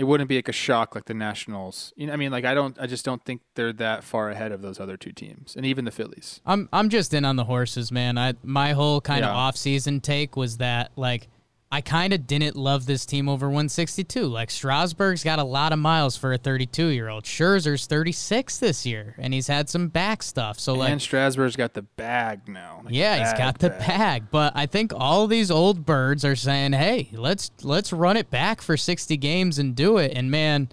It 0.02 0.06
wouldn't 0.06 0.28
be 0.28 0.36
like 0.38 0.49
a 0.49 0.52
shock 0.52 0.95
like 0.95 1.06
the 1.06 1.14
Nationals. 1.14 1.93
You 1.95 2.08
know, 2.08 2.14
I 2.14 2.16
mean, 2.16 2.32
like 2.32 2.43
I 2.43 2.56
don't, 2.56 2.76
I 2.80 2.88
just 2.88 3.06
don't 3.06 3.24
think 3.24 3.41
they're 3.54 3.72
that 3.74 4.04
far 4.04 4.32
ahead 4.32 4.52
of 4.52 4.64
those 4.64 4.80
other 4.80 4.97
two 4.97 5.12
teams, 5.12 5.56
and 5.56 5.64
even 5.64 5.86
the 5.86 5.91
Phillies. 5.91 6.41
I'm 6.43 6.68
I'm 6.74 6.89
just 6.89 7.14
in 7.14 7.24
on 7.24 7.36
the 7.36 7.43
horses, 7.45 7.91
man. 7.91 8.18
I 8.18 8.34
my 8.43 8.74
whole 8.74 8.99
kind 8.99 9.24
of 9.24 9.30
Yeah. 9.30 9.36
off 9.36 9.56
season 9.56 10.02
take 10.02 10.36
was 10.36 10.58
that 10.58 10.89
like 10.95 11.28
I 11.74 11.80
kind 11.80 12.11
of 12.11 12.28
didn't 12.28 12.57
love 12.57 12.86
this 12.86 13.05
team 13.05 13.30
over 13.30 13.47
162. 13.47 14.26
Like 14.26 14.51
Strasburg's 14.51 15.24
got 15.24 15.39
a 15.39 15.43
lot 15.43 15.72
of 15.72 15.80
miles 15.80 16.17
for 16.17 16.34
a 16.34 16.38
32 16.38 16.88
year 16.88 17.07
old. 17.07 17.24
Scherzer's 17.24 17.86
36 17.86 18.57
this 18.57 18.86
year, 18.86 19.15
and 19.17 19.34
he's 19.34 19.47
had 19.47 19.69
some 19.69 19.88
back 19.88 20.22
stuff. 20.22 20.59
So 20.59 20.74
like. 20.74 20.91
and 20.91 21.01
Strasburg's 21.01 21.55
got 21.55 21.74
the 21.74 21.84
bag 21.84 22.49
now. 22.49 22.82
Like, 22.84 22.93
yeah, 22.93 23.19
he's 23.19 23.39
got 23.39 23.59
the 23.59 23.69
bag. 23.69 23.88
bag. 23.88 24.24
but 24.32 24.51
I 24.53 24.65
think 24.65 24.91
all 24.93 25.28
these 25.28 25.49
old 25.49 25.86
birds 25.86 26.26
are 26.26 26.36
saying, 26.36 26.74
"Hey, 26.74 27.07
let's 27.13 27.51
let's 27.63 27.93
run 27.93 28.17
it 28.17 28.30
back 28.30 28.61
for 28.61 28.76
60 28.76 29.15
games 29.15 29.57
and 29.57 29.74
do 29.74 29.97
it." 29.97 30.11
And 30.13 30.30
man, 30.30 30.67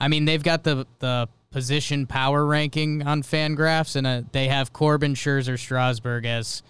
I 0.00 0.08
mean, 0.08 0.24
they've 0.24 0.42
got 0.42 0.64
the 0.64 0.86
the 1.00 1.28
position 1.50 2.06
power 2.06 2.46
ranking 2.46 3.06
on 3.06 3.22
Fangraphs, 3.22 3.94
and 3.94 4.06
uh, 4.06 4.22
they 4.32 4.48
have 4.48 4.72
Corbin, 4.72 5.14
Scherzer, 5.14 5.58
Strasburg 5.58 6.24
as 6.24 6.62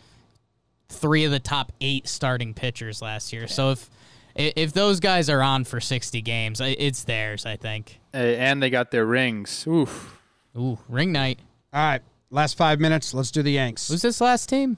three 0.89 1.24
of 1.24 1.30
the 1.30 1.41
top 1.41 1.72
eight 1.80 2.09
starting 2.09 2.55
pitchers 2.55 3.03
last 3.03 3.32
year. 3.32 3.47
So 3.49 3.70
if 3.72 3.91
if 4.37 4.72
those 4.72 4.99
guys 4.99 5.30
are 5.30 5.43
on 5.43 5.64
for 5.64 5.80
60 5.80 6.20
games, 6.22 6.61
it's 6.61 7.05
theirs. 7.05 7.47
I 7.47 7.57
think. 7.57 8.01
And 8.12 8.62
they 8.62 8.70
got 8.70 8.91
their 8.91 9.07
rings. 9.07 9.66
Oof. 9.66 10.20
Ooh, 10.57 10.78
ring 10.89 11.11
night. 11.12 11.41
all 11.72 11.80
right, 11.80 12.03
last 12.30 12.57
five 12.57 12.78
minutes. 12.80 13.12
Let's 13.12 13.30
do 13.30 13.43
the 13.43 13.53
Yanks. 13.53 13.89
Who's 13.89 14.03
this 14.03 14.20
last 14.20 14.49
team? 14.49 14.76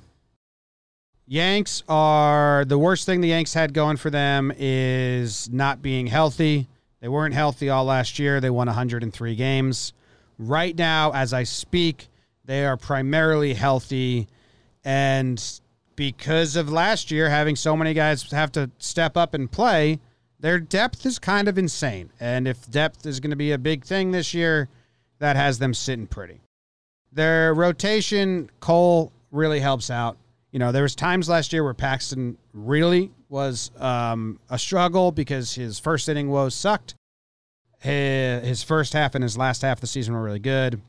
Yanks 1.26 1.82
are 1.88 2.64
the 2.64 2.78
worst 2.78 3.04
thing 3.04 3.20
the 3.20 3.28
Yanks 3.28 3.52
had 3.52 3.74
going 3.74 3.96
for 3.96 4.10
them 4.10 4.52
is 4.56 5.50
not 5.50 5.82
being 5.82 6.06
healthy. 6.06 6.68
They 7.00 7.08
weren't 7.08 7.34
healthy 7.34 7.68
all 7.68 7.84
last 7.84 8.18
year. 8.18 8.40
They 8.40 8.48
won 8.50 8.68
103 8.68 9.34
games. 9.34 9.92
Right 10.38 10.76
now, 10.76 11.12
as 11.12 11.32
I 11.32 11.42
speak, 11.42 12.08
they 12.44 12.64
are 12.64 12.76
primarily 12.76 13.54
healthy. 13.54 14.28
And 14.84 15.42
because 15.96 16.54
of 16.56 16.70
last 16.70 17.10
year 17.10 17.28
having 17.28 17.56
so 17.56 17.76
many 17.76 17.94
guys 17.94 18.30
have 18.30 18.52
to 18.52 18.70
step 18.78 19.16
up 19.16 19.34
and 19.34 19.50
play, 19.50 19.98
their 20.38 20.60
depth 20.60 21.04
is 21.06 21.18
kind 21.18 21.48
of 21.48 21.58
insane. 21.58 22.10
And 22.20 22.46
if 22.46 22.70
depth 22.70 23.06
is 23.06 23.20
going 23.20 23.30
to 23.30 23.36
be 23.36 23.52
a 23.52 23.58
big 23.58 23.84
thing 23.84 24.12
this 24.12 24.34
year, 24.34 24.68
that 25.18 25.36
has 25.36 25.58
them 25.58 25.72
sitting 25.74 26.06
pretty. 26.06 26.40
Their 27.12 27.54
rotation, 27.54 28.50
Cole 28.60 29.12
really 29.30 29.60
helps 29.60 29.90
out. 29.90 30.18
You 30.52 30.58
know, 30.58 30.72
there 30.72 30.82
was 30.82 30.94
times 30.94 31.28
last 31.28 31.52
year 31.52 31.64
where 31.64 31.74
Paxton 31.74 32.36
really 32.52 33.10
was 33.28 33.70
um, 33.78 34.38
a 34.50 34.58
struggle 34.58 35.12
because 35.12 35.54
his 35.54 35.78
first 35.78 36.08
inning 36.08 36.28
woes 36.28 36.54
sucked. 36.54 36.94
His, 37.80 38.46
his 38.46 38.62
first 38.62 38.92
half 38.92 39.14
and 39.14 39.22
his 39.22 39.36
last 39.36 39.62
half 39.62 39.78
of 39.78 39.80
the 39.80 39.86
season 39.86 40.14
were 40.14 40.22
really 40.22 40.38
good, 40.38 40.80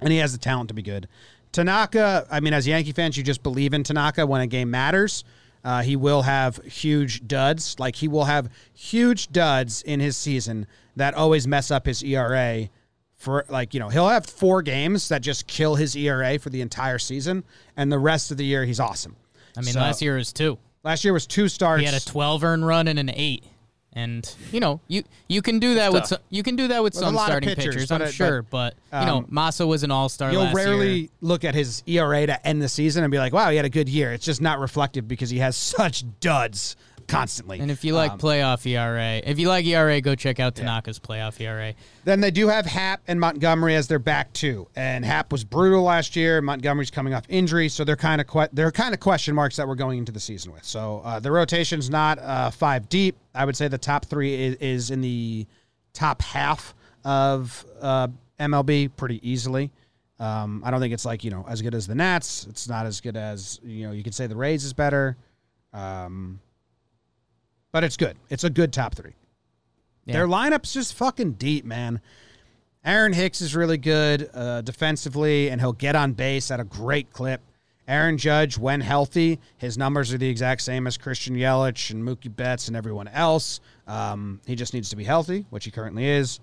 and 0.00 0.12
he 0.12 0.18
has 0.18 0.32
the 0.32 0.38
talent 0.38 0.68
to 0.68 0.74
be 0.74 0.82
good. 0.82 1.08
Tanaka, 1.54 2.26
I 2.30 2.40
mean, 2.40 2.52
as 2.52 2.66
Yankee 2.66 2.92
fans, 2.92 3.16
you 3.16 3.22
just 3.22 3.42
believe 3.42 3.74
in 3.74 3.84
Tanaka 3.84 4.26
when 4.26 4.40
a 4.40 4.46
game 4.46 4.70
matters. 4.70 5.22
Uh, 5.64 5.82
he 5.82 5.96
will 5.96 6.22
have 6.22 6.56
huge 6.64 7.26
duds. 7.26 7.76
Like 7.78 7.94
he 7.96 8.08
will 8.08 8.24
have 8.24 8.50
huge 8.74 9.30
duds 9.32 9.80
in 9.82 10.00
his 10.00 10.16
season 10.16 10.66
that 10.96 11.14
always 11.14 11.46
mess 11.46 11.70
up 11.70 11.86
his 11.86 12.02
ERA. 12.02 12.68
For 13.16 13.46
like 13.48 13.72
you 13.72 13.80
know, 13.80 13.88
he'll 13.88 14.08
have 14.08 14.26
four 14.26 14.60
games 14.60 15.08
that 15.08 15.22
just 15.22 15.46
kill 15.46 15.76
his 15.76 15.96
ERA 15.96 16.38
for 16.38 16.50
the 16.50 16.60
entire 16.60 16.98
season, 16.98 17.44
and 17.76 17.90
the 17.90 17.98
rest 17.98 18.30
of 18.30 18.36
the 18.36 18.44
year 18.44 18.64
he's 18.66 18.80
awesome. 18.80 19.16
I 19.56 19.60
mean, 19.60 19.72
So- 19.72 19.80
last 19.80 20.02
year 20.02 20.16
was 20.16 20.32
two. 20.32 20.58
Last 20.82 21.04
year 21.04 21.14
was 21.14 21.26
two 21.26 21.48
starts. 21.48 21.80
He 21.80 21.86
had 21.86 21.94
a 21.94 22.04
12 22.04 22.44
earn 22.44 22.62
run 22.64 22.88
and 22.88 22.98
an 22.98 23.08
8. 23.08 23.42
And 23.96 24.28
you 24.50 24.58
know, 24.58 24.80
you 24.88 25.04
you 25.28 25.40
can 25.40 25.60
do 25.60 25.74
that 25.76 25.92
with 25.92 26.02
tough. 26.02 26.08
some, 26.08 26.18
you 26.28 26.42
can 26.42 26.56
do 26.56 26.66
that 26.68 26.82
with, 26.82 26.94
With 26.94 27.02
a 27.02 27.06
some 27.06 27.14
lot 27.14 27.22
of 27.22 27.26
starting 27.28 27.48
pitchers, 27.50 27.74
pitchers, 27.76 27.90
I'm 27.92 28.02
it- 28.02 28.12
sure, 28.12 28.42
but, 28.42 28.74
you 28.92 29.06
know, 29.06 29.18
um, 29.18 29.26
Massa 29.30 29.64
was 29.66 29.84
an 29.84 29.92
all-star 29.92 30.32
You'll 30.32 30.42
last 30.42 30.54
rarely 30.56 30.94
year. 30.98 31.08
look 31.20 31.44
at 31.44 31.54
his 31.54 31.82
ERA 31.86 32.26
to 32.26 32.44
end 32.46 32.60
the 32.60 32.68
season 32.68 33.04
and 33.04 33.10
be 33.12 33.18
like, 33.18 33.32
"Wow, 33.32 33.50
he 33.50 33.56
had 33.56 33.64
a 33.64 33.70
good 33.70 33.88
year." 33.88 34.12
It's 34.12 34.24
just 34.24 34.40
not 34.40 34.58
reflective 34.58 35.06
because 35.06 35.30
he 35.30 35.38
has 35.38 35.56
such 35.56 36.04
duds 36.18 36.74
constantly. 37.06 37.60
And 37.60 37.70
if 37.70 37.84
you 37.84 37.94
like 37.94 38.12
Um, 38.12 38.18
playoff 38.18 38.66
ERA, 38.66 39.20
if 39.24 39.38
you 39.38 39.48
like 39.48 39.64
ERA, 39.66 40.00
go 40.00 40.14
check 40.14 40.40
out 40.40 40.54
Tanaka's 40.54 40.98
playoff 40.98 41.40
E 41.40 41.44
ERA. 41.46 41.74
Then 42.04 42.20
they 42.20 42.30
do 42.30 42.48
have 42.48 42.66
Happ 42.66 43.00
and 43.06 43.18
Montgomery 43.20 43.74
as 43.74 43.88
their 43.88 43.98
back 43.98 44.32
two, 44.32 44.68
and 44.76 45.04
Happ 45.04 45.32
was 45.32 45.44
brutal 45.44 45.82
last 45.82 46.16
year. 46.16 46.40
Montgomery's 46.42 46.90
coming 46.90 47.14
off 47.14 47.24
injury, 47.28 47.68
so 47.68 47.84
they're 47.84 47.96
kind 47.96 48.20
of 48.20 48.26
que- 48.26 48.48
they're 48.52 48.72
kind 48.72 48.92
of 48.94 49.00
question 49.00 49.34
marks 49.34 49.56
that 49.56 49.66
we're 49.66 49.74
going 49.74 49.98
into 49.98 50.12
the 50.12 50.20
season 50.20 50.52
with. 50.52 50.64
So 50.64 51.00
uh, 51.04 51.20
the 51.20 51.30
rotation's 51.32 51.88
not 51.90 52.18
uh, 52.18 52.50
five 52.50 52.88
deep. 52.88 53.16
I 53.34 53.44
would 53.44 53.56
say 53.56 53.68
the 53.68 53.78
top 53.78 54.04
three 54.06 54.34
is, 54.34 54.54
is 54.56 54.90
in 54.90 55.00
the 55.00 55.46
top 55.92 56.20
half 56.22 56.74
of 57.04 57.64
uh, 57.80 58.08
MLB 58.40 58.90
pretty 58.96 59.20
easily. 59.28 59.70
Um, 60.20 60.62
I 60.64 60.70
don't 60.70 60.80
think 60.80 60.94
it's 60.94 61.04
like 61.04 61.24
you 61.24 61.30
know 61.30 61.44
as 61.48 61.60
good 61.60 61.74
as 61.74 61.86
the 61.86 61.94
Nats. 61.94 62.46
It's 62.48 62.68
not 62.68 62.86
as 62.86 63.00
good 63.00 63.16
as 63.16 63.58
you 63.64 63.86
know. 63.86 63.92
You 63.92 64.02
could 64.04 64.14
say 64.14 64.26
the 64.28 64.36
Rays 64.36 64.64
is 64.64 64.72
better, 64.72 65.16
um, 65.72 66.38
but 67.74 67.82
it's 67.82 67.96
good. 67.96 68.16
It's 68.30 68.44
a 68.44 68.50
good 68.50 68.72
top 68.72 68.94
three. 68.94 69.14
Their 70.06 70.28
lineup's 70.28 70.72
just 70.72 70.94
fucking 70.94 71.32
deep, 71.32 71.64
man. 71.64 72.00
Aaron 72.84 73.12
Hicks 73.12 73.40
is 73.40 73.56
really 73.56 73.78
good 73.78 74.30
uh, 74.32 74.60
defensively, 74.60 75.50
and 75.50 75.60
he'll 75.60 75.72
get 75.72 75.96
on 75.96 76.12
base 76.12 76.52
at 76.52 76.60
a 76.60 76.64
great 76.64 77.12
clip. 77.12 77.40
Aaron 77.88 78.16
Judge, 78.16 78.56
when 78.56 78.80
healthy, 78.80 79.40
his 79.56 79.76
numbers 79.76 80.12
are 80.12 80.18
the 80.18 80.28
exact 80.28 80.60
same 80.60 80.86
as 80.86 80.96
Christian 80.96 81.34
Yelich 81.34 81.90
and 81.90 82.00
Mookie 82.04 82.34
Betts 82.34 82.68
and 82.68 82.76
everyone 82.76 83.08
else. 83.08 83.58
Um, 83.88 84.40
he 84.46 84.54
just 84.54 84.72
needs 84.72 84.90
to 84.90 84.96
be 84.96 85.02
healthy, 85.02 85.44
which 85.50 85.64
he 85.64 85.72
currently 85.72 86.06
is. 86.06 86.38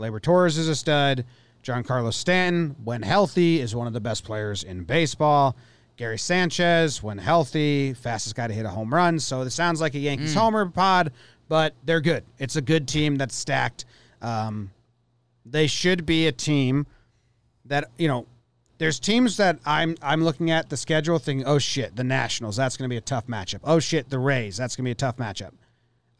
Gleyber 0.00 0.20
Torres 0.20 0.58
is 0.58 0.68
a 0.68 0.74
stud. 0.74 1.24
Giancarlo 1.62 2.12
Stanton, 2.12 2.74
when 2.82 3.02
healthy, 3.02 3.60
is 3.60 3.76
one 3.76 3.86
of 3.86 3.92
the 3.92 4.00
best 4.00 4.24
players 4.24 4.64
in 4.64 4.82
baseball. 4.82 5.54
Gary 5.96 6.18
Sanchez, 6.18 7.02
when 7.02 7.18
healthy, 7.18 7.92
fastest 7.92 8.34
guy 8.34 8.46
to 8.46 8.54
hit 8.54 8.64
a 8.64 8.70
home 8.70 8.92
run. 8.92 9.18
So 9.18 9.42
it 9.42 9.50
sounds 9.50 9.80
like 9.80 9.94
a 9.94 9.98
Yankees 9.98 10.34
homer 10.34 10.66
pod, 10.66 11.12
but 11.48 11.74
they're 11.84 12.00
good. 12.00 12.24
It's 12.38 12.56
a 12.56 12.62
good 12.62 12.88
team 12.88 13.16
that's 13.16 13.36
stacked. 13.36 13.84
Um, 14.20 14.70
they 15.44 15.66
should 15.66 16.06
be 16.06 16.26
a 16.26 16.32
team 16.32 16.86
that 17.66 17.90
you 17.98 18.08
know. 18.08 18.26
There's 18.78 18.98
teams 18.98 19.36
that 19.36 19.60
I'm 19.64 19.96
I'm 20.02 20.24
looking 20.24 20.50
at 20.50 20.68
the 20.68 20.76
schedule 20.76 21.20
thinking, 21.20 21.46
oh 21.46 21.58
shit, 21.58 21.94
the 21.94 22.02
Nationals, 22.02 22.56
that's 22.56 22.76
going 22.76 22.88
to 22.88 22.92
be 22.92 22.96
a 22.96 23.00
tough 23.00 23.28
matchup. 23.28 23.60
Oh 23.62 23.78
shit, 23.78 24.10
the 24.10 24.18
Rays, 24.18 24.56
that's 24.56 24.74
going 24.74 24.82
to 24.84 24.88
be 24.88 24.92
a 24.92 24.96
tough 24.96 25.18
matchup. 25.18 25.52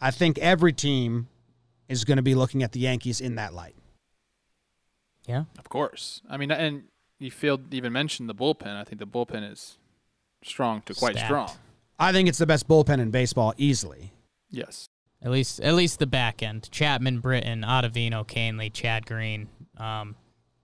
I 0.00 0.12
think 0.12 0.38
every 0.38 0.72
team 0.72 1.26
is 1.88 2.04
going 2.04 2.18
to 2.18 2.22
be 2.22 2.36
looking 2.36 2.62
at 2.62 2.70
the 2.70 2.78
Yankees 2.78 3.20
in 3.20 3.34
that 3.34 3.52
light. 3.52 3.74
Yeah. 5.26 5.44
Of 5.58 5.68
course. 5.68 6.22
I 6.28 6.36
mean, 6.36 6.50
and 6.50 6.84
you 7.22 7.30
failed 7.30 7.72
even 7.72 7.92
mention 7.92 8.26
the 8.26 8.34
bullpen. 8.34 8.76
I 8.76 8.84
think 8.84 8.98
the 8.98 9.06
bullpen 9.06 9.50
is 9.50 9.78
strong 10.42 10.82
to 10.86 10.94
quite 10.94 11.14
Stacked. 11.14 11.28
strong. 11.28 11.50
I 11.98 12.12
think 12.12 12.28
it's 12.28 12.38
the 12.38 12.46
best 12.46 12.66
bullpen 12.66 12.98
in 12.98 13.10
baseball 13.10 13.54
easily. 13.56 14.12
Yes. 14.50 14.88
At 15.22 15.30
least, 15.30 15.60
at 15.60 15.74
least 15.74 16.00
the 16.00 16.06
back 16.06 16.42
end: 16.42 16.68
Chapman, 16.72 17.20
Britton, 17.20 17.62
Ottavino, 17.62 18.26
Kahnle, 18.26 18.72
Chad 18.72 19.06
Green. 19.06 19.48
Um, 19.76 20.16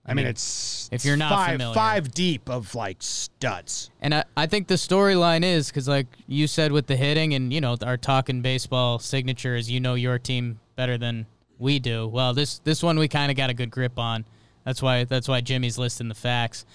I 0.05 0.13
mean, 0.13 0.25
it's 0.25 0.89
if 0.91 1.05
you're 1.05 1.15
not 1.15 1.31
five 1.31 1.51
familiar. 1.53 1.73
five 1.73 2.11
deep 2.13 2.49
of 2.49 2.75
like 2.75 2.97
studs. 2.99 3.89
And 4.01 4.13
I, 4.13 4.23
I 4.35 4.47
think 4.47 4.67
the 4.67 4.75
storyline 4.75 5.43
is 5.43 5.69
because, 5.69 5.87
like 5.87 6.07
you 6.27 6.47
said, 6.47 6.71
with 6.71 6.87
the 6.87 6.97
hitting 6.97 7.33
and 7.35 7.53
you 7.53 7.61
know 7.61 7.77
our 7.85 7.95
talking 7.95 8.41
baseball 8.41 8.99
signature 8.99 9.55
is 9.55 9.71
you 9.71 9.79
know 9.79 9.93
your 9.93 10.19
team 10.19 10.59
better 10.75 10.97
than 10.97 11.25
we 11.57 11.79
do. 11.79 12.07
Well, 12.07 12.33
this 12.33 12.59
this 12.59 12.83
one 12.83 12.99
we 12.99 13.07
kind 13.07 13.31
of 13.31 13.37
got 13.37 13.49
a 13.49 13.53
good 13.53 13.71
grip 13.71 13.97
on. 13.97 14.25
That's 14.65 14.81
why 14.81 15.03
that's 15.03 15.27
why 15.27 15.41
Jimmy's 15.41 15.77
listing 15.77 16.09
the 16.09 16.15
facts. 16.15 16.65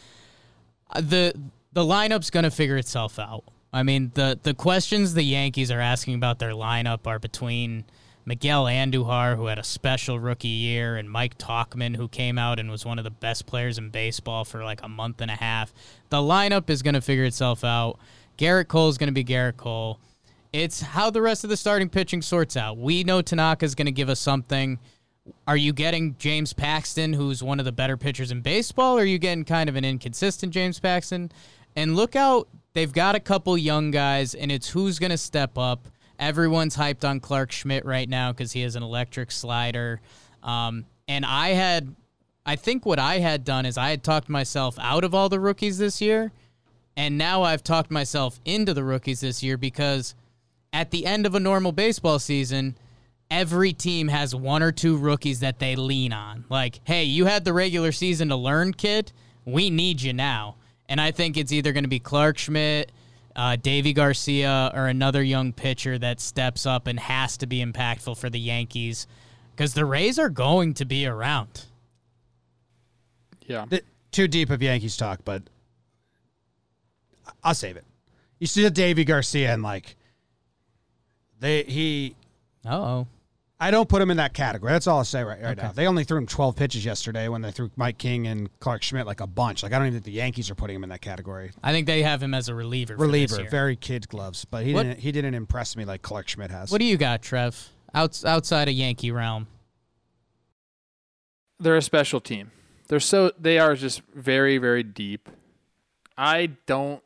Uh, 0.91 1.01
the 1.01 1.35
The 1.73 1.83
lineup's 1.83 2.31
gonna 2.31 2.51
figure 2.51 2.77
itself 2.77 3.19
out. 3.19 3.45
I 3.73 3.83
mean 3.83 4.13
the 4.15 4.39
the 4.43 4.55
questions 4.55 5.15
the 5.15 5.23
Yankees 5.23 5.71
are 5.71 5.81
asking 5.81 6.15
about 6.15 6.39
their 6.39 6.53
lineup 6.53 7.07
are 7.07 7.19
between 7.19 7.85
Miguel 8.27 8.65
Andujar, 8.65 9.37
who 9.37 9.47
had 9.47 9.59
a 9.59 9.65
special 9.65 10.19
rookie 10.19 10.49
year, 10.49 10.97
and 10.97 11.11
Mike 11.11 11.37
Tauchman, 11.37 11.97
who 11.97 12.09
came 12.09 12.39
out 12.39 12.59
and 12.59 12.71
was 12.71 12.85
one 12.85 12.99
of 12.99 13.05
the 13.05 13.11
best 13.11 13.45
players 13.45 13.77
in 13.77 13.91
baseball 13.91 14.45
for 14.45 14.65
like 14.65 14.83
a 14.83 14.89
month 14.89 15.21
and 15.21 15.31
a 15.31 15.35
half. 15.35 15.75
The 16.09 16.17
lineup 16.17 16.71
is 16.71 16.83
going 16.83 16.95
to 16.95 17.03
figure 17.03 17.25
itself 17.25 17.65
out. 17.65 17.99
Gerrit 18.39 18.69
Cole 18.69 18.89
is 18.89 18.97
going 18.97 19.09
to 19.09 19.13
be 19.13 19.25
Gerrit 19.25 19.59
Cole. 19.59 19.99
It's 20.55 20.81
how 20.81 21.11
the 21.11 21.21
rest 21.21 21.45
of 21.45 21.51
the 21.51 21.57
starting 21.57 21.89
pitching 21.91 22.23
sorts 22.23 22.57
out. 22.57 22.79
We 22.79 23.05
know 23.05 23.21
Tanaka 23.21 23.67
is 23.67 23.75
going 23.75 23.87
to 23.87 23.93
give 23.93 24.09
us 24.09 24.21
something. 24.21 24.79
Are 25.47 25.57
you 25.57 25.73
getting 25.73 26.17
James 26.19 26.53
Paxton, 26.53 27.15
who's 27.15 27.43
one 27.43 27.59
of 27.59 27.65
the 27.65 27.73
better 27.73 27.97
pitchers 27.97 28.31
in 28.31 28.41
baseball, 28.41 28.99
or 28.99 29.03
are 29.03 29.07
you 29.07 29.19
getting 29.19 29.45
kind 29.45 29.69
of 29.69 29.77
an 29.77 29.85
inconsistent 29.85 30.53
James 30.53 30.79
Paxton? 30.79 31.33
And 31.77 31.97
look 31.97 32.15
out, 32.15 32.49
they've 32.75 32.93
got 32.93 33.15
a 33.15 33.21
couple 33.21 33.57
young 33.57 33.91
guys, 33.91 34.35
and 34.35 34.53
it's 34.53 34.69
who's 34.69 34.99
going 34.99 35.11
to 35.11 35.19
step 35.19 35.57
up. 35.57 35.89
Everyone's 36.19 36.77
hyped 36.77 37.09
on 37.09 37.21
Clarke 37.21 37.53
Schmidt 37.53 37.85
right 37.85 38.09
now 38.09 38.33
because 38.33 38.53
he 38.53 38.61
has 38.61 38.77
an 38.77 38.83
electric 38.83 39.33
slider. 39.33 40.01
Um, 40.43 40.85
and 41.09 41.25
I 41.25 41.51
had, 41.51 41.95
I 42.47 42.57
think 42.57 42.87
what 42.87 42.99
I 42.99 43.19
had 43.19 43.45
done 43.45 43.67
is 43.67 43.77
I 43.77 43.91
had 43.91 44.03
talked 44.03 44.29
myself 44.29 44.79
out 44.79 45.05
of 45.05 45.15
all 45.15 45.29
the 45.29 45.41
rookies 45.41 45.79
this 45.79 46.01
year. 46.01 46.33
And 46.97 47.19
now 47.19 47.43
I've 47.43 47.65
talked 47.65 47.91
myself 47.91 48.39
into 48.45 48.73
the 48.73 48.85
rookies 48.85 49.21
this 49.21 49.43
year 49.43 49.57
because 49.57 50.15
at 50.73 50.91
the 50.91 51.07
end 51.07 51.27
of 51.27 51.35
a 51.35 51.41
normal 51.41 51.73
baseball 51.73 52.19
season, 52.19 52.77
every 53.35 53.73
team 53.73 54.07
has 54.07 54.33
one 54.33 54.63
or 54.63 54.71
two 54.71 54.97
rookies 54.97 55.41
that 55.41 55.59
they 55.59 55.75
lean 55.75 56.13
on. 56.13 56.45
Like, 56.49 56.79
hey, 56.85 57.03
you 57.03 57.25
had 57.25 57.45
the 57.45 57.53
regular 57.53 57.91
season 57.91 58.29
to 58.29 58.37
learn, 58.37 58.73
kid. 58.73 59.11
We 59.45 59.71
need 59.71 60.01
you 60.01 60.13
now. 60.13 60.55
And 60.89 61.01
I 61.01 61.11
think 61.11 61.37
it's 61.37 61.51
either 61.51 61.73
going 61.73 61.83
to 61.83 61.89
be 61.91 61.99
Clarke 61.99 62.39
Schmidt, 62.39 62.93
uh, 63.35 63.57
Deivi 63.61 63.93
Garcia, 63.93 64.71
or 64.73 64.87
another 64.87 65.21
young 65.23 65.53
pitcher 65.53 65.99
that 65.99 66.21
steps 66.21 66.65
up 66.65 66.87
and 66.87 67.01
has 67.01 67.37
to 67.39 67.47
be 67.47 67.65
impactful 67.65 68.17
for 68.19 68.31
the 68.31 68.39
Yankees 68.39 69.09
because 69.51 69.75
the 69.75 69.85
Rays 69.85 70.19
are 70.19 70.31
going 70.31 70.73
to 70.75 70.85
be 70.85 71.05
around. 71.07 71.65
Yeah. 73.47 73.67
Th- 73.69 73.85
Too 74.13 74.29
deep 74.29 74.51
of 74.51 74.63
Yankees 74.63 74.97
talk, 74.97 75.21
but 75.25 75.43
I'll 77.43 77.55
save 77.55 77.77
it. 77.77 77.85
You 78.39 78.47
see 78.47 78.63
the 78.63 78.71
Deivi 78.71 79.05
Garcia 79.05 79.53
and 79.53 79.63
like 79.63 79.97
they 81.41 81.65
he 81.65 82.15
Oh, 82.67 83.07
I 83.65 83.71
don't 83.71 83.89
put 83.89 84.03
him 84.03 84.11
in 84.11 84.19
that 84.19 84.35
category. 84.35 84.73
That's 84.73 84.87
all 84.87 84.99
I'll 84.99 85.05
say 85.05 85.25
right, 85.25 85.41
right 85.43 85.57
now. 85.57 85.73
They 85.73 85.87
only 85.87 86.05
threw 86.05 86.19
him 86.19 86.27
12 86.27 86.55
pitches 86.55 86.85
yesterday 86.85 87.29
when 87.29 87.41
they 87.41 87.51
threw 87.51 87.71
Mike 87.77 87.97
King 87.97 88.27
and 88.27 88.51
Clarke 88.61 88.83
Schmidt 88.83 89.07
like 89.07 89.21
a 89.21 89.27
bunch. 89.27 89.63
Like 89.63 89.73
I 89.73 89.79
don't 89.79 89.87
even 89.87 89.95
think 89.95 90.05
the 90.05 90.13
Yankees 90.13 90.51
are 90.51 90.55
putting 90.55 90.77
him 90.77 90.83
in 90.85 90.91
that 90.91 91.01
category. 91.01 91.51
I 91.63 91.73
think 91.73 91.87
they 91.87 92.03
have 92.03 92.23
him 92.23 92.35
as 92.35 92.51
a 92.51 92.55
reliever. 92.55 92.95
Reliever, 92.95 93.41
year. 93.41 93.49
very 93.49 93.75
kid 93.75 94.07
gloves, 94.09 94.45
but 94.45 94.67
he 94.67 94.75
What- 94.75 94.83
didn't 94.83 94.99
he 95.01 95.13
didn't 95.13 95.33
impress 95.33 95.77
me 95.77 95.87
like 95.87 96.03
Clarke 96.03 96.29
Schmidt 96.29 96.51
has. 96.51 96.71
What 96.71 96.79
do 96.81 96.85
you 96.85 96.99
got, 96.99 97.23
Trev? 97.23 97.71
Outs- 97.95 98.25
outside 98.25 98.69
of 98.69 98.75
Yankee 98.75 99.11
realm. 99.11 99.47
they're 101.59 101.77
a 101.77 101.83
special 101.83 102.21
team. 102.21 102.51
They're 102.89 103.01
so 103.01 103.33
they 103.39 103.59
are 103.59 103.75
just 103.77 104.03
very 104.15 104.59
very 104.59 104.83
deep. 104.83 105.31
I 106.19 106.51
don't 106.67 107.03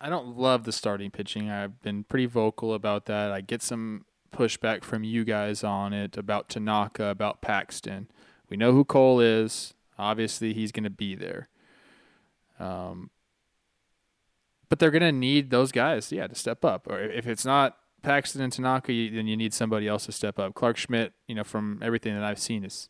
I 0.00 0.08
don't 0.08 0.38
love 0.38 0.64
the 0.64 0.72
starting 0.72 1.10
pitching. 1.10 1.50
I've 1.50 1.80
been 1.82 2.04
pretty 2.04 2.26
vocal 2.26 2.72
about 2.74 3.04
that. 3.06 3.30
I 3.30 3.40
get 3.42 3.62
some 3.62 4.06
pushback 4.32 4.84
from 4.84 5.04
you 5.04 5.24
guys 5.24 5.62
on 5.62 5.92
it 5.92 6.16
about 6.16 6.48
Tanaka, 6.48 7.06
about 7.06 7.40
Paxton. 7.40 8.08
We 8.48 8.56
know 8.56 8.72
who 8.72 8.84
Cole 8.84 9.20
is. 9.20 9.74
Obviously, 9.98 10.52
he's 10.52 10.72
going 10.72 10.84
to 10.84 10.90
be 10.90 11.14
there. 11.14 11.48
Um, 12.58 13.10
but 14.68 14.78
they're 14.78 14.90
going 14.90 15.02
to 15.02 15.12
need 15.12 15.50
those 15.50 15.70
guys, 15.70 16.10
yeah, 16.10 16.26
to 16.26 16.34
step 16.34 16.64
up. 16.64 16.86
Or 16.88 17.00
if 17.00 17.26
it's 17.26 17.44
not 17.44 17.76
Paxton 18.02 18.40
and 18.40 18.52
Tanaka, 18.52 18.88
then 18.88 19.26
you 19.26 19.36
need 19.36 19.54
somebody 19.54 19.86
else 19.86 20.06
to 20.06 20.12
step 20.12 20.38
up. 20.38 20.54
Clarke 20.54 20.76
Schmidt, 20.76 21.12
you 21.28 21.34
know, 21.34 21.44
from 21.44 21.78
everything 21.82 22.14
that 22.14 22.24
I've 22.24 22.38
seen, 22.38 22.64
is 22.64 22.88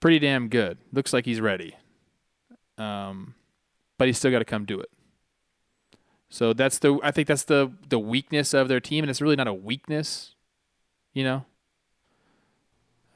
pretty 0.00 0.18
damn 0.18 0.48
good. 0.48 0.78
Looks 0.92 1.12
like 1.12 1.26
he's 1.26 1.40
ready. 1.40 1.76
Um, 2.78 3.34
but 3.98 4.08
he's 4.08 4.18
still 4.18 4.30
got 4.30 4.38
to 4.38 4.44
come 4.44 4.64
do 4.64 4.80
it. 4.80 4.90
So 6.30 6.52
that's 6.52 6.78
the 6.78 6.98
I 7.02 7.10
think 7.10 7.26
that's 7.28 7.42
the 7.42 7.72
the 7.88 7.98
weakness 7.98 8.54
of 8.54 8.68
their 8.68 8.80
team, 8.80 9.04
and 9.04 9.10
it's 9.10 9.20
really 9.20 9.36
not 9.36 9.48
a 9.48 9.54
weakness, 9.54 10.34
you 11.12 11.24
know. 11.24 11.44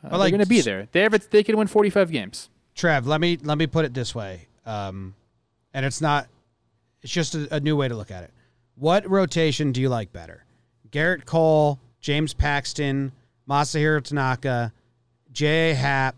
Uh, 0.02 0.18
like, 0.18 0.32
they're 0.32 0.38
going 0.38 0.40
to 0.40 0.46
be 0.46 0.60
there. 0.60 0.88
They 0.92 1.00
have, 1.00 1.30
they 1.30 1.42
can 1.42 1.56
win 1.56 1.68
forty 1.68 1.90
five 1.90 2.10
games. 2.10 2.50
Trev, 2.74 3.06
let 3.06 3.20
me 3.20 3.38
let 3.40 3.56
me 3.56 3.68
put 3.68 3.84
it 3.84 3.94
this 3.94 4.14
way, 4.14 4.48
um, 4.66 5.14
and 5.72 5.86
it's 5.86 6.00
not. 6.00 6.26
It's 7.02 7.12
just 7.12 7.36
a, 7.36 7.54
a 7.54 7.60
new 7.60 7.76
way 7.76 7.86
to 7.86 7.94
look 7.94 8.10
at 8.10 8.24
it. 8.24 8.32
What 8.74 9.08
rotation 9.08 9.70
do 9.70 9.80
you 9.80 9.88
like 9.88 10.12
better? 10.12 10.44
Gerrit 10.90 11.24
Cole, 11.24 11.78
James 12.00 12.34
Paxton, 12.34 13.12
Masahiro 13.48 14.02
Tanaka, 14.02 14.72
J. 15.32 15.74
Happ, 15.74 16.16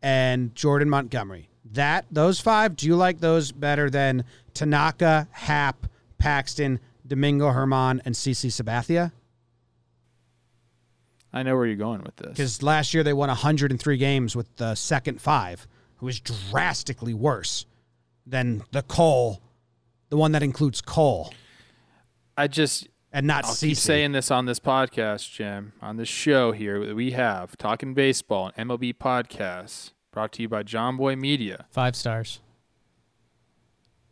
and 0.00 0.54
Jordan 0.54 0.88
Montgomery. 0.88 1.48
That 1.72 2.06
those 2.12 2.38
five. 2.38 2.76
Do 2.76 2.86
you 2.86 2.94
like 2.94 3.18
those 3.18 3.50
better 3.50 3.90
than 3.90 4.24
Tanaka, 4.54 5.26
Happ, 5.32 5.88
Paxton, 6.20 6.78
Domingo 7.06 7.52
German, 7.52 8.00
and 8.04 8.14
CC 8.14 8.46
Sabathia? 8.50 9.10
I 11.32 11.42
know 11.42 11.56
where 11.56 11.66
you're 11.66 11.76
going 11.76 12.02
with 12.02 12.16
this. 12.16 12.30
Because 12.30 12.62
last 12.62 12.92
year 12.94 13.02
they 13.02 13.12
won 13.12 13.28
103 13.28 13.96
games 13.96 14.36
with 14.36 14.54
the 14.56 14.74
second 14.74 15.20
five, 15.20 15.66
who 15.96 16.08
is 16.08 16.20
drastically 16.20 17.14
worse 17.14 17.66
than 18.26 18.62
the 18.72 18.82
Cole, 18.82 19.40
the 20.08 20.16
one 20.16 20.32
that 20.32 20.42
includes 20.42 20.80
Cole 20.80 21.32
I 22.36 22.46
just 22.48 22.88
and 23.12 23.26
not 23.26 23.44
I'll 23.44 23.50
CC. 23.52 23.68
keep 23.68 23.76
saying 23.76 24.12
this 24.12 24.30
on 24.30 24.46
this 24.46 24.58
podcast, 24.60 25.30
Jim, 25.30 25.72
on 25.82 25.96
this 25.98 26.08
show 26.08 26.52
here 26.52 26.86
that 26.86 26.94
we 26.94 27.10
have 27.10 27.54
talking 27.58 27.92
baseball 27.92 28.50
and 28.56 28.70
MLB 28.70 28.94
podcasts 28.94 29.92
brought 30.10 30.32
to 30.32 30.42
you 30.42 30.48
by 30.48 30.62
Jomboy 30.62 31.18
Media. 31.18 31.66
Five 31.70 31.94
stars. 31.96 32.40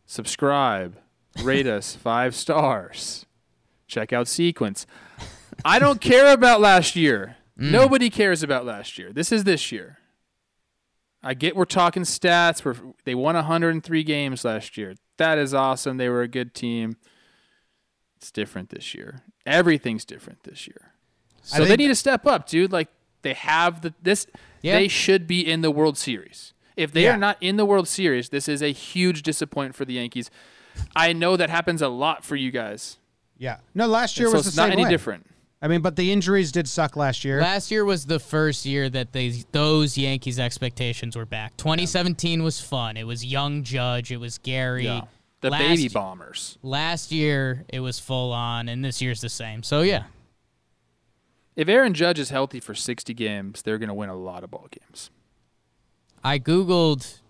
subscribe, 0.05 0.97
rate 1.43 1.67
us 1.67 1.95
five 1.95 2.35
stars, 2.35 3.27
check 3.87 4.13
out 4.13 4.29
Sequence. 4.29 4.87
I 5.65 5.79
don't 5.79 6.01
care 6.01 6.33
about 6.33 6.61
last 6.61 6.97
year. 6.97 7.37
Mm. 7.59 7.73
Nobody 7.73 8.09
cares 8.09 8.45
about 8.45 8.65
last 8.65 8.99
year. 9.01 9.13
This 9.13 9.33
is 9.33 9.43
this 9.43 9.73
year. 9.73 9.99
I 11.25 11.35
get 11.35 11.57
we're 11.57 11.65
talking 11.65 12.05
stats. 12.05 12.65
We're, 12.65 12.77
they 13.05 13.17
won 13.17 13.35
103 13.35 14.05
games 14.05 14.45
last 14.45 14.77
year. 14.77 14.95
That 15.17 15.39
is 15.39 15.53
awesome. 15.55 15.97
They 15.97 16.09
were 16.09 16.23
a 16.23 16.29
good 16.29 16.55
team. 16.55 16.99
It's 18.17 18.31
different 18.31 18.69
this 18.71 18.95
year. 18.95 19.23
Everything's 19.45 20.05
different 20.05 20.45
this 20.45 20.69
year. 20.69 20.93
So 21.43 21.65
they 21.65 21.75
need 21.75 21.89
to 21.89 21.97
step 21.97 22.29
up, 22.29 22.47
dude. 22.49 22.71
Like 22.71 22.91
They 23.23 23.35
have 23.35 23.81
the 23.81 23.93
this. 24.01 24.29
Yeah. 24.63 24.77
They 24.77 24.87
should 24.87 25.27
be 25.27 25.41
in 25.41 25.61
the 25.63 25.73
World 25.73 25.99
Series. 25.99 26.53
If 26.77 26.93
they 26.93 27.03
Yeah. 27.03 27.15
are 27.15 27.19
not 27.19 27.39
in 27.41 27.57
the 27.57 27.65
World 27.65 27.89
Series, 27.89 28.29
this 28.29 28.49
is 28.49 28.63
a 28.63 28.71
huge 28.71 29.25
disappointment 29.25 29.75
for 29.75 29.85
the 29.85 29.95
Yankees. 29.95 30.31
I 30.97 31.13
know 31.13 31.37
that 31.37 31.51
happens 31.51 31.83
a 31.83 31.89
lot 31.89 32.25
for 32.25 32.37
you 32.37 32.51
guys. 32.51 32.99
Yeah. 33.37 33.59
No, 33.75 33.87
last 33.87 34.19
year 34.19 34.29
so 34.29 34.37
was 34.37 34.47
the 34.47 34.51
same. 34.51 34.53
it's 34.53 34.57
not 34.57 34.65
same 34.65 34.73
any 34.73 34.85
way. 34.85 34.91
different. 34.91 35.27
I 35.61 35.67
mean, 35.67 35.81
but 35.81 35.97
the 35.97 36.13
injuries 36.13 36.53
did 36.53 36.69
suck 36.69 36.95
last 36.97 37.25
year. 37.25 37.41
Last 37.41 37.71
year 37.71 37.85
was 37.85 38.07
the 38.07 38.21
first 38.21 38.65
year 38.65 38.89
that 38.91 39.13
they 39.13 39.31
those 39.51 39.99
Yankees 39.99 40.39
expectations 40.39 41.17
were 41.17 41.27
back. 41.27 41.57
2017 41.57 42.45
was 42.45 42.61
fun. 42.61 42.97
It 42.97 43.05
was 43.05 43.25
young 43.25 43.65
Judge. 43.65 44.13
It 44.13 44.19
was 44.19 44.39
Gary. 44.39 44.85
Yeah. 44.85 45.03
The 45.41 45.51
last, 45.51 45.61
baby 45.61 45.89
bombers. 45.89 46.59
Last 46.63 47.13
year 47.13 47.65
it 47.69 47.81
was 47.81 47.99
full 47.99 48.33
on, 48.33 48.69
and 48.69 48.85
this 48.85 49.01
year's 49.03 49.21
the 49.21 49.29
same. 49.29 49.63
So 49.63 49.83
yeah, 49.83 50.05
If 51.55 51.69
Aaron 51.69 51.95
Judge 51.95 52.19
is 52.19 52.31
healthy 52.31 52.59
for 52.61 52.75
60 52.75 53.15
games, 53.15 53.63
they're 53.63 53.79
going 53.79 53.89
to 53.89 53.95
win 53.95 54.09
a 54.11 54.17
lot 54.17 54.43
of 54.45 54.51
ball 54.51 54.69
games. 54.71 55.11
I 56.25 56.39
googled 56.41 57.21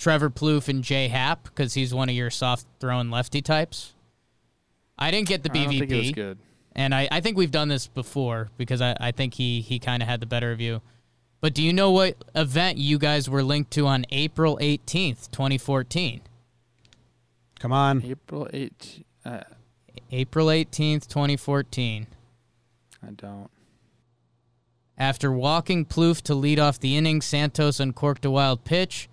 Trevor 0.00 0.30
Plouffe 0.30 0.68
and 0.68 0.82
Jay 0.82 1.08
Happ 1.08 1.44
because 1.44 1.74
he's 1.74 1.92
one 1.92 2.08
of 2.08 2.14
your 2.14 2.30
soft 2.30 2.64
throwing 2.80 3.10
lefty 3.10 3.42
types. 3.42 3.92
I 4.98 5.10
didn't 5.10 5.28
get 5.28 5.42
the 5.42 5.50
I 5.50 5.54
don't 5.64 5.68
think 5.68 5.90
it 5.90 5.94
was 5.94 6.06
BVP, 6.06 6.14
good. 6.14 6.38
and 6.74 6.94
I, 6.94 7.06
I 7.12 7.20
think 7.20 7.36
we've 7.36 7.50
done 7.50 7.68
this 7.68 7.86
before 7.86 8.48
because 8.56 8.80
I, 8.80 8.96
I 8.98 9.12
think 9.12 9.34
he 9.34 9.60
he 9.60 9.78
kind 9.78 10.02
of 10.02 10.08
had 10.08 10.20
the 10.20 10.26
better 10.26 10.52
of 10.52 10.60
you. 10.60 10.80
But 11.42 11.52
do 11.52 11.62
you 11.62 11.74
know 11.74 11.90
what 11.90 12.16
event 12.34 12.78
you 12.78 12.98
guys 12.98 13.28
were 13.28 13.42
linked 13.42 13.72
to 13.72 13.86
on 13.86 14.06
April 14.10 14.58
18th, 14.60 15.30
2014? 15.32 16.22
Come 17.58 17.72
on. 17.72 18.02
April 18.02 18.48
8th. 18.52 19.04
Uh, 19.22 19.40
April 20.10 20.46
18th, 20.46 21.08
2014. 21.08 22.06
I 23.02 23.10
don't. 23.10 23.50
After 24.96 25.30
walking 25.30 25.84
Plouffe 25.84 26.22
to 26.22 26.34
lead 26.34 26.58
off 26.58 26.80
the 26.80 26.96
inning, 26.96 27.20
Santos 27.20 27.80
uncorked 27.80 28.24
a 28.24 28.30
wild 28.30 28.64
pitch. 28.64 29.09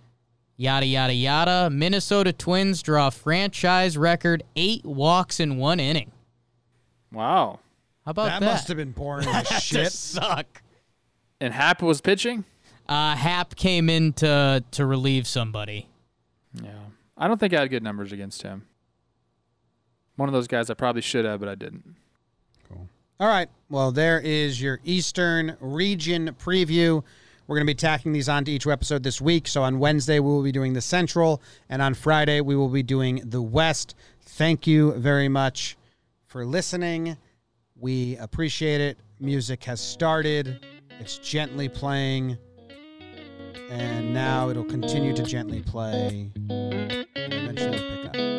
Yada, 0.58 0.86
yada, 0.88 1.14
yada. 1.14 1.70
Minnesota 1.70 2.34
Twins 2.34 2.82
draw 2.82 3.10
franchise 3.12 3.95
record 3.97 4.43
eight 4.55 4.84
walks 4.84 5.39
in 5.39 5.58
one 5.58 5.80
inning. 5.80 6.12
Wow. 7.12 7.60
How 8.05 8.12
about 8.12 8.26
That 8.26 8.39
that? 8.39 8.45
must 8.45 8.68
have 8.70 8.78
been 8.78 8.91
boring 8.91 9.28
as 9.32 9.47
shit. 9.64 9.91
suck. 9.91 10.64
And 11.39 11.53
Happ 11.53 11.82
was 11.84 12.01
pitching? 12.01 12.43
Uh, 12.89 13.16
Happ 13.16 13.55
came 13.55 13.89
in 13.89 14.14
to, 14.14 14.64
to 14.72 14.86
relieve 14.86 15.28
somebody. 15.28 15.88
Yeah. 16.53 16.72
I 17.16 17.28
don't 17.28 17.39
think 17.39 17.53
I 17.53 17.60
had 17.60 17.70
good 17.70 17.84
numbers 17.84 18.12
against 18.12 18.41
him. 18.41 18.66
One 20.16 20.28
of 20.30 20.34
those 20.34 20.47
guys 20.47 20.70
I 20.72 20.74
probably 20.74 21.01
should 21.03 21.26
have, 21.26 21.39
but 21.39 21.49
I 21.49 21.55
didn't. 21.55 21.95
Cool. 22.68 22.88
All 23.20 23.28
right. 23.28 23.49
Well, 23.70 23.91
there 23.91 24.20
is 24.20 24.60
your 24.60 24.80
Eastern 24.84 25.55
region 25.60 26.36
preview. 26.43 27.03
We're 27.48 27.56
going 27.56 27.66
to 27.66 27.72
be 27.72 27.76
tacking 27.76 28.12
these 28.12 28.28
onto 28.28 28.52
each 28.52 28.68
episode 28.68 29.04
this 29.04 29.22
week. 29.22 29.48
So 29.48 29.64
on 29.64 29.80
Wednesday, 29.80 30.20
we 30.20 30.30
will 30.30 30.43
be 30.43 30.52
doing 30.52 30.74
the 30.74 30.82
Central, 30.82 31.41
and 31.70 31.82
on 31.82 31.93
Friday, 31.93 32.41
we 32.41 32.56
will 32.56 32.68
be 32.70 32.84
doing 32.84 33.22
the 33.24 33.41
West. 33.41 33.95
Thank 34.22 34.68
you 34.68 34.91
very 34.93 35.30
much 35.30 35.78
for 36.26 36.45
listening. 36.45 37.18
We 37.80 38.18
appreciate 38.18 38.82
it. 38.82 38.98
Music 39.20 39.64
has 39.64 39.80
started, 39.80 40.66
it's 41.00 41.18
gently 41.18 41.70
playing, 41.70 42.38
and 43.70 44.14
now 44.14 44.50
it'll 44.50 44.64
continue 44.64 45.14
to 45.16 45.24
gently 45.24 45.62
play. 45.62 46.30
Eventually, 47.16 47.80
pick 47.80 48.37